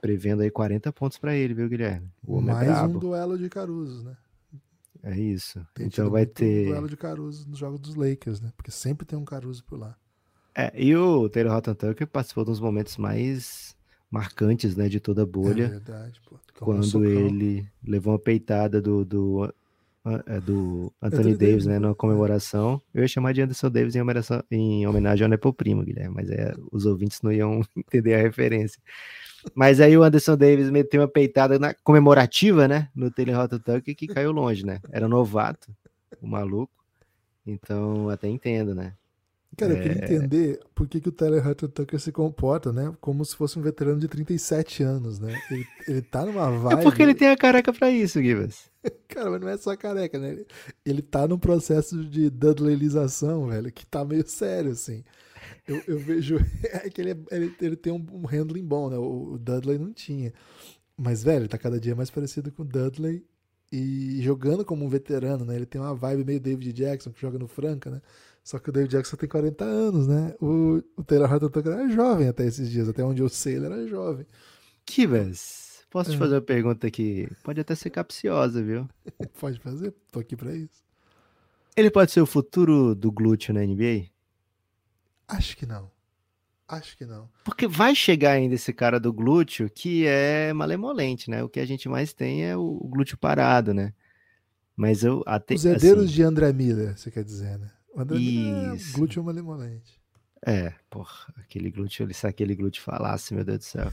prevendo 0.00 0.42
aí 0.42 0.50
40 0.50 0.92
pontos 0.92 1.18
para 1.18 1.34
ele, 1.34 1.54
viu, 1.54 1.68
Guilherme? 1.68 2.10
O 2.26 2.40
Mais 2.40 2.68
é 2.68 2.82
um 2.82 2.98
duelo 2.98 3.38
de 3.38 3.48
Caruso, 3.48 4.04
né? 4.04 4.16
É 5.02 5.16
isso. 5.18 5.64
Tem 5.74 5.86
então 5.86 6.10
vai 6.10 6.26
ter. 6.26 6.66
Um 6.66 6.70
duelo 6.70 6.88
de 6.88 6.96
Caruso 6.96 7.48
nos 7.48 7.58
jogos 7.58 7.78
dos 7.78 7.94
Lakers, 7.94 8.40
né? 8.40 8.52
Porque 8.56 8.70
sempre 8.70 9.06
tem 9.06 9.18
um 9.18 9.24
Caruso 9.24 9.64
por 9.64 9.78
lá. 9.78 9.96
É, 10.54 10.72
e 10.74 10.96
o 10.96 11.28
Taylor 11.28 11.54
Horton 11.54 11.74
Tucker 11.74 12.06
participou 12.06 12.44
dos 12.44 12.58
momentos 12.58 12.96
mais 12.96 13.76
marcantes, 14.10 14.74
né, 14.74 14.88
de 14.88 14.98
toda 14.98 15.22
a 15.22 15.26
bolha. 15.26 15.64
É 15.64 15.68
verdade, 15.68 16.20
pô. 16.28 16.38
Quando 16.58 17.04
ele 17.04 17.68
levou 17.84 18.14
uma 18.14 18.18
peitada 18.18 18.80
do, 18.80 19.04
do 19.04 19.44
é 19.44 19.52
do 20.44 20.92
Anthony 21.02 21.34
Davis, 21.34 21.38
Davis, 21.38 21.66
né, 21.66 21.78
na 21.78 21.94
comemoração. 21.94 22.80
Eu 22.94 23.02
ia 23.02 23.08
chamar 23.08 23.32
de 23.32 23.42
Anderson 23.42 23.70
Davis 23.70 23.96
em 23.96 24.00
homenagem, 24.00 24.42
em 24.50 24.86
homenagem 24.86 25.24
ao 25.24 25.30
Nepo 25.30 25.52
Primo, 25.52 25.82
Guilherme, 25.82 26.14
mas 26.14 26.30
é, 26.30 26.54
os 26.70 26.86
ouvintes 26.86 27.20
não 27.22 27.32
iam 27.32 27.60
entender 27.76 28.14
a 28.14 28.18
referência. 28.18 28.80
Mas 29.54 29.80
aí 29.80 29.96
o 29.96 30.02
Anderson 30.02 30.36
Davis 30.36 30.70
meteu 30.70 31.02
uma 31.02 31.08
peitada 31.08 31.58
na 31.58 31.74
comemorativa, 31.74 32.66
né, 32.66 32.88
no 32.94 33.10
Taylor 33.10 33.44
Hot 33.44 33.58
Tuck, 33.58 33.94
que 33.94 34.06
caiu 34.06 34.32
longe, 34.32 34.64
né? 34.64 34.80
Era 34.90 35.08
novato, 35.08 35.68
o 36.20 36.26
maluco. 36.26 36.72
Então, 37.46 38.08
até 38.08 38.28
entendo, 38.28 38.74
né? 38.74 38.94
Cara, 39.56 39.72
eu 39.72 39.82
queria 39.82 40.02
é. 40.02 40.04
entender 40.04 40.60
por 40.74 40.86
que, 40.86 41.00
que 41.00 41.08
o 41.08 41.12
Tyler 41.12 41.46
Hutton 41.46 41.68
Tucker 41.68 41.98
se 41.98 42.12
comporta, 42.12 42.72
né? 42.72 42.94
Como 43.00 43.24
se 43.24 43.34
fosse 43.34 43.58
um 43.58 43.62
veterano 43.62 43.98
de 43.98 44.06
37 44.06 44.82
anos, 44.82 45.18
né? 45.18 45.34
Ele, 45.50 45.66
ele 45.88 46.02
tá 46.02 46.26
numa 46.26 46.46
é 46.52 46.58
vibe... 46.58 46.80
É 46.80 46.82
porque 46.82 47.02
ele 47.02 47.14
tem 47.14 47.28
a 47.28 47.36
careca 47.36 47.72
pra 47.72 47.90
isso, 47.90 48.22
Gibas. 48.22 48.70
Cara, 49.08 49.30
mas 49.30 49.40
não 49.40 49.48
é 49.48 49.56
só 49.56 49.74
careca, 49.74 50.18
né? 50.18 50.32
Ele, 50.32 50.46
ele 50.84 51.02
tá 51.02 51.26
num 51.26 51.38
processo 51.38 52.04
de 52.04 52.28
Dudleyização, 52.28 53.46
velho, 53.46 53.72
que 53.72 53.86
tá 53.86 54.04
meio 54.04 54.26
sério, 54.28 54.72
assim. 54.72 55.02
Eu, 55.66 55.82
eu 55.86 55.98
vejo 55.98 56.36
é 56.64 56.90
que 56.90 57.00
ele, 57.00 57.12
é, 57.12 57.16
ele, 57.30 57.56
ele 57.60 57.76
tem 57.76 57.92
um, 57.92 58.06
um 58.12 58.26
handling 58.26 58.64
bom, 58.64 58.90
né? 58.90 58.98
O, 58.98 59.32
o 59.32 59.38
Dudley 59.38 59.78
não 59.78 59.92
tinha. 59.92 60.34
Mas, 60.96 61.22
velho, 61.22 61.42
ele 61.42 61.48
tá 61.48 61.58
cada 61.58 61.80
dia 61.80 61.94
mais 61.94 62.10
parecido 62.10 62.52
com 62.52 62.62
o 62.62 62.66
Dudley 62.66 63.24
e 63.72 64.20
jogando 64.22 64.64
como 64.64 64.84
um 64.84 64.88
veterano, 64.88 65.44
né? 65.44 65.56
Ele 65.56 65.66
tem 65.66 65.80
uma 65.80 65.94
vibe 65.94 66.24
meio 66.24 66.40
David 66.40 66.72
Jackson, 66.72 67.10
que 67.10 67.20
joga 67.20 67.38
no 67.38 67.48
Franca, 67.48 67.90
né? 67.90 68.00
Só 68.46 68.60
que 68.60 68.70
o 68.70 68.72
David 68.72 68.92
Jackson 68.92 69.16
tem 69.16 69.28
40 69.28 69.64
anos, 69.64 70.06
né? 70.06 70.32
O, 70.40 70.80
o 70.96 71.02
Taylor 71.02 71.32
Horton 71.32 71.48
Tucker 71.48 71.72
era 71.72 71.88
jovem 71.88 72.28
até 72.28 72.46
esses 72.46 72.70
dias, 72.70 72.88
até 72.88 73.02
onde 73.02 73.20
eu 73.20 73.28
sei, 73.28 73.56
ele 73.56 73.66
era 73.66 73.88
jovem. 73.88 74.24
Kivas, 74.84 75.84
posso 75.90 76.10
é. 76.10 76.12
te 76.12 76.18
fazer 76.20 76.36
uma 76.36 76.40
pergunta 76.40 76.88
que 76.88 77.28
pode 77.42 77.60
até 77.60 77.74
ser 77.74 77.90
capciosa, 77.90 78.62
viu? 78.62 78.88
pode 79.40 79.58
fazer, 79.58 79.92
tô 80.12 80.20
aqui 80.20 80.36
pra 80.36 80.54
isso. 80.54 80.84
Ele 81.76 81.90
pode 81.90 82.12
ser 82.12 82.20
o 82.20 82.26
futuro 82.26 82.94
do 82.94 83.10
glúteo 83.10 83.52
na 83.52 83.62
NBA? 83.62 84.10
Acho 85.26 85.56
que 85.56 85.66
não. 85.66 85.90
Acho 86.68 86.96
que 86.96 87.04
não. 87.04 87.28
Porque 87.44 87.66
vai 87.66 87.96
chegar 87.96 88.30
ainda 88.30 88.54
esse 88.54 88.72
cara 88.72 89.00
do 89.00 89.12
glúteo 89.12 89.68
que 89.68 90.06
é 90.06 90.52
malemolente, 90.52 91.28
né? 91.28 91.42
O 91.42 91.48
que 91.48 91.58
a 91.58 91.66
gente 91.66 91.88
mais 91.88 92.12
tem 92.12 92.44
é 92.44 92.56
o 92.56 92.78
glúteo 92.88 93.18
parado, 93.18 93.74
né? 93.74 93.92
Mas 94.76 95.02
eu 95.02 95.24
até. 95.26 95.56
Os 95.56 95.64
herdeiros 95.64 96.04
assim... 96.04 96.14
de 96.14 96.22
André 96.22 96.52
Miller, 96.52 96.96
você 96.96 97.10
quer 97.10 97.24
dizer, 97.24 97.58
né? 97.58 97.72
André 97.96 98.18
Isso. 98.18 98.90
É 98.90 98.98
glúteo 98.98 99.24
malemolente. 99.24 100.00
É, 100.44 100.72
porra, 100.90 101.32
aquele 101.38 101.70
glúteo, 101.70 102.12
se 102.12 102.26
aquele 102.26 102.54
glúteo 102.54 102.82
falasse, 102.82 103.34
meu 103.34 103.44
Deus 103.44 103.58
do 103.58 103.64
céu. 103.64 103.92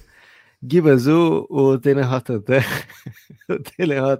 Gibas, 0.62 1.08
o, 1.08 1.47
o 1.49 1.80
Taylor 1.80 2.06
Rotterdam, 2.06 2.62
o 3.49 3.60
Taylor 3.60 4.18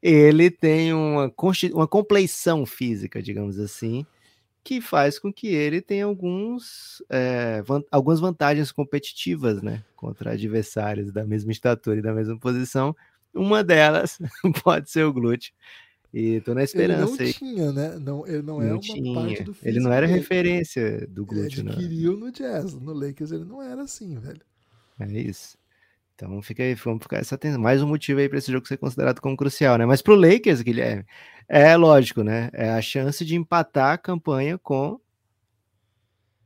ele 0.00 0.50
tem 0.50 0.92
uma, 0.92 1.32
uma 1.72 1.88
compleição 1.88 2.66
física, 2.66 3.22
digamos 3.22 3.58
assim, 3.58 4.06
que 4.62 4.80
faz 4.80 5.18
com 5.18 5.32
que 5.32 5.48
ele 5.48 5.80
tenha 5.80 6.04
alguns, 6.04 7.02
é, 7.10 7.62
van, 7.62 7.82
algumas 7.90 8.20
vantagens 8.20 8.70
competitivas, 8.70 9.62
né, 9.62 9.82
contra 9.96 10.32
adversários 10.32 11.10
da 11.10 11.24
mesma 11.24 11.52
estatura 11.52 11.98
e 11.98 12.02
da 12.02 12.12
mesma 12.12 12.38
posição. 12.38 12.94
Uma 13.34 13.64
delas 13.64 14.18
pode 14.62 14.90
ser 14.90 15.04
o 15.04 15.12
glúteo. 15.12 15.52
E 16.16 16.40
tô 16.42 16.54
na 16.54 16.62
esperança. 16.62 17.20
Ele 17.24 17.32
não 17.32 17.32
tinha, 17.32 17.72
né? 17.72 17.98
Não, 17.98 18.24
ele 18.24 18.40
não, 18.42 18.60
não 18.60 18.62
é 18.62 18.70
uma 18.70 18.78
tinha. 18.78 19.14
parte 19.14 19.42
do 19.42 19.56
Ele 19.64 19.80
não 19.80 19.92
era 19.92 20.06
dele. 20.06 20.20
referência 20.20 21.08
do 21.08 21.26
glúteo, 21.26 21.62
Ele 21.62 21.70
adquiriu 21.70 22.16
no 22.16 22.30
Jazz. 22.30 22.72
No 22.74 22.92
Lakers 22.92 23.32
ele 23.32 23.44
não 23.44 23.60
era 23.60 23.82
assim, 23.82 24.16
velho. 24.20 24.40
É 25.00 25.10
isso. 25.10 25.58
Então 26.14 26.40
fica 26.40 26.62
aí, 26.62 26.76
vamos 26.76 27.02
ficar 27.02 27.16
essa 27.16 27.34
atenção. 27.34 27.60
Mais 27.60 27.82
um 27.82 27.88
motivo 27.88 28.20
aí 28.20 28.28
para 28.28 28.38
esse 28.38 28.52
jogo 28.52 28.68
ser 28.68 28.76
considerado 28.76 29.20
como 29.20 29.36
crucial, 29.36 29.76
né? 29.76 29.86
Mas 29.86 30.00
pro 30.00 30.14
Lakers, 30.14 30.62
Guilherme, 30.62 31.04
é 31.48 31.76
lógico, 31.76 32.22
né? 32.22 32.48
É 32.52 32.70
a 32.70 32.80
chance 32.80 33.24
de 33.24 33.34
empatar 33.34 33.94
a 33.94 33.98
campanha 33.98 34.56
com 34.56 35.00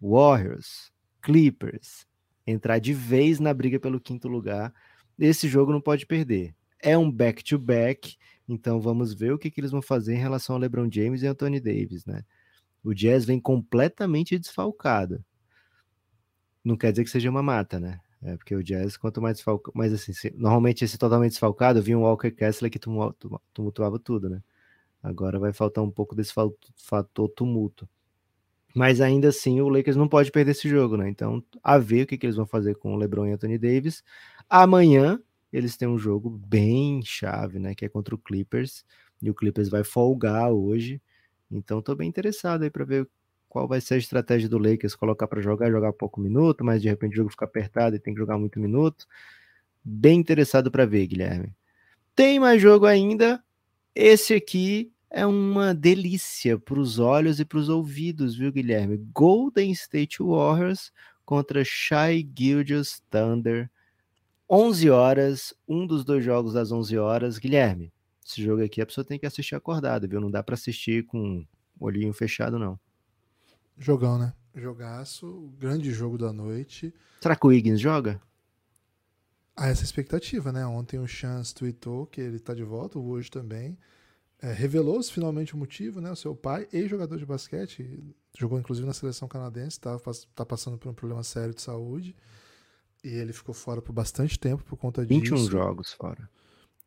Warriors, 0.01 0.91
Clippers, 1.21 2.07
entrar 2.47 2.79
de 2.79 2.95
vez 2.95 3.39
na 3.39 3.53
briga 3.53 3.79
pelo 3.79 4.01
quinto 4.01 4.29
lugar. 4.29 4.73
Esse 5.19 5.47
jogo 5.47 5.73
não 5.73 5.81
pode 5.83 6.07
perder. 6.07 6.55
É 6.81 6.97
um 6.97 7.11
back-to-back, 7.11 8.09
-back, 8.09 8.19
então 8.49 8.81
vamos 8.81 9.13
ver 9.13 9.33
o 9.33 9.39
que, 9.39 9.51
que 9.51 9.61
eles 9.61 9.71
vão 9.71 9.83
fazer 9.83 10.15
em 10.15 10.19
relação 10.19 10.57
ao 10.57 10.61
LeBron 10.61 10.89
James 10.91 11.23
e 11.23 11.27
Anthony 11.27 11.61
Davis, 11.61 12.07
né? 12.07 12.25
O 12.83 12.95
Jazz 12.95 13.25
vem 13.25 13.41
completamente 13.41 14.39
desfalcado. 14.39 15.25
Não 16.65 16.77
quer 16.77 16.93
dizer 16.93 17.05
que 17.05 17.11
seja 17.11 17.29
uma 17.29 17.43
mata, 17.43 17.79
né? 17.79 18.01
É, 18.23 18.37
porque 18.37 18.55
o 18.55 18.63
Jazz, 18.63 18.97
quanto 18.97 19.21
mais 19.21 19.37
desfalcado. 19.37 19.73
Mas 19.77 19.93
assim, 19.93 20.13
se, 20.13 20.33
normalmente 20.37 20.85
esse 20.85 20.99
totalmente 20.99 21.33
desfalcado 21.33 21.83
vinha 21.83 21.99
um 21.99 22.03
Walker 22.03 22.31
Kessler 22.31 22.71
que 22.71 22.79
tumultuava 22.79 23.99
tudo, 23.99 24.29
né? 24.29 24.43
Agora 25.03 25.39
vai 25.39 25.53
faltar 25.53 25.85
um 25.85 25.91
pouco 25.91 26.15
desse 26.15 26.33
fator 26.77 27.29
tumulto. 27.29 27.89
Mas 28.75 29.01
ainda 29.01 29.29
assim, 29.29 29.61
o 29.61 29.69
Lakers 29.69 29.97
não 29.97 30.09
pode 30.09 30.31
perder 30.31 30.53
esse 30.53 30.69
jogo, 30.69 30.97
né? 30.97 31.09
Então, 31.09 31.43
a 31.63 31.79
ver 31.79 32.03
o 32.03 32.07
que, 32.07 32.19
que 32.19 32.27
eles 32.27 32.37
vão 32.37 32.47
fazer 32.47 32.75
com 32.77 32.95
o 32.95 32.97
LeBron 32.97 33.27
e 33.27 33.33
Anthony 33.33 33.59
Davis. 33.59 34.03
Amanhã, 34.49 35.21
eles 35.53 35.77
têm 35.77 35.89
um 35.89 35.99
jogo 35.99 36.31
bem 36.31 37.03
chave, 37.03 37.59
né? 37.59 37.75
Que 37.75 37.85
é 37.87 37.89
contra 37.89 38.15
o 38.15 38.19
Clippers. 38.19 38.85
E 39.21 39.31
o 39.31 39.35
Clippers 39.35 39.69
vai 39.69 39.85
folgar 39.85 40.53
hoje. 40.53 41.01
Então, 41.51 41.81
tô 41.83 41.95
bem 41.95 42.09
interessado 42.09 42.63
aí 42.63 42.71
para 42.71 42.85
ver 42.85 43.09
qual 43.49 43.67
vai 43.67 43.81
ser 43.81 43.95
a 43.95 43.99
estratégia 43.99 44.49
do 44.49 44.59
Lakers, 44.59 44.95
colocar 44.95 45.27
para 45.27 45.41
jogar, 45.41 45.71
jogar 45.71 45.93
pouco 45.93 46.21
minuto, 46.21 46.63
mas 46.65 46.83
de 46.83 46.89
repente 46.89 47.15
o 47.15 47.17
jogo 47.17 47.31
fica 47.31 47.47
apertado 47.47 47.97
e 47.97 47.99
tem 47.99 48.13
que 48.13 48.21
jogar 48.21 48.39
muito 48.39 48.61
minuto. 48.61 49.07
Bem 49.83 50.21
interessado 50.21 50.71
para 50.71 50.85
ver, 50.85 51.07
Guilherme. 51.07 51.55
Tem 52.15 52.39
mais 52.39 52.61
jogo 52.61 52.85
ainda. 52.85 53.43
Esse 53.95 54.35
aqui 54.35 54.93
é 55.11 55.25
uma 55.25 55.75
delícia 55.75 56.59
para 56.59 56.79
os 56.79 56.99
olhos 56.99 57.41
e 57.41 57.45
para 57.45 57.59
os 57.59 57.69
ouvidos, 57.69 58.37
viu, 58.37 58.53
Guilherme? 58.53 58.99
Golden 59.15 59.71
State 59.73 60.23
Warriors 60.23 60.93
contra 61.25 61.65
Shy 61.65 62.29
Gilgeous 62.37 63.03
Thunder. 63.11 63.71
11 64.51 64.89
horas, 64.89 65.55
um 65.69 65.87
dos 65.87 66.05
dois 66.05 66.25
jogos 66.25 66.57
às 66.57 66.73
11 66.73 66.97
horas. 66.97 67.39
Guilherme, 67.39 67.93
esse 68.27 68.43
jogo 68.43 68.63
aqui 68.65 68.81
a 68.81 68.87
pessoa 68.87 69.05
tem 69.05 69.19
que 69.19 69.27
assistir 69.27 69.55
acordado, 69.55 70.09
viu? 70.09 70.21
Não 70.21 70.31
dá 70.31 70.43
para 70.43 70.55
assistir 70.55 71.05
com 71.05 71.47
o 71.79 71.85
olhinho 71.85 72.13
fechado, 72.13 72.59
não. 72.59 72.79
Jogão, 73.77 74.19
né? 74.19 74.33
Jogaço, 74.55 75.53
grande 75.59 75.93
jogo 75.93 76.17
da 76.17 76.33
noite. 76.33 76.93
Será 77.21 77.37
que 77.37 77.47
o 77.47 77.53
Higgins 77.53 77.81
joga? 77.81 78.21
Há 79.55 79.69
essa 79.69 79.85
expectativa, 79.85 80.51
né? 80.51 80.67
Ontem 80.67 80.99
o 80.99 81.07
Chance 81.07 81.55
tweetou 81.55 82.07
que 82.07 82.21
ele 82.21 82.39
tá 82.39 82.55
de 82.55 82.65
volta, 82.65 82.99
hoje 82.99 83.31
também. 83.31 83.77
É, 84.41 84.53
Revelou-se 84.53 85.13
finalmente 85.13 85.55
o 85.55 85.59
motivo, 85.59 86.01
né? 86.01 86.11
O 86.11 86.17
seu 86.17 86.35
pai, 86.35 86.67
ex-jogador 86.73 87.19
de 87.19 87.27
basquete, 87.27 88.03
jogou 88.39 88.59
inclusive 88.59 88.87
na 88.87 88.95
seleção 88.95 89.29
canadense, 89.29 89.81
tá, 89.81 89.99
tá 90.35 90.47
passando 90.47 90.79
por 90.79 90.89
um 90.89 90.95
problema 90.95 91.23
sério 91.23 91.55
de 91.55 91.61
saúde. 91.61 92.15
E 93.05 93.09
ele 93.09 93.33
ficou 93.33 93.55
fora 93.55 93.81
por 93.81 93.93
bastante 93.93 94.39
tempo 94.39 94.65
por 94.65 94.77
conta 94.77 95.05
21 95.05 95.21
disso. 95.21 95.37
21 95.37 95.51
jogos 95.51 95.93
fora. 95.93 96.29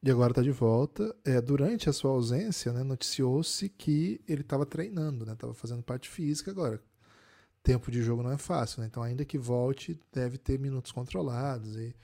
E 0.03 0.09
agora 0.09 0.31
está 0.31 0.41
de 0.41 0.51
volta. 0.51 1.15
É, 1.23 1.39
durante 1.39 1.87
a 1.87 1.93
sua 1.93 2.11
ausência, 2.11 2.73
né, 2.73 2.83
noticiou-se 2.83 3.69
que 3.69 4.19
ele 4.27 4.41
estava 4.41 4.65
treinando, 4.65 5.25
né, 5.25 5.33
estava 5.33 5.53
fazendo 5.53 5.83
parte 5.83 6.09
física 6.09 6.49
agora. 6.49 6.81
Tempo 7.61 7.91
de 7.91 8.01
jogo 8.01 8.23
não 8.23 8.31
é 8.31 8.37
fácil, 8.37 8.81
né, 8.81 8.87
então 8.87 9.03
ainda 9.03 9.23
que 9.23 9.37
volte, 9.37 9.99
deve 10.11 10.39
ter 10.39 10.57
minutos 10.57 10.91
controlados. 10.91 11.75
E, 11.75 11.95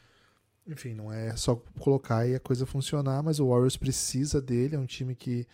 enfim, 0.67 0.93
não 0.93 1.11
é 1.11 1.35
só 1.35 1.55
colocar 1.79 2.27
e 2.27 2.35
a 2.35 2.39
coisa 2.39 2.67
funcionar, 2.67 3.23
mas 3.23 3.39
o 3.39 3.47
Warriors 3.47 3.75
precisa 3.75 4.39
dele. 4.39 4.75
É 4.75 4.79
um 4.79 4.85
time 4.85 5.15
que 5.15 5.47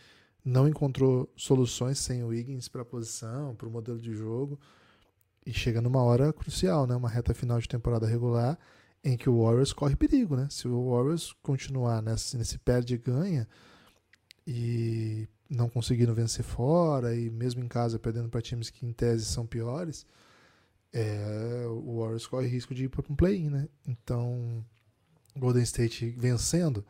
não 0.43 0.67
encontrou 0.67 1.31
soluções 1.37 1.97
sem 1.97 2.23
o 2.23 2.27
Wiggins 2.27 2.67
para 2.67 2.81
a 2.81 2.85
posição, 2.85 3.55
para 3.55 3.67
o 3.69 3.71
modelo 3.71 3.99
de 3.99 4.13
jogo. 4.13 4.59
E 5.45 5.53
chega 5.53 5.81
numa 5.81 6.01
hora 6.01 6.31
crucial, 6.31 6.87
né, 6.87 6.95
uma 6.95 7.09
reta 7.09 7.33
final 7.33 7.59
de 7.59 7.67
temporada 7.67 8.07
regular 8.07 8.57
em 9.03 9.17
que 9.17 9.29
o 9.29 9.43
Warriors 9.43 9.73
corre 9.73 9.95
perigo, 9.95 10.35
né? 10.35 10.47
Se 10.49 10.67
o 10.67 10.91
Warriors 10.91 11.33
continuar 11.43 12.01
nesse, 12.01 12.37
nesse 12.37 12.57
perde 12.57 12.95
e 12.95 12.97
ganha 12.97 13.47
e 14.47 15.27
não 15.49 15.69
conseguindo 15.69 16.13
vencer 16.15 16.43
fora 16.43 17.15
e 17.15 17.29
mesmo 17.29 17.63
em 17.63 17.67
casa 17.67 17.99
perdendo 17.99 18.29
para 18.29 18.41
times 18.41 18.69
que 18.69 18.85
em 18.85 18.93
tese 18.93 19.25
são 19.25 19.45
piores, 19.45 20.05
é, 20.93 21.65
o 21.67 21.99
Warriors 21.99 22.27
corre 22.27 22.47
risco 22.47 22.73
de 22.73 22.85
ir 22.85 22.89
para 22.89 23.03
um 23.09 23.15
play-in, 23.15 23.49
né? 23.49 23.67
Então, 23.85 24.63
Golden 25.35 25.63
State 25.63 26.09
vencendo 26.11 26.85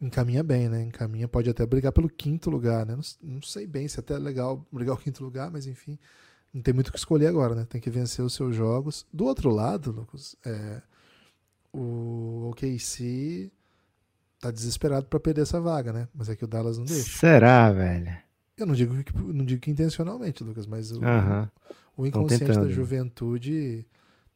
encaminha 0.00 0.42
bem, 0.42 0.68
né? 0.68 0.82
Encaminha, 0.82 1.26
pode 1.28 1.48
até 1.48 1.64
brigar 1.64 1.92
pelo 1.92 2.08
quinto 2.08 2.50
lugar, 2.50 2.84
né? 2.84 2.94
Não, 2.94 3.34
não 3.34 3.42
sei 3.42 3.66
bem 3.66 3.88
se 3.88 3.98
é 3.98 4.00
até 4.00 4.18
legal 4.18 4.66
brigar 4.70 4.94
o 4.94 4.98
quinto 4.98 5.24
lugar, 5.24 5.50
mas 5.50 5.66
enfim, 5.66 5.98
não 6.52 6.62
tem 6.62 6.74
muito 6.74 6.88
o 6.88 6.92
que 6.92 6.98
escolher 6.98 7.26
agora, 7.26 7.54
né? 7.54 7.66
Tem 7.68 7.80
que 7.80 7.90
vencer 7.90 8.24
os 8.24 8.34
seus 8.34 8.54
jogos. 8.54 9.06
Do 9.12 9.24
outro 9.24 9.50
lado, 9.50 9.90
Lucas, 9.90 10.36
é, 10.44 10.80
o 11.72 12.50
OKC 12.50 13.50
tá 14.40 14.50
desesperado 14.50 15.06
para 15.06 15.20
perder 15.20 15.42
essa 15.42 15.60
vaga, 15.60 15.92
né? 15.92 16.08
Mas 16.14 16.28
é 16.28 16.36
que 16.36 16.44
o 16.44 16.48
Dallas 16.48 16.78
não 16.78 16.84
deixa. 16.84 17.18
Será, 17.18 17.70
velho? 17.72 18.16
Eu 18.56 18.66
não 18.66 18.74
digo 18.74 19.02
que, 19.04 19.16
não 19.16 19.44
digo 19.44 19.60
que 19.60 19.70
intencionalmente, 19.70 20.42
Lucas, 20.42 20.66
mas 20.66 20.90
o, 20.90 20.98
uh 20.98 21.02
-huh. 21.02 21.50
o 21.96 22.06
inconsciente 22.06 22.44
da 22.44 22.68
juventude 22.68 23.86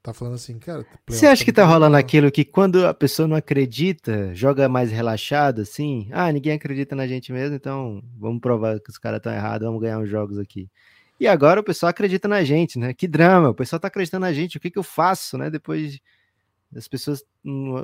tá 0.02 0.12
falando 0.12 0.34
assim, 0.34 0.58
cara. 0.58 0.84
Você 1.08 1.26
acha 1.26 1.44
que 1.44 1.52
tá 1.52 1.64
rolando 1.64 1.96
aquilo 1.96 2.30
que 2.30 2.44
quando 2.44 2.86
a 2.86 2.92
pessoa 2.92 3.28
não 3.28 3.36
acredita, 3.36 4.34
joga 4.34 4.68
mais 4.68 4.90
relaxado, 4.90 5.60
assim? 5.60 6.08
Ah, 6.10 6.30
ninguém 6.32 6.54
acredita 6.54 6.94
na 6.94 7.06
gente 7.06 7.32
mesmo, 7.32 7.54
então 7.54 8.02
vamos 8.18 8.40
provar 8.40 8.80
que 8.80 8.90
os 8.90 8.98
caras 8.98 9.18
estão 9.18 9.32
errados, 9.32 9.66
vamos 9.66 9.80
ganhar 9.80 9.98
uns 9.98 10.08
jogos 10.08 10.38
aqui. 10.38 10.68
E 11.22 11.28
agora 11.28 11.60
o 11.60 11.62
pessoal 11.62 11.88
acredita 11.88 12.26
na 12.26 12.42
gente, 12.42 12.80
né? 12.80 12.92
Que 12.92 13.06
drama, 13.06 13.50
o 13.50 13.54
pessoal 13.54 13.78
tá 13.78 13.86
acreditando 13.86 14.26
na 14.26 14.32
gente, 14.32 14.56
o 14.56 14.60
que 14.60 14.68
que 14.68 14.78
eu 14.78 14.82
faço, 14.82 15.38
né? 15.38 15.48
Depois 15.48 16.00
as 16.74 16.88
pessoas 16.88 17.22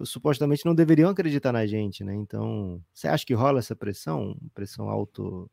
supostamente 0.04 0.66
não 0.66 0.74
deveriam 0.74 1.08
acreditar 1.08 1.52
na 1.52 1.64
gente, 1.64 2.02
né? 2.02 2.16
Então, 2.16 2.82
você 2.92 3.06
acha 3.06 3.24
que 3.24 3.32
rola 3.32 3.60
essa 3.60 3.76
pressão? 3.76 4.36
Pressão 4.52 4.88
alto 4.88 5.48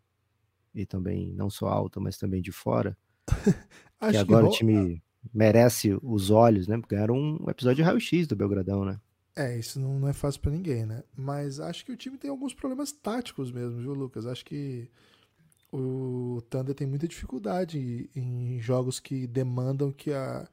e 0.73 0.83
também, 0.83 1.31
não 1.36 1.47
só 1.47 1.67
alta, 1.67 1.99
mas 1.99 2.17
também 2.17 2.41
de 2.41 2.51
fora? 2.51 2.97
que 4.09 4.17
agora 4.17 4.47
que 4.47 4.53
o 4.55 4.57
time 4.57 5.03
merece 5.31 5.95
os 6.01 6.31
olhos, 6.31 6.67
né? 6.67 6.79
Porque 6.79 6.95
era 6.95 7.13
um 7.13 7.38
episódio 7.47 7.75
de 7.75 7.83
raio-x 7.83 8.25
do 8.25 8.36
Belgradão, 8.36 8.83
né? 8.83 8.99
É, 9.36 9.59
isso 9.59 9.79
não, 9.79 9.99
não 9.99 10.07
é 10.07 10.13
fácil 10.13 10.41
para 10.41 10.49
ninguém, 10.49 10.88
né? 10.88 11.03
Mas 11.15 11.59
acho 11.59 11.86
que 11.86 11.91
o 11.91 11.97
time 11.97 12.17
tem 12.17 12.31
alguns 12.31 12.55
problemas 12.55 12.91
táticos 12.91 13.51
mesmo, 13.51 13.79
viu, 13.79 13.93
Lucas? 13.93 14.25
Acho 14.25 14.43
que 14.43 14.89
o 15.76 16.41
Thunder 16.49 16.73
tem 16.73 16.88
muita 16.88 17.07
dificuldade 17.07 18.09
em 18.15 18.59
jogos 18.59 18.99
que 18.99 19.28
demandam 19.28 19.91
que, 19.91 20.11
a, 20.11 20.47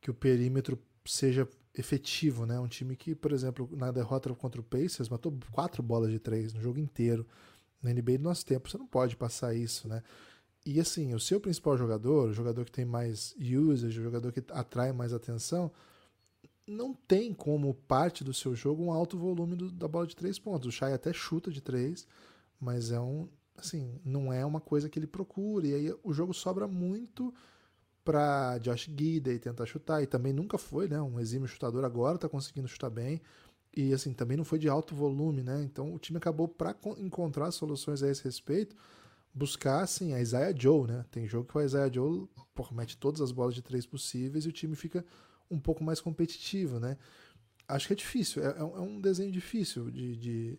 que 0.00 0.10
o 0.10 0.14
perímetro 0.14 0.78
seja 1.04 1.48
efetivo, 1.74 2.46
né? 2.46 2.60
Um 2.60 2.68
time 2.68 2.94
que, 2.94 3.14
por 3.14 3.32
exemplo, 3.32 3.68
na 3.72 3.90
derrota 3.90 4.32
contra 4.34 4.60
o 4.60 4.64
Pacers 4.64 5.08
matou 5.08 5.36
quatro 5.50 5.82
bolas 5.82 6.10
de 6.10 6.18
três 6.18 6.52
no 6.52 6.60
jogo 6.60 6.78
inteiro. 6.78 7.26
Na 7.82 7.92
NBA 7.92 8.18
do 8.18 8.24
nosso 8.24 8.46
tempo, 8.46 8.68
você 8.68 8.78
não 8.78 8.86
pode 8.86 9.16
passar 9.16 9.54
isso, 9.54 9.88
né? 9.88 10.02
E 10.64 10.80
assim, 10.80 11.14
o 11.14 11.20
seu 11.20 11.40
principal 11.40 11.76
jogador, 11.76 12.30
o 12.30 12.32
jogador 12.32 12.64
que 12.64 12.72
tem 12.72 12.84
mais 12.84 13.34
usage, 13.38 14.00
o 14.00 14.02
jogador 14.02 14.32
que 14.32 14.42
atrai 14.50 14.92
mais 14.92 15.12
atenção, 15.12 15.70
não 16.66 16.94
tem 16.94 17.34
como 17.34 17.74
parte 17.74 18.24
do 18.24 18.32
seu 18.32 18.54
jogo 18.54 18.82
um 18.82 18.92
alto 18.92 19.18
volume 19.18 19.56
do, 19.56 19.70
da 19.70 19.86
bola 19.86 20.06
de 20.06 20.16
três 20.16 20.38
pontos. 20.38 20.68
O 20.68 20.72
Shai 20.72 20.94
até 20.94 21.12
chuta 21.12 21.50
de 21.50 21.60
três, 21.60 22.06
mas 22.58 22.90
é 22.90 23.00
um, 23.00 23.28
assim, 23.56 24.00
não 24.04 24.32
é 24.32 24.44
uma 24.44 24.60
coisa 24.60 24.88
que 24.88 24.98
ele 24.98 25.06
procura. 25.06 25.66
E 25.66 25.74
aí 25.74 25.94
o 26.02 26.12
jogo 26.12 26.32
sobra 26.34 26.66
muito 26.66 27.32
para 28.04 28.58
Josh 28.58 28.84
Gidey 28.84 29.38
tentar 29.38 29.64
chutar, 29.66 30.02
e 30.02 30.06
também 30.06 30.32
nunca 30.32 30.58
foi, 30.58 30.86
né, 30.86 31.00
um 31.00 31.18
exímio 31.18 31.48
chutador, 31.48 31.84
agora 31.84 32.16
está 32.16 32.28
conseguindo 32.28 32.68
chutar 32.68 32.90
bem, 32.90 33.20
e 33.74 33.92
assim, 33.92 34.12
também 34.12 34.36
não 34.36 34.44
foi 34.44 34.58
de 34.58 34.68
alto 34.68 34.94
volume, 34.94 35.42
né, 35.42 35.62
então 35.62 35.94
o 35.94 35.98
time 35.98 36.18
acabou 36.18 36.46
para 36.46 36.76
encontrar 36.98 37.50
soluções 37.50 38.02
a 38.02 38.10
esse 38.10 38.22
respeito, 38.22 38.76
buscar, 39.32 39.82
assim, 39.82 40.12
a 40.12 40.20
Isaiah 40.20 40.54
Joe, 40.56 40.86
né, 40.86 41.04
tem 41.10 41.26
jogo 41.26 41.48
que 41.48 41.56
o 41.56 41.62
Isaiah 41.62 41.90
Joe 41.90 42.28
porra, 42.54 42.76
mete 42.76 42.96
todas 42.98 43.22
as 43.22 43.32
bolas 43.32 43.54
de 43.54 43.62
três 43.62 43.86
possíveis 43.86 44.44
e 44.44 44.48
o 44.48 44.52
time 44.52 44.76
fica 44.76 45.04
um 45.50 45.58
pouco 45.58 45.82
mais 45.82 45.98
competitivo, 45.98 46.78
né, 46.78 46.98
acho 47.66 47.86
que 47.86 47.94
é 47.94 47.96
difícil, 47.96 48.44
é, 48.44 48.58
é 48.58 48.62
um 48.62 48.98
é 48.98 49.00
desenho 49.00 49.32
difícil 49.32 49.90
de, 49.90 50.14
de 50.16 50.58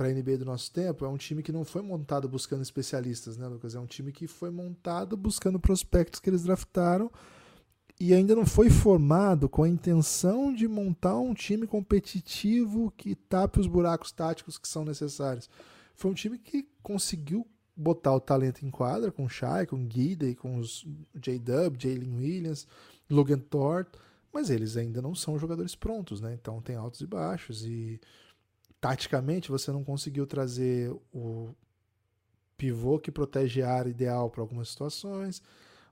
para 0.00 0.08
a 0.08 0.12
NBA 0.14 0.38
do 0.38 0.46
nosso 0.46 0.72
tempo, 0.72 1.04
é 1.04 1.08
um 1.10 1.18
time 1.18 1.42
que 1.42 1.52
não 1.52 1.62
foi 1.62 1.82
montado 1.82 2.26
buscando 2.26 2.62
especialistas, 2.62 3.36
né, 3.36 3.46
Lucas? 3.46 3.74
É 3.74 3.78
um 3.78 3.84
time 3.84 4.10
que 4.12 4.26
foi 4.26 4.48
montado 4.48 5.14
buscando 5.14 5.60
prospectos 5.60 6.20
que 6.20 6.30
eles 6.30 6.42
draftaram 6.42 7.10
e 8.00 8.14
ainda 8.14 8.34
não 8.34 8.46
foi 8.46 8.70
formado 8.70 9.46
com 9.46 9.62
a 9.62 9.68
intenção 9.68 10.54
de 10.54 10.66
montar 10.66 11.18
um 11.18 11.34
time 11.34 11.66
competitivo 11.66 12.90
que 12.96 13.14
tape 13.14 13.60
os 13.60 13.66
buracos 13.66 14.10
táticos 14.10 14.56
que 14.56 14.66
são 14.66 14.86
necessários. 14.86 15.50
foi 15.94 16.10
um 16.10 16.14
time 16.14 16.38
que 16.38 16.66
conseguiu 16.82 17.46
botar 17.76 18.14
o 18.14 18.20
talento 18.20 18.64
em 18.64 18.70
quadra 18.70 19.12
com 19.12 19.26
o 19.26 19.28
Shai, 19.28 19.66
com 19.66 19.76
o 19.76 19.86
Guida 19.86 20.34
com 20.34 20.56
os 20.56 20.82
J-Dub, 21.14 21.76
Jalen 21.78 22.16
Williams, 22.16 22.66
Logan 23.10 23.38
Thor, 23.38 23.86
mas 24.32 24.48
eles 24.48 24.78
ainda 24.78 25.02
não 25.02 25.14
são 25.14 25.38
jogadores 25.38 25.74
prontos, 25.74 26.22
né? 26.22 26.32
Então 26.32 26.62
tem 26.62 26.74
altos 26.74 27.02
e 27.02 27.06
baixos 27.06 27.66
e 27.66 28.00
taticamente 28.80 29.50
você 29.50 29.70
não 29.70 29.84
conseguiu 29.84 30.26
trazer 30.26 30.90
o 31.12 31.54
pivô 32.56 32.98
que 32.98 33.10
protege 33.10 33.62
a 33.62 33.72
área 33.72 33.90
ideal 33.90 34.30
para 34.30 34.40
algumas 34.40 34.68
situações. 34.68 35.42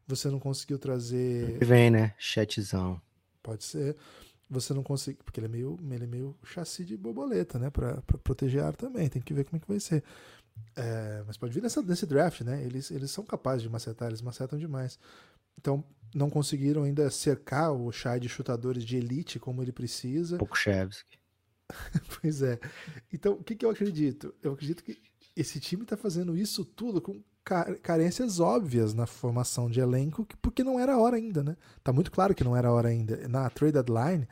Você 0.07 0.29
não 0.31 0.39
conseguiu 0.41 0.79
trazer. 0.79 1.59
Vem, 1.59 1.91
né? 1.91 2.15
Chatzão. 2.19 3.01
Pode 3.43 3.65
ser. 3.65 3.97
Você 4.49 4.73
não 4.73 4.83
conseguiu. 4.83 5.23
Porque 5.23 5.39
ele 5.39 5.47
é 5.47 5.51
meio, 5.51 5.79
ele 5.91 6.05
é 6.05 6.07
meio 6.07 6.35
chassi 6.45 6.85
de 6.85 6.97
borboleta, 6.97 7.59
né? 7.59 7.69
Para 7.71 8.01
proteger 8.25 8.63
a 8.63 8.67
área 8.69 8.79
também. 8.79 9.09
Tem 9.09 9.21
que 9.21 9.35
ver 9.35 9.45
como 9.45 9.59
é 9.59 9.61
que 9.61 9.69
vai 9.69 9.81
ser. 9.81 10.03
É, 10.75 11.23
mas 11.27 11.37
pode 11.37 11.53
vir 11.53 11.63
nessa, 11.63 11.83
nesse 11.83 12.07
draft, 12.07 12.41
né? 12.41 12.63
Eles, 12.65 12.91
eles 12.91 13.11
são 13.11 13.25
capazes 13.25 13.63
de 13.63 13.69
macetar, 13.69 14.09
eles 14.09 14.23
macetam 14.23 14.59
demais. 14.59 14.99
Então, 15.59 15.85
não 16.15 16.31
conseguiram 16.31 16.85
ainda 16.85 17.11
cercar 17.11 17.73
o 17.73 17.93
Shai 17.93 18.19
de 18.19 18.29
chutadores 18.29 18.85
de 18.85 18.97
elite 18.97 19.39
como 19.39 19.63
ele 19.63 19.73
precisa. 19.73 20.39
Pokushevski. 20.39 21.18
pois 22.21 22.43
é. 22.43 22.59
Então, 23.13 23.35
o 23.35 23.45
que, 23.45 23.55
que 23.55 23.65
eu 23.65 23.71
acredito? 23.71 24.35
Eu 24.43 24.53
acredito 24.53 24.83
que 24.83 25.01
esse 25.37 25.61
time 25.61 25.83
está 25.83 25.97
fazendo 25.97 26.37
isso 26.37 26.65
tudo 26.65 27.01
com 27.01 27.23
carências 27.83 28.41
óbvias 28.41 28.93
na 28.93 29.07
formação 29.07 29.71
de 29.71 29.81
elenco, 29.81 30.27
porque 30.43 30.63
não 30.63 30.79
era 30.79 30.99
hora 30.99 31.17
ainda, 31.17 31.43
né? 31.43 31.57
Tá 31.83 31.93
muito 31.93 32.11
claro 32.11 32.35
que 32.35 32.45
não 32.45 32.55
era 32.55 32.71
hora 32.71 32.89
ainda. 32.89 33.27
Na 33.27 33.49
trade 33.49 33.73
deadline, 33.73 34.29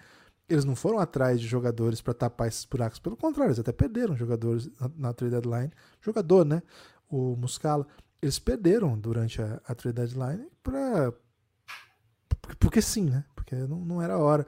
eles 0.49 0.64
não 0.64 0.76
foram 0.76 0.99
atrás 0.99 1.41
de 1.41 1.47
jogadores 1.47 2.03
para 2.03 2.12
tapar 2.12 2.49
esses 2.49 2.64
buracos. 2.64 2.99
Pelo 2.99 3.16
contrário, 3.16 3.51
eles 3.51 3.59
até 3.59 3.72
perderam 3.72 4.16
jogadores 4.16 4.68
na, 4.97 5.14
trade 5.14 5.32
deadline. 5.32 5.72
Jogador, 6.01 6.45
né? 6.45 6.62
O 7.09 7.37
Muscala. 7.37 7.87
Eles 8.20 8.39
perderam 8.39 8.99
durante 8.99 9.41
a, 9.41 9.61
a 9.66 9.74
trade 9.74 9.97
deadline 9.97 10.49
para 10.62 11.12
porque 12.59 12.80
sim, 12.80 13.05
né? 13.05 13.24
Porque 13.34 13.55
não, 13.55 13.80
não 13.80 14.03
era 14.03 14.18
hora. 14.18 14.47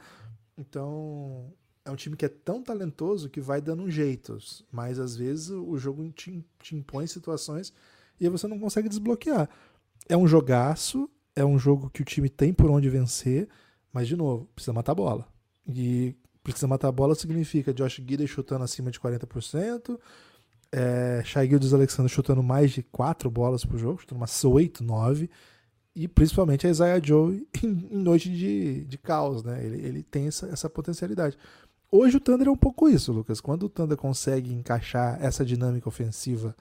Então, 0.57 1.53
é 1.89 1.91
um 1.91 1.97
time 1.97 2.16
que 2.16 2.24
é 2.26 2.28
tão 2.28 2.62
talentoso 2.62 3.30
que 3.30 3.41
vai 3.41 3.61
dando 3.61 3.82
um 3.82 3.91
jeito, 3.91 4.36
mas 4.70 4.99
às 4.99 5.16
vezes 5.16 5.49
o 5.49 5.76
jogo 5.78 6.07
te, 6.11 6.45
te 6.61 6.76
impõe 6.76 7.07
situações 7.07 7.72
e 8.20 8.28
você 8.28 8.47
não 8.47 8.59
consegue 8.59 8.89
desbloquear. 8.89 9.49
É 10.07 10.16
um 10.16 10.28
jogaço, 10.28 11.09
é 11.34 11.45
um 11.45 11.59
jogo 11.59 11.89
que 11.89 12.03
o 12.03 12.05
time 12.05 12.28
tem 12.28 12.53
por 12.53 12.70
onde 12.70 12.91
vencer, 12.91 13.49
mas 13.91 14.07
de 14.07 14.16
novo, 14.16 14.47
precisa 14.55 14.72
matar 14.72 14.93
a 14.93 14.95
bola. 14.95 15.28
E 15.66 16.14
precisa 16.43 16.66
matar 16.66 16.89
a 16.89 16.93
bola 16.93 17.14
significa 17.14 17.72
Josh 17.72 18.03
Gidey 18.07 18.26
chutando 18.26 18.64
acima 18.64 18.91
de 18.91 19.01
40%, 19.01 19.99
é, 20.70 21.22
Shai 21.24 21.49
Gildes 21.49 21.72
Alexander 21.72 22.11
chutando 22.11 22.43
mais 22.43 22.70
de 22.70 22.82
4 22.82 23.30
bolas 23.30 23.64
por 23.64 23.78
jogo, 23.78 24.01
chutando 24.01 24.20
umas 24.20 24.45
8, 24.45 24.84
9, 24.84 25.30
e 25.97 26.07
principalmente 26.07 26.66
a 26.66 26.70
Isaiah 26.70 27.01
Joe 27.03 27.47
em, 27.64 27.89
em 27.91 27.99
noite 27.99 28.30
de, 28.30 28.84
de 28.84 28.99
caos, 28.99 29.43
né? 29.43 29.64
Ele, 29.64 29.86
ele 29.86 30.03
tem 30.03 30.28
essa, 30.28 30.47
essa 30.47 30.68
potencialidade. 30.68 31.36
Hoje 31.91 32.18
o 32.18 32.20
Thunder 32.20 32.49
é 32.49 32.51
um 32.51 32.57
pouco 32.57 32.89
isso, 32.89 33.12
Lucas. 33.12 33.41
Quando 33.41 33.64
o 33.64 33.68
Thunder 33.68 33.97
consegue 33.97 34.53
encaixar 34.53 35.18
essa 35.22 35.45
dinâmica 35.45 35.89
ofensiva 35.89 36.55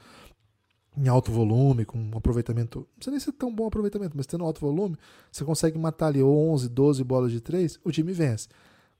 em 0.98 1.08
alto 1.08 1.32
volume, 1.32 1.86
com 1.86 1.98
um 1.98 2.18
aproveitamento, 2.18 2.80
não 2.80 3.02
sei 3.02 3.12
nem 3.12 3.20
se 3.20 3.30
é 3.30 3.34
tão 3.34 3.54
bom 3.54 3.68
aproveitamento, 3.68 4.16
mas 4.16 4.26
tendo 4.26 4.44
alto 4.44 4.62
volume, 4.62 4.98
você 5.32 5.46
consegue 5.46 5.78
matar 5.78 6.08
ali 6.08 6.24
11, 6.24 6.70
12 6.70 7.04
bolas 7.04 7.32
de 7.32 7.40
3, 7.40 7.80
o 7.84 7.92
time 7.92 8.12
vence. 8.14 8.48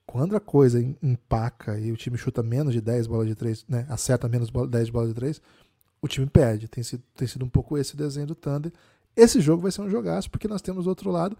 Quando 0.06 0.36
a 0.36 0.40
coisa 0.40 0.80
empaca 1.02 1.78
e 1.78 1.90
o 1.90 1.96
time 1.96 2.16
chuta 2.16 2.42
menos 2.42 2.72
de 2.72 2.80
10 2.80 3.06
bolas 3.06 3.26
de 3.26 3.34
3, 3.34 3.66
né, 3.68 3.86
acerta 3.88 4.28
menos 4.28 4.48
de 4.48 4.66
10 4.66 4.90
bolas 4.90 5.08
de 5.08 5.14
3, 5.14 5.42
o 6.00 6.08
time 6.08 6.26
perde. 6.26 6.68
Tem 6.68 6.84
sido, 6.84 7.02
tem 7.14 7.26
sido 7.26 7.44
um 7.44 7.48
pouco 7.48 7.76
esse 7.76 7.94
o 7.94 7.96
desenho 7.96 8.26
do 8.26 8.34
Thunder. 8.34 8.72
Esse 9.16 9.40
jogo 9.40 9.62
vai 9.62 9.72
ser 9.72 9.82
um 9.82 9.90
jogaço, 9.90 10.30
porque 10.30 10.46
nós 10.46 10.62
temos 10.62 10.84
do 10.84 10.90
outro 10.90 11.10
lado 11.10 11.36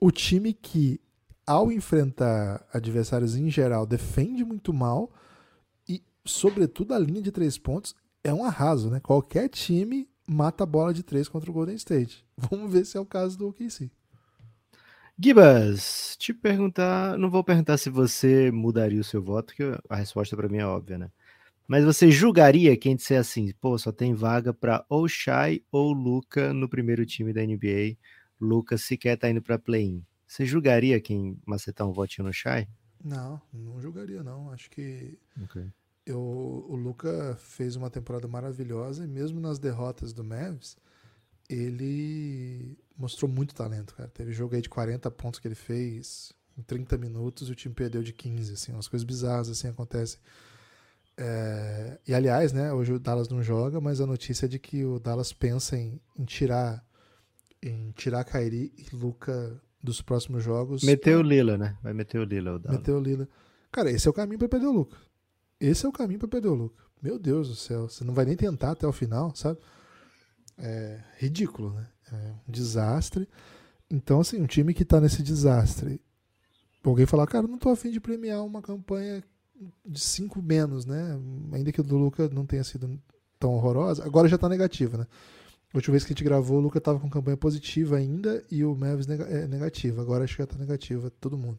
o 0.00 0.10
time 0.10 0.52
que, 0.52 1.00
ao 1.46 1.70
enfrentar 1.70 2.66
adversários 2.72 3.36
em 3.36 3.50
geral, 3.50 3.86
defende 3.86 4.44
muito 4.44 4.72
mal 4.72 5.12
e, 5.88 6.02
sobretudo, 6.24 6.94
a 6.94 6.98
linha 6.98 7.22
de 7.22 7.32
três 7.32 7.58
pontos 7.58 7.94
é 8.22 8.32
um 8.32 8.44
arraso, 8.44 8.90
né? 8.90 9.00
Qualquer 9.00 9.48
time 9.48 10.08
mata 10.26 10.64
a 10.64 10.66
bola 10.66 10.94
de 10.94 11.02
três 11.02 11.28
contra 11.28 11.50
o 11.50 11.54
Golden 11.54 11.76
State. 11.76 12.24
Vamos 12.36 12.72
ver 12.72 12.84
se 12.84 12.96
é 12.96 13.00
o 13.00 13.06
caso 13.06 13.36
do 13.36 13.48
OKC. 13.48 13.90
Gibas, 15.16 16.16
te 16.18 16.34
perguntar, 16.34 17.16
não 17.18 17.30
vou 17.30 17.44
perguntar 17.44 17.76
se 17.76 17.88
você 17.88 18.50
mudaria 18.50 19.00
o 19.00 19.04
seu 19.04 19.22
voto, 19.22 19.54
que 19.54 19.62
a 19.88 19.94
resposta 19.94 20.36
para 20.36 20.48
mim 20.48 20.58
é 20.58 20.66
óbvia, 20.66 20.98
né? 20.98 21.10
Mas 21.68 21.84
você 21.84 22.10
julgaria 22.10 22.76
quem 22.76 22.96
disser 22.96 23.20
assim, 23.20 23.52
pô, 23.60 23.78
só 23.78 23.92
tem 23.92 24.12
vaga 24.12 24.52
para 24.52 24.84
ou 24.88 25.08
Shai 25.08 25.62
ou 25.70 25.92
Luca 25.92 26.52
no 26.52 26.68
primeiro 26.68 27.06
time 27.06 27.32
da 27.32 27.42
NBA. 27.42 27.96
Luca 28.40 28.76
sequer 28.76 29.16
tá 29.16 29.30
indo 29.30 29.40
para 29.40 29.58
play-in. 29.58 30.04
Você 30.34 30.44
julgaria 30.44 31.00
quem 31.00 31.38
macetar 31.46 31.86
um 31.86 31.92
votinho 31.92 32.26
no 32.26 32.32
Shai? 32.32 32.66
Não, 33.04 33.40
não 33.52 33.80
julgaria 33.80 34.20
não. 34.20 34.50
Acho 34.50 34.68
que 34.68 35.16
okay. 35.44 35.70
eu, 36.04 36.18
o 36.18 36.74
Luca 36.74 37.36
fez 37.38 37.76
uma 37.76 37.88
temporada 37.88 38.26
maravilhosa 38.26 39.04
e 39.04 39.06
mesmo 39.06 39.38
nas 39.38 39.60
derrotas 39.60 40.12
do 40.12 40.24
Mavs, 40.24 40.76
ele 41.48 42.76
mostrou 42.98 43.30
muito 43.30 43.54
talento, 43.54 43.94
cara. 43.94 44.08
Teve 44.08 44.32
jogo 44.32 44.56
aí 44.56 44.60
de 44.60 44.68
40 44.68 45.08
pontos 45.12 45.38
que 45.38 45.46
ele 45.46 45.54
fez 45.54 46.32
em 46.58 46.62
30 46.62 46.98
minutos 46.98 47.48
e 47.48 47.52
o 47.52 47.54
time 47.54 47.72
perdeu 47.72 48.02
de 48.02 48.12
15, 48.12 48.54
assim, 48.54 48.72
umas 48.72 48.88
coisas 48.88 49.04
bizarras 49.04 49.48
assim 49.48 49.68
acontecem. 49.68 50.18
É, 51.16 52.00
e 52.08 52.12
aliás, 52.12 52.52
né, 52.52 52.72
hoje 52.72 52.92
o 52.92 52.98
Dallas 52.98 53.28
não 53.28 53.40
joga, 53.40 53.80
mas 53.80 54.00
a 54.00 54.06
notícia 54.06 54.46
é 54.46 54.48
de 54.48 54.58
que 54.58 54.84
o 54.84 54.98
Dallas 54.98 55.32
pensa 55.32 55.76
em, 55.76 56.00
em 56.18 56.24
tirar 56.24 56.84
em 57.62 57.92
tirar 57.92 58.24
Kairi 58.24 58.72
e 58.76 58.94
Luca 58.94 59.62
dos 59.84 60.00
próximos 60.00 60.42
jogos. 60.42 60.82
Meteu 60.82 61.18
o 61.18 61.22
Lila, 61.22 61.58
né? 61.58 61.76
Vai 61.82 61.92
meter 61.92 62.18
o 62.18 62.24
Lila 62.24 62.54
o 62.54 62.58
Dallas. 62.58 62.80
Meteu 62.80 62.96
o 62.96 63.00
Lila. 63.00 63.28
Cara, 63.70 63.90
esse 63.90 64.08
é 64.08 64.10
o 64.10 64.14
caminho 64.14 64.38
para 64.38 64.48
perder 64.48 64.66
o 64.66 64.72
Luca. 64.72 64.96
Esse 65.60 65.84
é 65.84 65.88
o 65.88 65.92
caminho 65.92 66.18
para 66.18 66.28
perder 66.28 66.48
o 66.48 66.54
Luca. 66.54 66.82
Meu 67.02 67.18
Deus 67.18 67.48
do 67.48 67.54
céu, 67.54 67.88
você 67.88 68.02
não 68.02 68.14
vai 68.14 68.24
nem 68.24 68.34
tentar 68.34 68.70
até 68.70 68.86
o 68.86 68.92
final, 68.92 69.34
sabe? 69.36 69.60
É 70.56 71.00
ridículo, 71.18 71.74
né? 71.74 71.86
É 72.10 72.32
um 72.48 72.50
desastre. 72.50 73.28
Então, 73.90 74.20
assim, 74.20 74.40
um 74.40 74.46
time 74.46 74.72
que 74.72 74.84
tá 74.84 75.00
nesse 75.00 75.22
desastre. 75.22 76.00
Alguém 76.82 77.06
falar, 77.06 77.26
cara, 77.26 77.46
não 77.46 77.58
tô 77.58 77.68
afim 77.68 77.90
de 77.90 78.00
premiar 78.00 78.44
uma 78.44 78.62
campanha 78.62 79.22
de 79.84 80.00
5 80.00 80.40
menos, 80.40 80.86
né? 80.86 81.18
Ainda 81.52 81.72
que 81.72 81.80
o 81.80 81.84
do 81.84 81.96
Luca 81.96 82.28
não 82.28 82.46
tenha 82.46 82.64
sido 82.64 82.98
tão 83.38 83.52
horrorosa, 83.54 84.04
agora 84.04 84.28
já 84.28 84.36
está 84.36 84.48
negativa, 84.48 84.98
né? 84.98 85.06
A 85.74 85.78
última 85.78 85.92
vez 85.92 86.04
que 86.04 86.12
a 86.12 86.14
gente 86.14 86.22
gravou, 86.22 86.58
o 86.58 86.60
Luca 86.60 86.78
estava 86.78 87.00
com 87.00 87.10
campanha 87.10 87.36
positiva 87.36 87.96
ainda 87.96 88.44
e 88.48 88.64
o 88.64 88.76
Mavis 88.76 89.08
é 89.08 89.48
negativa. 89.48 90.00
Agora 90.00 90.22
acho 90.22 90.34
que 90.34 90.38
já 90.38 90.44
está 90.44 90.56
negativa, 90.56 91.10
todo 91.20 91.36
mundo. 91.36 91.58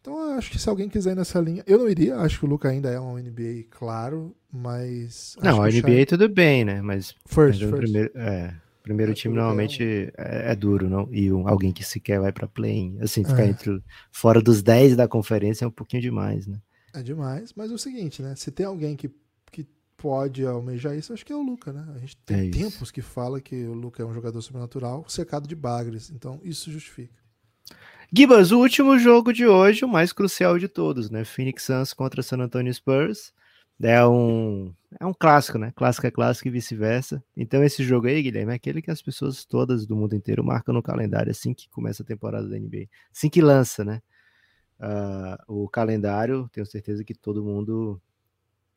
Então 0.00 0.38
acho 0.38 0.50
que 0.50 0.58
se 0.58 0.66
alguém 0.66 0.88
quiser 0.88 1.12
ir 1.12 1.16
nessa 1.16 1.38
linha, 1.38 1.62
eu 1.66 1.78
não 1.78 1.86
iria. 1.86 2.16
Acho 2.16 2.38
que 2.38 2.46
o 2.46 2.48
Luca 2.48 2.70
ainda 2.70 2.88
é 2.88 2.98
um 2.98 3.18
NBA, 3.18 3.64
claro, 3.68 4.34
mas. 4.50 5.36
Não, 5.42 5.62
a 5.62 5.68
NBA 5.68 6.06
tudo 6.08 6.30
bem, 6.30 6.64
né? 6.64 6.80
Mas. 6.80 7.14
First, 7.26 7.60
first. 7.60 7.76
Primeiro, 7.76 8.10
é, 8.14 8.54
primeiro 8.82 9.12
é, 9.12 9.14
time 9.14 9.34
normalmente 9.34 10.10
é, 10.16 10.52
é, 10.52 10.56
duro, 10.56 10.88
não? 10.88 11.06
E 11.12 11.30
um, 11.30 11.46
alguém 11.46 11.72
que 11.72 11.84
sequer 11.84 12.20
vai 12.20 12.32
para 12.32 12.48
play, 12.48 12.96
assim, 13.02 13.22
ficar 13.22 13.42
é. 13.42 13.48
entre 13.48 13.82
fora 14.10 14.40
dos 14.40 14.62
10 14.62 14.96
da 14.96 15.06
conferência 15.06 15.66
é 15.66 15.68
um 15.68 15.70
pouquinho 15.70 16.00
demais, 16.00 16.46
né? 16.46 16.58
É 16.94 17.02
demais, 17.02 17.52
mas 17.54 17.70
é 17.70 17.74
o 17.74 17.78
seguinte, 17.78 18.22
né? 18.22 18.34
Se 18.34 18.50
tem 18.50 18.64
alguém 18.64 18.96
que, 18.96 19.10
que 19.52 19.68
pode 20.00 20.44
almejar 20.46 20.96
isso, 20.96 21.12
acho 21.12 21.24
que 21.24 21.32
é 21.32 21.36
o 21.36 21.42
Luca, 21.42 21.72
né? 21.72 21.86
A 21.94 21.98
gente 21.98 22.16
tem 22.18 22.48
é 22.48 22.50
tempos 22.50 22.90
que 22.90 23.02
fala 23.02 23.40
que 23.40 23.64
o 23.64 23.74
Luca 23.74 24.02
é 24.02 24.06
um 24.06 24.14
jogador 24.14 24.40
sobrenatural, 24.40 25.04
secado 25.08 25.46
de 25.46 25.54
bagres, 25.54 26.10
então 26.10 26.40
isso 26.42 26.70
justifica. 26.72 27.14
Gibas, 28.12 28.50
o 28.50 28.58
último 28.58 28.98
jogo 28.98 29.32
de 29.32 29.46
hoje, 29.46 29.84
o 29.84 29.88
mais 29.88 30.12
crucial 30.12 30.58
de 30.58 30.68
todos, 30.68 31.10
né? 31.10 31.24
Phoenix 31.24 31.64
Suns 31.64 31.92
contra 31.92 32.22
San 32.22 32.38
Antonio 32.38 32.72
Spurs. 32.72 33.32
É 33.82 34.04
um, 34.04 34.74
é 34.98 35.06
um 35.06 35.14
clássico, 35.14 35.58
né? 35.58 35.72
Clássico 35.76 36.06
é 36.06 36.10
clássico 36.10 36.48
e 36.48 36.50
vice-versa. 36.50 37.22
Então, 37.36 37.62
esse 37.62 37.84
jogo 37.84 38.08
aí, 38.08 38.20
Guilherme, 38.20 38.52
é 38.52 38.56
aquele 38.56 38.82
que 38.82 38.90
as 38.90 39.00
pessoas 39.00 39.44
todas 39.44 39.86
do 39.86 39.96
mundo 39.96 40.14
inteiro 40.14 40.42
marcam 40.44 40.74
no 40.74 40.82
calendário 40.82 41.30
assim 41.30 41.54
que 41.54 41.70
começa 41.70 42.02
a 42.02 42.06
temporada 42.06 42.48
da 42.48 42.58
NBA. 42.58 42.88
Assim 43.10 43.30
que 43.30 43.40
lança, 43.40 43.84
né? 43.84 44.02
uh, 44.80 45.36
o 45.46 45.68
calendário, 45.68 46.48
tenho 46.52 46.66
certeza 46.66 47.04
que 47.04 47.14
todo 47.14 47.44
mundo, 47.44 48.00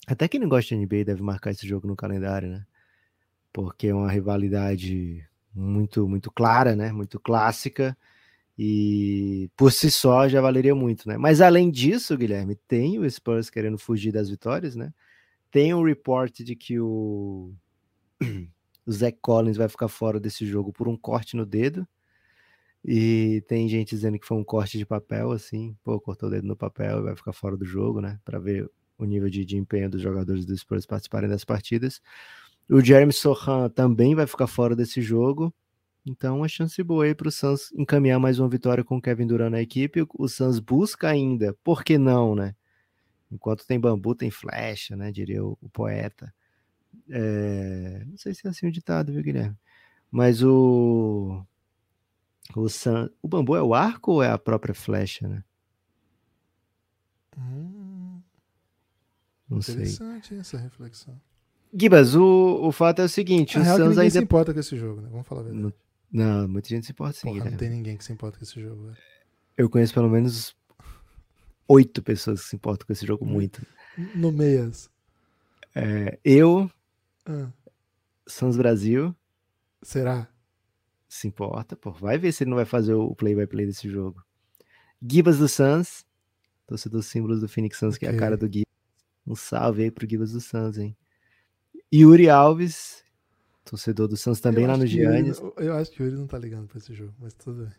até 0.07 0.27
quem 0.27 0.39
não 0.39 0.49
gosta 0.49 0.75
de 0.75 0.81
NBA, 0.81 1.05
deve 1.05 1.21
marcar 1.21 1.51
esse 1.51 1.67
jogo 1.67 1.87
no 1.87 1.95
calendário, 1.95 2.49
né? 2.49 2.65
Porque 3.51 3.87
é 3.87 3.95
uma 3.95 4.11
rivalidade 4.11 5.25
muito, 5.53 6.07
muito 6.07 6.31
clara, 6.31 6.75
né? 6.75 6.91
Muito 6.91 7.19
clássica 7.19 7.97
e 8.57 9.49
por 9.57 9.71
si 9.71 9.89
só 9.89 10.27
já 10.27 10.39
valeria 10.41 10.75
muito, 10.75 11.07
né? 11.07 11.17
Mas 11.17 11.41
além 11.41 11.71
disso, 11.71 12.17
Guilherme, 12.17 12.55
tem 12.67 12.99
o 12.99 13.09
Spurs 13.09 13.49
querendo 13.49 13.77
fugir 13.77 14.11
das 14.11 14.29
vitórias, 14.29 14.75
né? 14.75 14.93
Tem 15.51 15.73
um 15.73 15.83
report 15.83 16.41
de 16.41 16.55
que 16.55 16.79
o, 16.79 17.53
o 18.85 18.91
Collins 19.21 19.57
vai 19.57 19.69
ficar 19.69 19.87
fora 19.87 20.19
desse 20.19 20.45
jogo 20.45 20.71
por 20.71 20.87
um 20.87 20.97
corte 20.97 21.35
no 21.35 21.45
dedo. 21.45 21.87
E 22.85 23.43
tem 23.47 23.67
gente 23.69 23.91
dizendo 23.91 24.19
que 24.19 24.27
foi 24.27 24.37
um 24.37 24.43
corte 24.43 24.77
de 24.77 24.85
papel, 24.85 25.31
assim, 25.31 25.75
pô, 25.83 25.99
cortou 26.01 26.27
o 26.27 26.31
dedo 26.31 26.45
no 26.45 26.55
papel 26.55 26.99
e 26.99 27.03
vai 27.03 27.15
ficar 27.15 27.31
fora 27.33 27.55
do 27.55 27.65
jogo, 27.65 28.01
né? 28.01 28.19
Para 28.25 28.39
ver 28.39 28.69
o 29.03 29.07
nível 29.07 29.29
de, 29.29 29.45
de 29.45 29.57
empenho 29.57 29.89
dos 29.89 30.01
jogadores 30.01 30.45
do 30.45 30.57
Spurs 30.57 30.85
participarem 30.85 31.29
das 31.29 31.43
partidas. 31.43 32.01
O 32.69 32.81
Jeremy 32.81 33.13
Sohan 33.13 33.69
também 33.69 34.15
vai 34.15 34.25
ficar 34.25 34.47
fora 34.47 34.75
desse 34.75 35.01
jogo. 35.01 35.53
Então, 36.05 36.37
uma 36.37 36.47
chance 36.47 36.81
boa 36.83 37.05
aí 37.05 37.15
para 37.15 37.27
o 37.27 37.31
Suns 37.31 37.71
encaminhar 37.73 38.19
mais 38.19 38.39
uma 38.39 38.49
vitória 38.49 38.83
com 38.83 38.97
o 38.97 39.01
Kevin 39.01 39.27
Durant 39.27 39.51
na 39.51 39.61
equipe. 39.61 40.05
O 40.17 40.27
Suns 40.27 40.59
busca 40.59 41.07
ainda, 41.07 41.53
por 41.63 41.83
que 41.83 41.97
não, 41.97 42.35
né? 42.35 42.55
Enquanto 43.31 43.65
tem 43.65 43.79
bambu, 43.79 44.13
tem 44.13 44.29
flecha, 44.29 44.95
né? 44.95 45.11
Diria 45.11 45.43
o, 45.43 45.57
o 45.61 45.69
poeta. 45.69 46.33
É... 47.09 48.03
Não 48.05 48.17
sei 48.17 48.33
se 48.33 48.45
é 48.45 48.49
assim 48.49 48.67
o 48.67 48.71
ditado, 48.71 49.11
viu, 49.13 49.23
Guilherme? 49.23 49.57
Mas 50.11 50.43
o. 50.43 51.43
O, 52.55 52.69
Sun... 52.69 53.09
o 53.21 53.27
bambu 53.27 53.55
é 53.55 53.63
o 53.63 53.73
arco 53.73 54.13
ou 54.13 54.23
é 54.23 54.29
a 54.29 54.37
própria 54.37 54.73
flecha, 54.75 55.27
né? 55.27 55.43
Hum, 57.37 57.82
Não 59.55 59.61
sei. 59.61 59.75
interessante 59.75 60.35
essa 60.35 60.57
reflexão. 60.57 61.19
Gibas, 61.75 62.15
o, 62.15 62.59
o 62.63 62.71
fato 62.71 63.01
é 63.01 63.05
o 63.05 63.09
seguinte: 63.09 63.57
o 63.57 63.61
ninguém 63.61 63.99
ainda. 63.99 64.09
se 64.09 64.19
importa 64.19 64.53
com 64.53 64.59
esse 64.59 64.77
jogo, 64.77 65.01
né? 65.01 65.09
Vamos 65.11 65.27
falar 65.27 65.41
a 65.41 65.43
verdade. 65.45 65.63
Não, 66.11 66.41
não, 66.41 66.47
muita 66.47 66.69
gente 66.69 66.85
se 66.85 66.91
importa 66.91 67.13
sim, 67.13 67.21
Porra, 67.21 67.33
não 67.37 67.43
Guilherme. 67.45 67.57
tem 67.57 67.69
ninguém 67.69 67.97
que 67.97 68.03
se 68.03 68.13
importa 68.13 68.37
com 68.37 68.43
esse 68.43 68.61
jogo, 68.61 68.83
velho. 68.85 68.97
Eu 69.57 69.69
conheço 69.69 69.93
pelo 69.93 70.09
menos 70.09 70.55
oito 71.67 72.03
pessoas 72.03 72.41
que 72.43 72.49
se 72.49 72.55
importam 72.55 72.85
com 72.85 72.93
esse 72.93 73.05
jogo 73.05 73.25
muito. 73.25 73.65
No 74.15 74.31
meias. 74.31 74.89
É, 75.75 76.19
eu, 76.23 76.69
Ah, 77.25 77.49
Brasil, 78.57 79.15
será? 79.81 80.27
se 81.07 81.27
importa, 81.27 81.75
pô. 81.75 81.91
Vai 81.91 82.17
ver 82.17 82.31
se 82.31 82.43
ele 82.43 82.49
não 82.51 82.57
vai 82.57 82.65
fazer 82.65 82.93
o 82.93 83.15
play-by-play 83.15 83.65
desse 83.65 83.89
jogo. 83.89 84.23
Gibas 85.01 85.37
do 85.39 85.47
Suns, 85.47 86.05
torcedor 86.67 87.01
símbolos 87.03 87.41
do 87.41 87.47
Phoenix 87.47 87.77
Suns, 87.77 87.97
que 87.97 88.05
é 88.05 88.09
a 88.09 88.17
cara 88.17 88.37
do 88.37 88.45
Gibas. 88.45 88.72
Um 89.25 89.35
salve 89.35 89.83
aí 89.83 89.91
pro 89.91 90.07
Gibas 90.09 90.31
do 90.31 90.41
Suns, 90.41 90.77
hein? 90.77 90.95
Yuri 91.93 92.29
Alves, 92.29 93.03
torcedor 93.63 94.07
do 94.07 94.17
Suns 94.17 94.39
também 94.39 94.63
Eu 94.63 94.69
lá 94.71 94.77
no 94.77 94.83
Yuri 94.83 94.93
Giannis. 94.95 95.39
não- 95.39 95.53
Eu 95.57 95.73
acho 95.75 95.91
que 95.91 96.01
o 96.01 96.05
Yuri 96.05 96.17
não 96.17 96.27
tá 96.27 96.37
ligando 96.37 96.67
pra 96.67 96.77
esse 96.77 96.93
jogo, 96.93 97.13
mas 97.19 97.33
tudo 97.33 97.63
bem. 97.65 97.73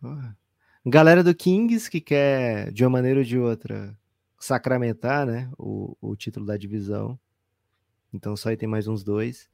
Porra. 0.00 0.36
Galera 0.84 1.22
do 1.24 1.34
Kings 1.34 1.90
que 1.90 2.00
quer, 2.00 2.70
de 2.72 2.84
uma 2.84 2.90
maneira 2.90 3.18
ou 3.18 3.24
de 3.24 3.36
outra, 3.38 3.98
sacramentar 4.38 5.26
né, 5.26 5.50
o, 5.58 5.96
o 6.00 6.14
título 6.14 6.46
da 6.46 6.56
divisão. 6.56 7.18
Então 8.12 8.36
só 8.36 8.50
aí 8.50 8.56
tem 8.56 8.68
mais 8.68 8.86
uns 8.86 9.02
dois. 9.02 9.48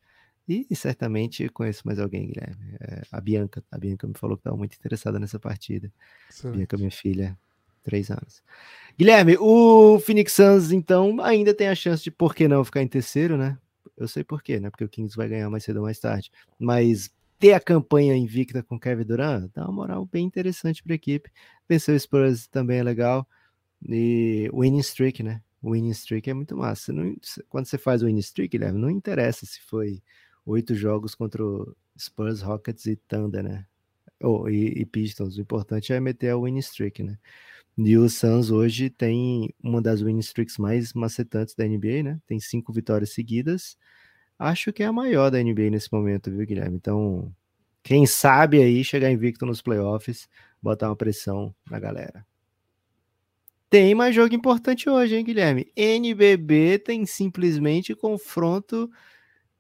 E, 0.49 0.67
e 0.69 0.77
certamente 0.77 1.49
conheço 1.49 1.83
mais 1.87 1.99
alguém, 1.99 2.27
Guilherme. 2.27 2.77
É, 2.81 3.03
a 3.11 3.21
Bianca. 3.21 3.65
A 3.71 3.79
Bianca 3.79 4.07
me 4.07 4.13
falou 4.15 4.37
que 4.37 4.41
estava 4.41 4.57
muito 4.57 4.77
interessada 4.77 5.19
nessa 5.19 5.39
partida. 5.39 5.91
Excelente. 6.29 6.57
Bianca, 6.59 6.77
minha 6.77 6.91
filha, 6.91 7.39
três 7.83 8.11
anos. 8.11 8.43
Guilherme, 8.99 9.37
o 9.39 9.99
Phoenix 10.01 10.33
Suns, 10.33 10.71
então, 10.71 11.21
ainda 11.21 11.55
tem 11.55 11.69
a 11.69 11.75
chance 11.75 12.03
de, 12.03 12.11
por 12.11 12.35
que 12.35 12.47
não, 12.47 12.65
ficar 12.65 12.83
em 12.83 12.89
terceiro, 12.89 13.37
né? 13.37 13.59
Eu 13.97 14.07
sei 14.09 14.23
por 14.25 14.43
quê, 14.43 14.61
né? 14.61 14.71
Porque 14.71 14.85
o 14.85 14.89
Kings 14.89 15.17
vai 15.17 15.29
ganhar 15.29 15.49
mais 15.49 15.65
cedo 15.65 15.79
ou 15.79 15.83
mais 15.85 15.99
tarde. 15.99 16.31
Mas 16.59 17.11
ter 17.39 17.55
a 17.55 17.61
campanha 17.61 18.17
invicta 18.17 18.63
com 18.63 18.79
Kevin 18.79 19.05
Durant 19.05 19.51
dá 19.55 19.65
uma 19.65 19.73
moral 19.73 20.07
bem 20.07 20.25
interessante 20.25 20.83
para 20.83 20.93
a 20.93 20.97
equipe. 20.97 21.31
Vencer 21.69 21.95
o 21.95 21.99
Spurs 21.99 22.47
também 22.47 22.79
é 22.79 22.83
legal. 22.83 23.27
E 23.89 24.49
winning 24.53 24.81
streak, 24.81 25.23
né? 25.23 25.43
Winning 25.63 25.91
streak 25.91 26.31
é 26.31 26.35
muito 26.35 26.57
massa. 26.57 26.93
Não- 26.93 27.17
quando 27.49 27.67
você 27.67 27.79
faz 27.79 28.03
winning 28.03 28.21
streak, 28.21 28.57
Guilherme, 28.57 28.79
não 28.79 28.91
interessa 28.91 29.45
se 29.47 29.61
foi 29.63 30.03
oito 30.47 30.75
jogos 30.75 31.15
contra 31.15 31.45
o 31.45 31.75
Spurs, 31.99 32.41
Rockets 32.43 32.87
e 32.87 32.97
Thunder, 32.97 33.43
né? 33.43 33.67
Ou, 34.21 34.49
e, 34.49 34.81
e 34.81 34.87
Pistons. 34.87 35.37
O 35.37 35.41
importante 35.41 35.93
é 35.93 36.01
meter 36.01 36.31
a 36.31 36.39
winning 36.39 36.61
streak, 36.61 37.03
né? 37.03 37.19
E 37.79 37.97
o 37.97 38.09
Suns 38.09 38.51
hoje 38.51 38.91
tem 38.91 39.55
uma 39.63 39.81
das 39.81 40.03
winning 40.03 40.21
streaks 40.21 40.59
mais 40.59 40.93
macetantes 40.93 41.55
da 41.55 41.65
NBA, 41.65 42.03
né? 42.03 42.21
Tem 42.27 42.39
cinco 42.39 42.73
vitórias 42.73 43.13
seguidas. 43.15 43.77
Acho 44.39 44.73
que 44.73 44.83
é 44.83 44.87
a 44.87 44.93
maior 44.93 45.31
da 45.31 45.43
NBA 45.43 45.71
nesse 45.71 45.91
momento, 45.93 46.31
viu, 46.31 46.47
Guilherme? 46.47 46.77
Então, 46.77 47.35
quem 47.83 48.07
sabe 48.07 48.63
aí 48.63 48.85
chegar 48.85 49.11
invicto 49.11 49.47
nos 49.47 49.63
playoffs, 49.63 50.29
botar 50.61 50.89
uma 50.89 50.97
pressão 50.97 51.55
na 51.71 51.79
galera. 51.81 52.27
Tem 53.71 53.95
mais 53.95 54.15
jogo 54.15 54.35
importante 54.35 54.91
hoje, 54.91 55.17
hein, 55.17 55.25
Guilherme? 55.25 55.73
NBB 55.75 56.79
tem 56.79 57.07
simplesmente 57.07 57.95
confronto 57.95 58.91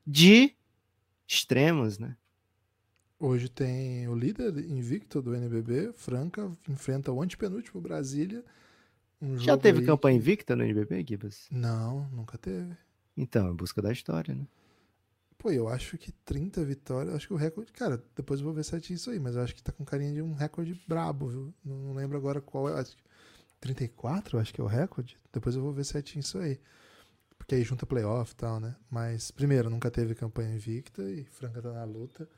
de 0.06 0.54
extremos, 1.26 1.98
né? 1.98 2.14
Hoje 3.22 3.48
tem 3.48 4.08
o 4.08 4.16
líder 4.16 4.58
invicto 4.68 5.22
do 5.22 5.32
NBB, 5.32 5.92
Franca, 5.94 6.50
enfrenta 6.68 7.12
o 7.12 7.22
antepenúltimo 7.22 7.80
Brasília. 7.80 8.44
Um 9.20 9.38
Já 9.38 9.56
teve 9.56 9.78
aí 9.78 9.86
campanha 9.86 10.16
invicta 10.16 10.56
no 10.56 10.64
NBB, 10.64 11.04
Gibas? 11.08 11.46
Não, 11.48 12.08
nunca 12.10 12.36
teve. 12.36 12.76
Então, 13.16 13.52
em 13.52 13.54
busca 13.54 13.80
da 13.80 13.92
história, 13.92 14.34
né? 14.34 14.44
Pô, 15.38 15.52
eu 15.52 15.68
acho 15.68 15.96
que 15.96 16.10
30 16.24 16.64
vitórias, 16.64 17.14
acho 17.14 17.28
que 17.28 17.32
o 17.32 17.36
recorde, 17.36 17.70
cara, 17.70 18.02
depois 18.16 18.40
eu 18.40 18.44
vou 18.44 18.52
ver 18.52 18.64
certinho 18.64 18.96
isso 18.96 19.08
aí, 19.08 19.20
mas 19.20 19.36
eu 19.36 19.42
acho 19.42 19.54
que 19.54 19.62
tá 19.62 19.70
com 19.70 19.84
carinha 19.84 20.14
de 20.14 20.20
um 20.20 20.34
recorde 20.34 20.82
brabo, 20.88 21.28
viu? 21.28 21.54
Não, 21.64 21.94
lembro 21.94 22.18
agora 22.18 22.40
qual 22.40 22.68
é, 22.68 22.80
acho 22.80 22.96
que 22.96 23.04
34, 23.60 24.36
eu 24.36 24.40
acho 24.40 24.52
que 24.52 24.60
é 24.60 24.64
o 24.64 24.66
recorde. 24.66 25.16
Depois 25.32 25.54
eu 25.54 25.62
vou 25.62 25.72
ver 25.72 25.84
certinho 25.84 26.22
isso 26.22 26.38
aí. 26.38 26.58
Porque 27.38 27.54
aí 27.54 27.62
junta 27.62 27.86
playoff 27.86 28.32
e 28.32 28.36
tal, 28.36 28.58
né? 28.58 28.74
Mas, 28.90 29.30
primeiro, 29.30 29.70
nunca 29.70 29.92
teve 29.92 30.12
campanha 30.12 30.56
invicta 30.56 31.08
e 31.08 31.22
Franca 31.22 31.62
tá 31.62 31.72
na 31.72 31.84
luta. 31.84 32.28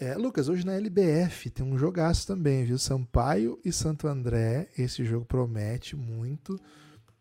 É, 0.00 0.14
Lucas, 0.14 0.48
hoje 0.48 0.64
na 0.64 0.74
LBF 0.74 1.50
tem 1.50 1.66
um 1.66 1.76
jogaço 1.76 2.24
também, 2.24 2.64
viu? 2.64 2.78
Sampaio 2.78 3.58
e 3.64 3.72
Santo 3.72 4.06
André. 4.06 4.68
Esse 4.78 5.04
jogo 5.04 5.26
promete 5.26 5.96
muito. 5.96 6.56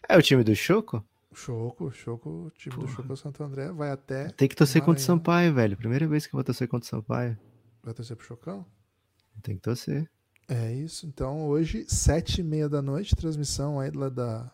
É 0.08 0.16
o 0.16 0.22
time 0.22 0.44
do 0.44 0.56
Choco? 0.56 1.04
Choco, 1.34 1.92
Choco, 1.92 2.30
o 2.30 2.52
time 2.52 2.76
do 2.76 2.82
Porra. 2.82 2.94
Choco 2.94 3.10
é 3.10 3.14
o 3.14 3.18
Santo 3.18 3.44
André 3.44 3.72
vai 3.72 3.90
até. 3.90 4.30
Tem 4.30 4.48
que 4.48 4.56
torcer 4.56 4.84
contra 4.84 5.02
o. 5.02 5.04
Sampaio, 5.04 5.56
velho. 5.56 5.76
Primeira 5.76 6.08
vez 6.08 6.28
que 6.28 6.36
eu 6.36 6.38
vou 6.38 6.44
torcer 6.44 6.68
contra 6.68 6.86
o 6.86 6.90
Sampaio. 6.90 7.36
Vai 7.84 7.96
torcer 7.96 8.16
pro 8.16 8.26
Chocão? 8.26 8.64
Tem 9.42 9.56
que 9.56 9.62
torcer. 9.62 10.08
É 10.48 10.72
isso. 10.72 11.08
Então, 11.08 11.48
hoje, 11.48 11.84
sete 11.88 12.42
e 12.42 12.44
meia 12.44 12.70
da 12.70 12.82
noite, 12.82 13.16
transmissão 13.16 13.80
aí 13.80 13.90
lá 13.90 14.10
da 14.10 14.52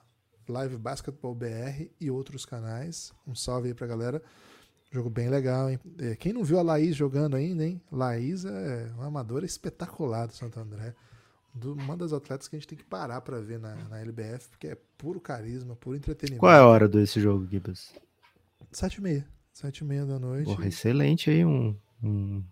Live 0.48 0.78
Basketball 0.78 1.36
BR 1.36 1.90
e 2.00 2.10
outros 2.10 2.46
canais. 2.46 3.12
Um 3.28 3.36
salve 3.36 3.68
aí 3.68 3.74
pra 3.74 3.86
galera. 3.86 4.22
Jogo 4.94 5.10
bem 5.10 5.28
legal, 5.28 5.72
hein? 5.72 5.80
É, 5.98 6.16
Quem 6.16 6.32
não 6.32 6.44
viu 6.44 6.60
a 6.60 6.62
Laís 6.62 6.96
jogando 6.96 7.36
ainda, 7.36 7.66
hein? 7.66 7.82
Laís 7.92 8.46
é 8.46 8.92
uma 8.94 9.08
amadora 9.08 9.44
espetacular 9.44 10.28
do 10.28 10.34
Santo 10.36 10.60
André. 10.60 10.94
Uma 11.64 11.98
das 11.98 12.14
atletas 12.14 12.48
que 12.48 12.56
a 12.56 12.60
gente 12.60 12.68
tem 12.68 12.78
que 12.78 12.84
parar 12.84 13.20
pra 13.22 13.40
ver 13.40 13.58
na, 13.60 13.74
na 13.90 14.00
LBF, 14.00 14.50
porque 14.50 14.68
é 14.68 14.78
puro 14.96 15.20
carisma, 15.20 15.76
puro 15.76 15.98
entretenimento. 15.98 16.40
Qual 16.40 16.52
é 16.52 16.60
a 16.60 16.68
hora 16.68 16.88
desse 16.88 17.20
jogo, 17.20 17.48
Gibas? 17.50 17.92
Sete 18.72 18.98
e 18.98 19.02
meia. 19.02 19.28
Sete 19.52 19.80
e 19.80 19.84
meia 19.84 20.06
da 20.06 20.20
noite. 20.20 20.46
Porra, 20.46 20.68
excelente 20.68 21.32
aí, 21.32 21.44
um, 21.44 21.76
um 22.04 22.44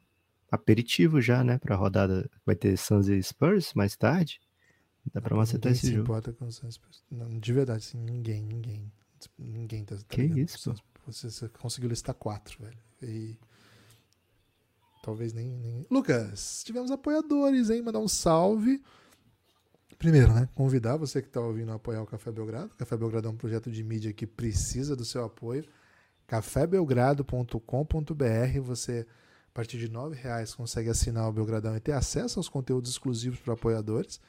aperitivo 0.51 1.21
já, 1.21 1.43
né? 1.43 1.59
Pra 1.59 1.75
rodada. 1.75 2.27
Vai 2.43 2.55
ter 2.55 2.75
Suns 2.75 3.07
e 3.07 3.21
Spurs 3.21 3.75
mais 3.75 3.95
tarde. 3.95 4.41
Dá 5.13 5.21
pra 5.21 5.35
macetar 5.35 5.71
esse 5.71 5.81
se 5.81 5.91
jogo. 5.91 6.01
importa 6.03 6.33
com 6.33 6.45
os 6.45 6.59
Não, 7.11 7.39
De 7.39 7.53
verdade, 7.53 7.85
assim, 7.85 7.99
ninguém, 7.99 8.43
ninguém. 8.43 8.91
Ninguém 9.37 9.85
tá. 9.85 9.95
tá 9.95 10.01
Que 10.09 10.23
isso, 10.23 10.73
pô? 10.73 10.81
Você, 11.07 11.49
conseguiu 11.49 11.89
listar 11.89 12.15
quatro, 12.15 12.63
velho. 12.63 12.77
E. 13.01 13.37
Talvez 15.03 15.33
nem, 15.33 15.57
nem. 15.57 15.85
Lucas, 15.89 16.63
tivemos 16.63 16.91
apoiadores, 16.91 17.69
hein? 17.69 17.81
Mandar 17.81 17.99
um 17.99 18.07
salve. 18.07 18.81
Primeiro, 19.97 20.33
né? 20.33 20.49
Convidar 20.55 20.97
você 20.97 21.21
que 21.21 21.27
está 21.27 21.39
ouvindo 21.39 21.71
a 21.71 21.75
apoiar 21.75 22.01
o 22.01 22.07
Café 22.07 22.31
Belgrado. 22.31 22.75
Café 22.75 22.97
Belgrado 22.97 23.27
é 23.27 23.31
um 23.31 23.37
projeto 23.37 23.71
de 23.71 23.83
mídia 23.83 24.13
que 24.13 24.25
precisa 24.25 24.95
do 24.95 25.05
seu 25.05 25.23
apoio. 25.23 25.63
cafébelgrado.com.br 26.25 28.59
Você, 28.63 29.05
a 29.47 29.53
partir 29.53 29.77
de 29.77 29.85
R$ 29.85 30.15
reais 30.15 30.55
consegue 30.55 30.89
assinar 30.89 31.29
o 31.29 31.33
Belgradão 31.33 31.75
e 31.75 31.79
ter 31.79 31.91
acesso 31.91 32.39
aos 32.39 32.49
conteúdos 32.49 32.91
exclusivos 32.91 33.39
para 33.39 33.53
apoiadores. 33.53 34.19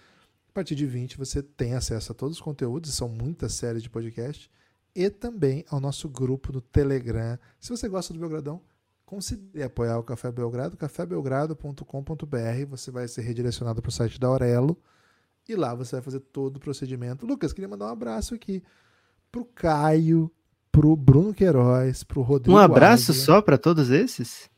A 0.51 0.53
partir 0.53 0.75
de 0.75 0.85
20 0.85 1.17
você 1.17 1.43
tem 1.43 1.73
acesso 1.73 2.13
a 2.13 2.15
todos 2.15 2.37
os 2.37 2.43
conteúdos, 2.43 2.93
são 2.93 3.09
muitas 3.09 3.55
séries 3.55 3.83
de 3.83 3.89
podcast, 3.89 4.51
e 4.95 5.09
também 5.11 5.65
ao 5.71 5.81
nosso 5.81 6.09
grupo 6.09 6.53
no 6.53 6.61
Telegram. 6.61 7.39
Se 7.59 7.71
você 7.71 7.89
gosta 7.89 8.13
do 8.13 8.21
Belgradão, 8.21 8.61
considere 9.07 9.65
apoiar 9.65 9.99
o 9.99 10.03
Café 10.03 10.31
Belgrado, 10.31 10.77
cafébelgrado.com.br. 10.77 12.67
Você 12.71 12.91
vai 12.91 13.09
ser 13.09 13.23
redirecionado 13.23 13.81
para 13.81 13.89
o 13.89 13.93
site 13.93 14.19
da 14.19 14.27
Aurelo 14.29 14.77
e 15.49 15.55
lá 15.57 15.75
você 15.75 15.97
vai 15.97 16.03
fazer 16.03 16.21
todo 16.21 16.57
o 16.57 16.61
procedimento. 16.61 17.27
Lucas, 17.27 17.53
queria 17.53 17.69
mandar 17.69 17.87
um 17.87 17.93
abraço 17.93 18.35
aqui 18.35 18.63
pro 19.31 19.45
Caio, 19.45 20.31
pro 20.71 20.95
Bruno 20.97 21.35
Queiroz, 21.35 22.05
pro 22.05 22.23
Rodrigo 22.23 22.57
Um 22.57 22.61
abraço 22.61 23.13
Águia. 23.13 23.23
só 23.23 23.43
pra 23.43 23.59
todos 23.59 23.91
esses? 23.91 24.51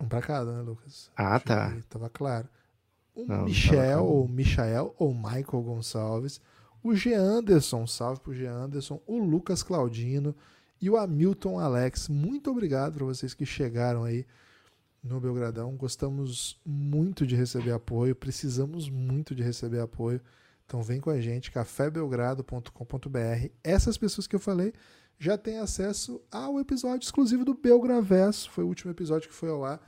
Um 0.00 0.06
pra 0.08 0.20
cada, 0.20 0.52
né, 0.52 0.62
Lucas? 0.62 1.10
Ah, 1.16 1.36
Acho 1.36 1.44
tá. 1.46 1.76
Tava 1.88 2.08
claro. 2.08 2.48
O 3.14 3.26
Michel, 3.44 4.04
ou 4.04 4.28
Michael, 4.28 4.94
ou 4.96 5.12
Michael 5.12 5.62
Gonçalves. 5.62 6.40
O 6.82 6.94
G. 6.94 7.14
Anderson, 7.14 7.86
salve 7.86 8.20
pro 8.20 8.34
G. 8.34 8.46
Anderson. 8.46 9.00
O 9.06 9.18
Lucas 9.18 9.62
Claudino. 9.62 10.34
E 10.80 10.88
o 10.88 10.96
Hamilton 10.96 11.58
Alex. 11.58 12.08
Muito 12.08 12.50
obrigado 12.50 12.94
para 12.94 13.04
vocês 13.04 13.34
que 13.34 13.44
chegaram 13.44 14.04
aí 14.04 14.24
no 15.02 15.20
Belgradão. 15.20 15.76
Gostamos 15.76 16.60
muito 16.64 17.26
de 17.26 17.34
receber 17.34 17.72
apoio. 17.72 18.14
Precisamos 18.14 18.88
muito 18.88 19.34
de 19.34 19.42
receber 19.42 19.80
apoio. 19.80 20.20
Então 20.66 20.82
vem 20.82 21.00
com 21.00 21.10
a 21.10 21.20
gente, 21.20 21.50
cafébelgrado.com.br. 21.50 23.48
Essas 23.64 23.96
pessoas 23.96 24.26
que 24.26 24.36
eu 24.36 24.40
falei 24.40 24.72
já 25.18 25.36
têm 25.36 25.58
acesso 25.58 26.20
ao 26.30 26.60
episódio 26.60 27.04
exclusivo 27.04 27.44
do 27.44 27.54
Belgraverso. 27.54 28.50
Foi 28.50 28.62
o 28.62 28.68
último 28.68 28.92
episódio 28.92 29.28
que 29.28 29.34
foi 29.34 29.48
ao 29.48 29.64
ar 29.64 29.80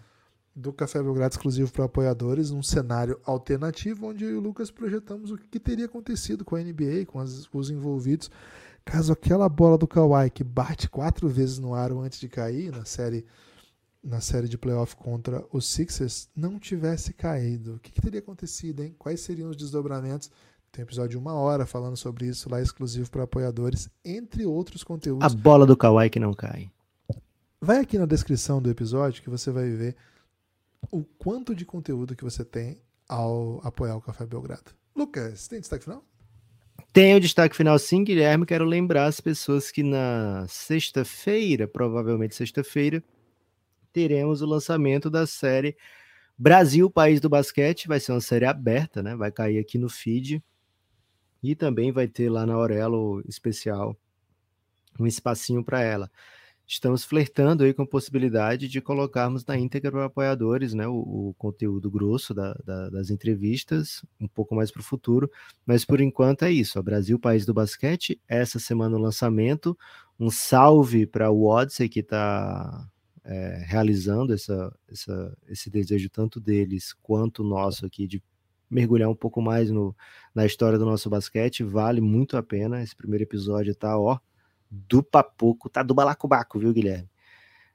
do 0.55 0.73
Café 0.73 1.03
Belgrado 1.03 1.33
exclusivo 1.33 1.73
para 1.73 1.85
apoiadores, 1.85 2.51
num 2.51 2.63
cenário 2.63 3.21
alternativo, 3.25 4.09
onde 4.09 4.25
eu 4.25 4.31
e 4.31 4.35
o 4.35 4.41
Lucas 4.41 4.71
projetamos 4.71 5.31
o 5.31 5.39
que 5.39 5.61
teria 5.61 5.87
acontecido 5.87 6.45
com 6.45 6.57
a 6.57 6.61
NBA, 6.61 7.07
com 7.07 7.19
as, 7.21 7.49
os 7.53 7.71
envolvidos, 7.71 8.31
caso 8.85 9.13
aquela 9.13 9.49
bola 9.49 9.79
do 9.79 9.87
Kawhi 9.87 10.31
que 10.31 10.43
bate 10.43 10.89
quatro 10.89 11.29
vezes 11.29 11.59
no 11.59 11.75
aro 11.75 12.01
antes 12.01 12.19
de 12.19 12.29
cair 12.29 12.73
na 12.73 12.85
série 12.85 13.25
na 14.03 14.21
série 14.21 14.49
de 14.49 14.57
playoff 14.57 14.97
contra 14.97 15.45
os 15.53 15.67
Sixers 15.67 16.27
não 16.35 16.59
tivesse 16.59 17.13
caído. 17.13 17.75
O 17.75 17.79
que, 17.79 17.93
que 17.93 18.01
teria 18.01 18.21
acontecido, 18.21 18.83
hein? 18.83 18.95
Quais 18.99 19.21
seriam 19.21 19.51
os 19.51 19.57
desdobramentos? 19.57 20.31
Tem 20.73 20.83
um 20.83 20.87
episódio 20.87 21.11
de 21.11 21.19
uma 21.19 21.35
hora 21.35 21.67
falando 21.67 21.99
sobre 21.99 22.27
isso 22.27 22.49
lá 22.49 22.63
exclusivo 22.63 23.11
para 23.11 23.25
apoiadores, 23.25 23.91
entre 24.03 24.47
outros 24.47 24.83
conteúdos. 24.83 25.31
A 25.31 25.37
bola 25.37 25.67
do 25.67 25.77
Kawhi 25.77 26.09
que 26.09 26.19
não 26.19 26.33
cai. 26.33 26.71
Vai 27.61 27.79
aqui 27.79 27.99
na 27.99 28.07
descrição 28.07 28.63
do 28.63 28.71
episódio 28.71 29.23
que 29.23 29.29
você 29.29 29.51
vai 29.51 29.69
ver 29.69 29.97
o 30.91 31.05
quanto 31.05 31.55
de 31.55 31.65
conteúdo 31.65 32.17
que 32.17 32.25
você 32.25 32.45
tem 32.45 32.81
ao 33.09 33.61
apoiar 33.67 33.97
o 33.97 34.01
Café 34.01 34.25
Belgrado. 34.25 34.73
Lucas, 34.95 35.49
tem 35.49 35.61
destaque 35.61 35.85
final? 35.85 36.05
Tem 36.93 37.15
o 37.15 37.21
destaque 37.21 37.57
final 37.57 37.79
sim, 37.79 38.03
Guilherme. 38.03 38.47
Quero 38.47 38.65
lembrar 38.65 39.07
as 39.07 39.21
pessoas 39.21 39.71
que 39.71 39.83
na 39.83 40.47
sexta-feira, 40.49 41.69
provavelmente 41.69 42.35
sexta-feira, 42.35 43.03
teremos 43.93 44.43
o 44.43 44.47
lançamento 44.47 45.09
da 45.09 45.27
série 45.27 45.77
Brasil, 46.37 46.91
País 46.91 47.21
do 47.21 47.29
Basquete. 47.29 47.87
Vai 47.87 48.01
ser 48.01 48.13
uma 48.13 48.21
série 48.21 48.45
aberta, 48.45 49.03
né? 49.03 49.15
Vai 49.15 49.31
cair 49.31 49.59
aqui 49.59 49.79
no 49.79 49.89
feed. 49.89 50.43
E 51.43 51.55
também 51.55 51.93
vai 51.93 52.09
ter 52.09 52.29
lá 52.29 52.45
na 52.45 52.55
Aurelo 52.55 53.23
especial 53.29 53.97
um 54.99 55.07
espacinho 55.07 55.65
para 55.65 55.81
ela. 55.81 56.11
Estamos 56.71 57.03
flertando 57.03 57.65
aí 57.65 57.75
com 57.75 57.83
a 57.83 57.87
possibilidade 57.87 58.69
de 58.69 58.81
colocarmos 58.81 59.45
na 59.45 59.59
íntegra 59.59 59.91
para 59.91 60.05
apoiadores 60.05 60.73
né, 60.73 60.87
o, 60.87 61.01
o 61.31 61.35
conteúdo 61.37 61.91
grosso 61.91 62.33
da, 62.33 62.55
da, 62.65 62.89
das 62.91 63.11
entrevistas, 63.11 64.05
um 64.21 64.29
pouco 64.29 64.55
mais 64.55 64.71
para 64.71 64.79
o 64.79 64.85
futuro, 64.85 65.29
mas 65.67 65.85
por 65.85 66.01
enquanto 66.01 66.45
é 66.45 66.53
isso. 66.53 66.81
Brasil, 66.81 67.19
país 67.19 67.45
do 67.45 67.53
basquete, 67.53 68.21
essa 68.29 68.61
semana 68.61 68.97
o 68.97 69.01
lançamento. 69.01 69.77
Um 70.19 70.31
salve 70.31 71.07
para 71.07 71.29
o 71.29 71.45
Odyssey 71.45 71.89
que 71.89 71.99
está 71.99 72.89
é, 73.25 73.65
realizando 73.67 74.33
essa, 74.33 74.73
essa, 74.89 75.37
esse 75.49 75.69
desejo 75.69 76.09
tanto 76.09 76.39
deles 76.39 76.95
quanto 77.03 77.43
nosso 77.43 77.85
aqui 77.85 78.07
de 78.07 78.23
mergulhar 78.71 79.11
um 79.11 79.17
pouco 79.17 79.43
mais 79.43 79.73
no, 79.73 79.93
na 80.33 80.47
história 80.47 80.79
do 80.79 80.85
nosso 80.85 81.11
basquete, 81.11 81.65
vale 81.65 82.01
muito 82.01 82.37
a 82.37 82.45
pena. 82.45 82.81
Esse 82.81 82.95
primeiro 82.95 83.25
episódio 83.25 83.75
tá, 83.75 83.99
ó, 83.99 84.21
do 84.71 85.03
papuco, 85.03 85.69
tá 85.69 85.83
do 85.83 85.95
balacobaco, 85.95 86.59
viu, 86.59 86.73
Guilherme? 86.73 87.09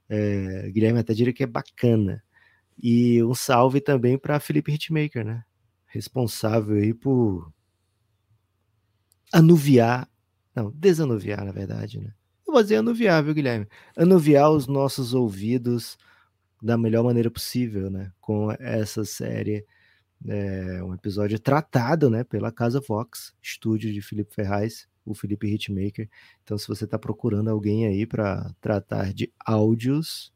É, 0.07 0.69
Guilherme 0.71 0.99
até 0.99 1.13
diria 1.13 1.33
que 1.33 1.43
é 1.43 1.47
bacana. 1.47 2.23
E 2.81 3.23
um 3.23 3.33
salve 3.33 3.81
também 3.81 4.17
para 4.17 4.39
Felipe 4.39 4.71
Hitmaker, 4.71 5.25
né? 5.25 5.43
Responsável 5.87 6.77
aí 6.77 6.93
por 6.93 7.51
anuviar, 9.33 10.09
não, 10.53 10.71
desanuviar, 10.71 11.43
na 11.43 11.51
verdade, 11.51 11.99
né? 11.99 12.13
Eu 12.47 12.53
vou 12.53 12.61
dizer 12.61 12.77
anuviar, 12.77 13.23
viu, 13.23 13.33
Guilherme? 13.33 13.67
Anuviar 13.97 14.51
os 14.51 14.67
nossos 14.67 15.13
ouvidos 15.13 15.97
da 16.61 16.77
melhor 16.77 17.03
maneira 17.03 17.29
possível, 17.29 17.89
né? 17.89 18.11
Com 18.21 18.51
essa 18.59 19.03
série 19.03 19.65
é, 20.27 20.83
um 20.83 20.93
episódio 20.93 21.39
tratado 21.39 22.09
né, 22.09 22.23
pela 22.23 22.51
Casa 22.51 22.81
Fox, 22.81 23.33
estúdio 23.41 23.91
de 23.91 24.01
Felipe 24.01 24.33
Ferraz, 24.33 24.87
o 25.05 25.13
Felipe 25.13 25.47
Hitmaker. 25.47 26.09
Então, 26.43 26.57
se 26.57 26.67
você 26.67 26.85
está 26.85 26.97
procurando 26.97 27.49
alguém 27.49 27.85
aí 27.85 28.05
para 28.05 28.53
tratar 28.59 29.13
de 29.13 29.31
áudios, 29.45 30.33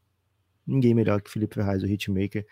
ninguém 0.66 0.94
melhor 0.94 1.22
que 1.22 1.32
Felipe 1.32 1.56
Ferraz, 1.56 1.84
o 1.84 1.88
Hitmaker. 1.88 2.46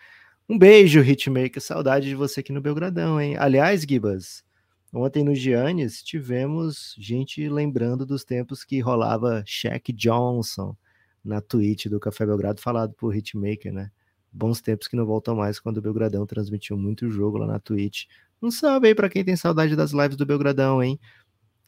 Um 0.48 0.58
beijo, 0.58 1.00
Hitmaker. 1.00 1.62
Saudade 1.62 2.08
de 2.08 2.14
você 2.14 2.40
aqui 2.40 2.52
no 2.52 2.60
Belgradão, 2.60 3.20
hein? 3.20 3.36
Aliás, 3.36 3.82
Gibas, 3.82 4.44
ontem 4.92 5.22
no 5.22 5.34
Giannis 5.34 6.02
tivemos 6.02 6.94
gente 6.98 7.48
lembrando 7.48 8.04
dos 8.04 8.24
tempos 8.24 8.64
que 8.64 8.80
rolava 8.80 9.42
Shaq 9.46 9.92
Johnson 9.92 10.76
na 11.24 11.40
tweet 11.40 11.88
do 11.88 12.00
Café 12.00 12.26
Belgrado, 12.26 12.60
falado 12.60 12.94
por 12.94 13.14
Hitmaker, 13.14 13.72
né? 13.72 13.90
bons 14.32 14.60
tempos 14.60 14.86
que 14.88 14.96
não 14.96 15.06
voltam 15.06 15.34
mais 15.34 15.58
quando 15.58 15.78
o 15.78 15.82
Belgradão 15.82 16.26
transmitiu 16.26 16.76
muito 16.76 17.10
jogo 17.10 17.38
lá 17.38 17.46
na 17.46 17.58
Twitch. 17.58 18.04
Um 18.40 18.50
salve 18.50 18.88
aí 18.88 18.94
para 18.94 19.08
quem 19.08 19.24
tem 19.24 19.36
saudade 19.36 19.74
das 19.74 19.92
lives 19.92 20.16
do 20.16 20.26
Belgradão, 20.26 20.82
hein? 20.82 20.98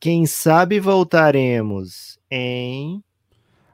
Quem 0.01 0.27
sabe 0.27 0.81
voltaremos, 0.81 2.19
hein? 2.31 3.05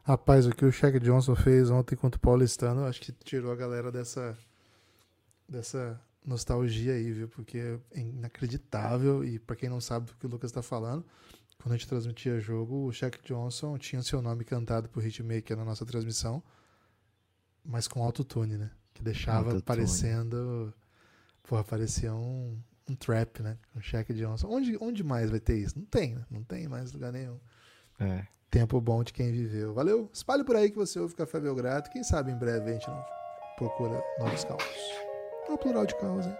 Rapaz, 0.02 0.46
o 0.46 0.50
que 0.50 0.64
o 0.64 0.72
Shaq 0.72 0.98
Johnson 1.00 1.34
fez 1.34 1.70
ontem 1.70 1.96
contra 1.96 2.18
o 2.18 2.20
Paulistano, 2.20 2.84
acho 2.84 3.00
que 3.00 3.12
tirou 3.12 3.52
a 3.52 3.56
galera 3.56 3.90
dessa 3.90 4.36
dessa 5.48 6.00
nostalgia 6.24 6.94
aí, 6.94 7.12
viu? 7.12 7.28
Porque 7.28 7.78
é 7.92 8.00
inacreditável 8.00 9.24
e 9.24 9.38
para 9.38 9.54
quem 9.54 9.68
não 9.68 9.80
sabe 9.80 10.06
do 10.06 10.16
que 10.16 10.26
o 10.26 10.28
Lucas 10.28 10.50
está 10.50 10.60
falando, 10.60 11.04
quando 11.62 11.72
a 11.72 11.76
gente 11.76 11.88
transmitia 11.88 12.40
jogo, 12.40 12.86
o 12.86 12.92
Shaq 12.92 13.20
Johnson 13.24 13.78
tinha 13.78 14.02
seu 14.02 14.20
nome 14.20 14.44
cantado 14.44 14.88
por 14.88 15.04
Hitmaker 15.04 15.56
na 15.56 15.64
nossa 15.64 15.86
transmissão 15.86 16.42
mas 17.66 17.88
com 17.88 18.02
autotune, 18.02 18.56
né? 18.56 18.70
Que 18.94 19.02
deixava 19.02 19.50
autotune. 19.50 19.62
parecendo. 19.62 20.72
Porra, 21.42 21.64
parecia 21.64 22.14
um, 22.14 22.58
um 22.88 22.94
trap, 22.94 23.42
né? 23.42 23.56
Um 23.74 23.80
Shaq 23.80 24.12
Johnson. 24.14 24.48
Onde, 24.48 24.76
onde 24.80 25.02
mais 25.02 25.30
vai 25.30 25.40
ter 25.40 25.56
isso? 25.56 25.78
Não 25.78 25.86
tem, 25.86 26.14
né? 26.14 26.24
Não 26.30 26.42
tem 26.42 26.68
mais 26.68 26.92
lugar 26.92 27.12
nenhum. 27.12 27.38
É. 27.98 28.26
Tempo 28.50 28.80
bom 28.80 29.02
de 29.02 29.12
quem 29.12 29.32
viveu. 29.32 29.74
Valeu. 29.74 30.08
Espalhe 30.12 30.44
por 30.44 30.56
aí 30.56 30.70
que 30.70 30.76
você 30.76 30.98
ouve 30.98 31.14
Café 31.14 31.40
Belgrado. 31.40 31.90
Quem 31.90 32.02
sabe 32.04 32.30
em 32.30 32.38
breve 32.38 32.70
a 32.70 32.72
gente 32.72 32.88
não 32.88 33.04
procura 33.56 34.02
novos 34.18 34.44
causos. 34.44 34.68
É 35.48 35.52
o 35.52 35.58
plural 35.58 35.86
de 35.86 35.96
caos, 35.96 36.26
hein? 36.26 36.36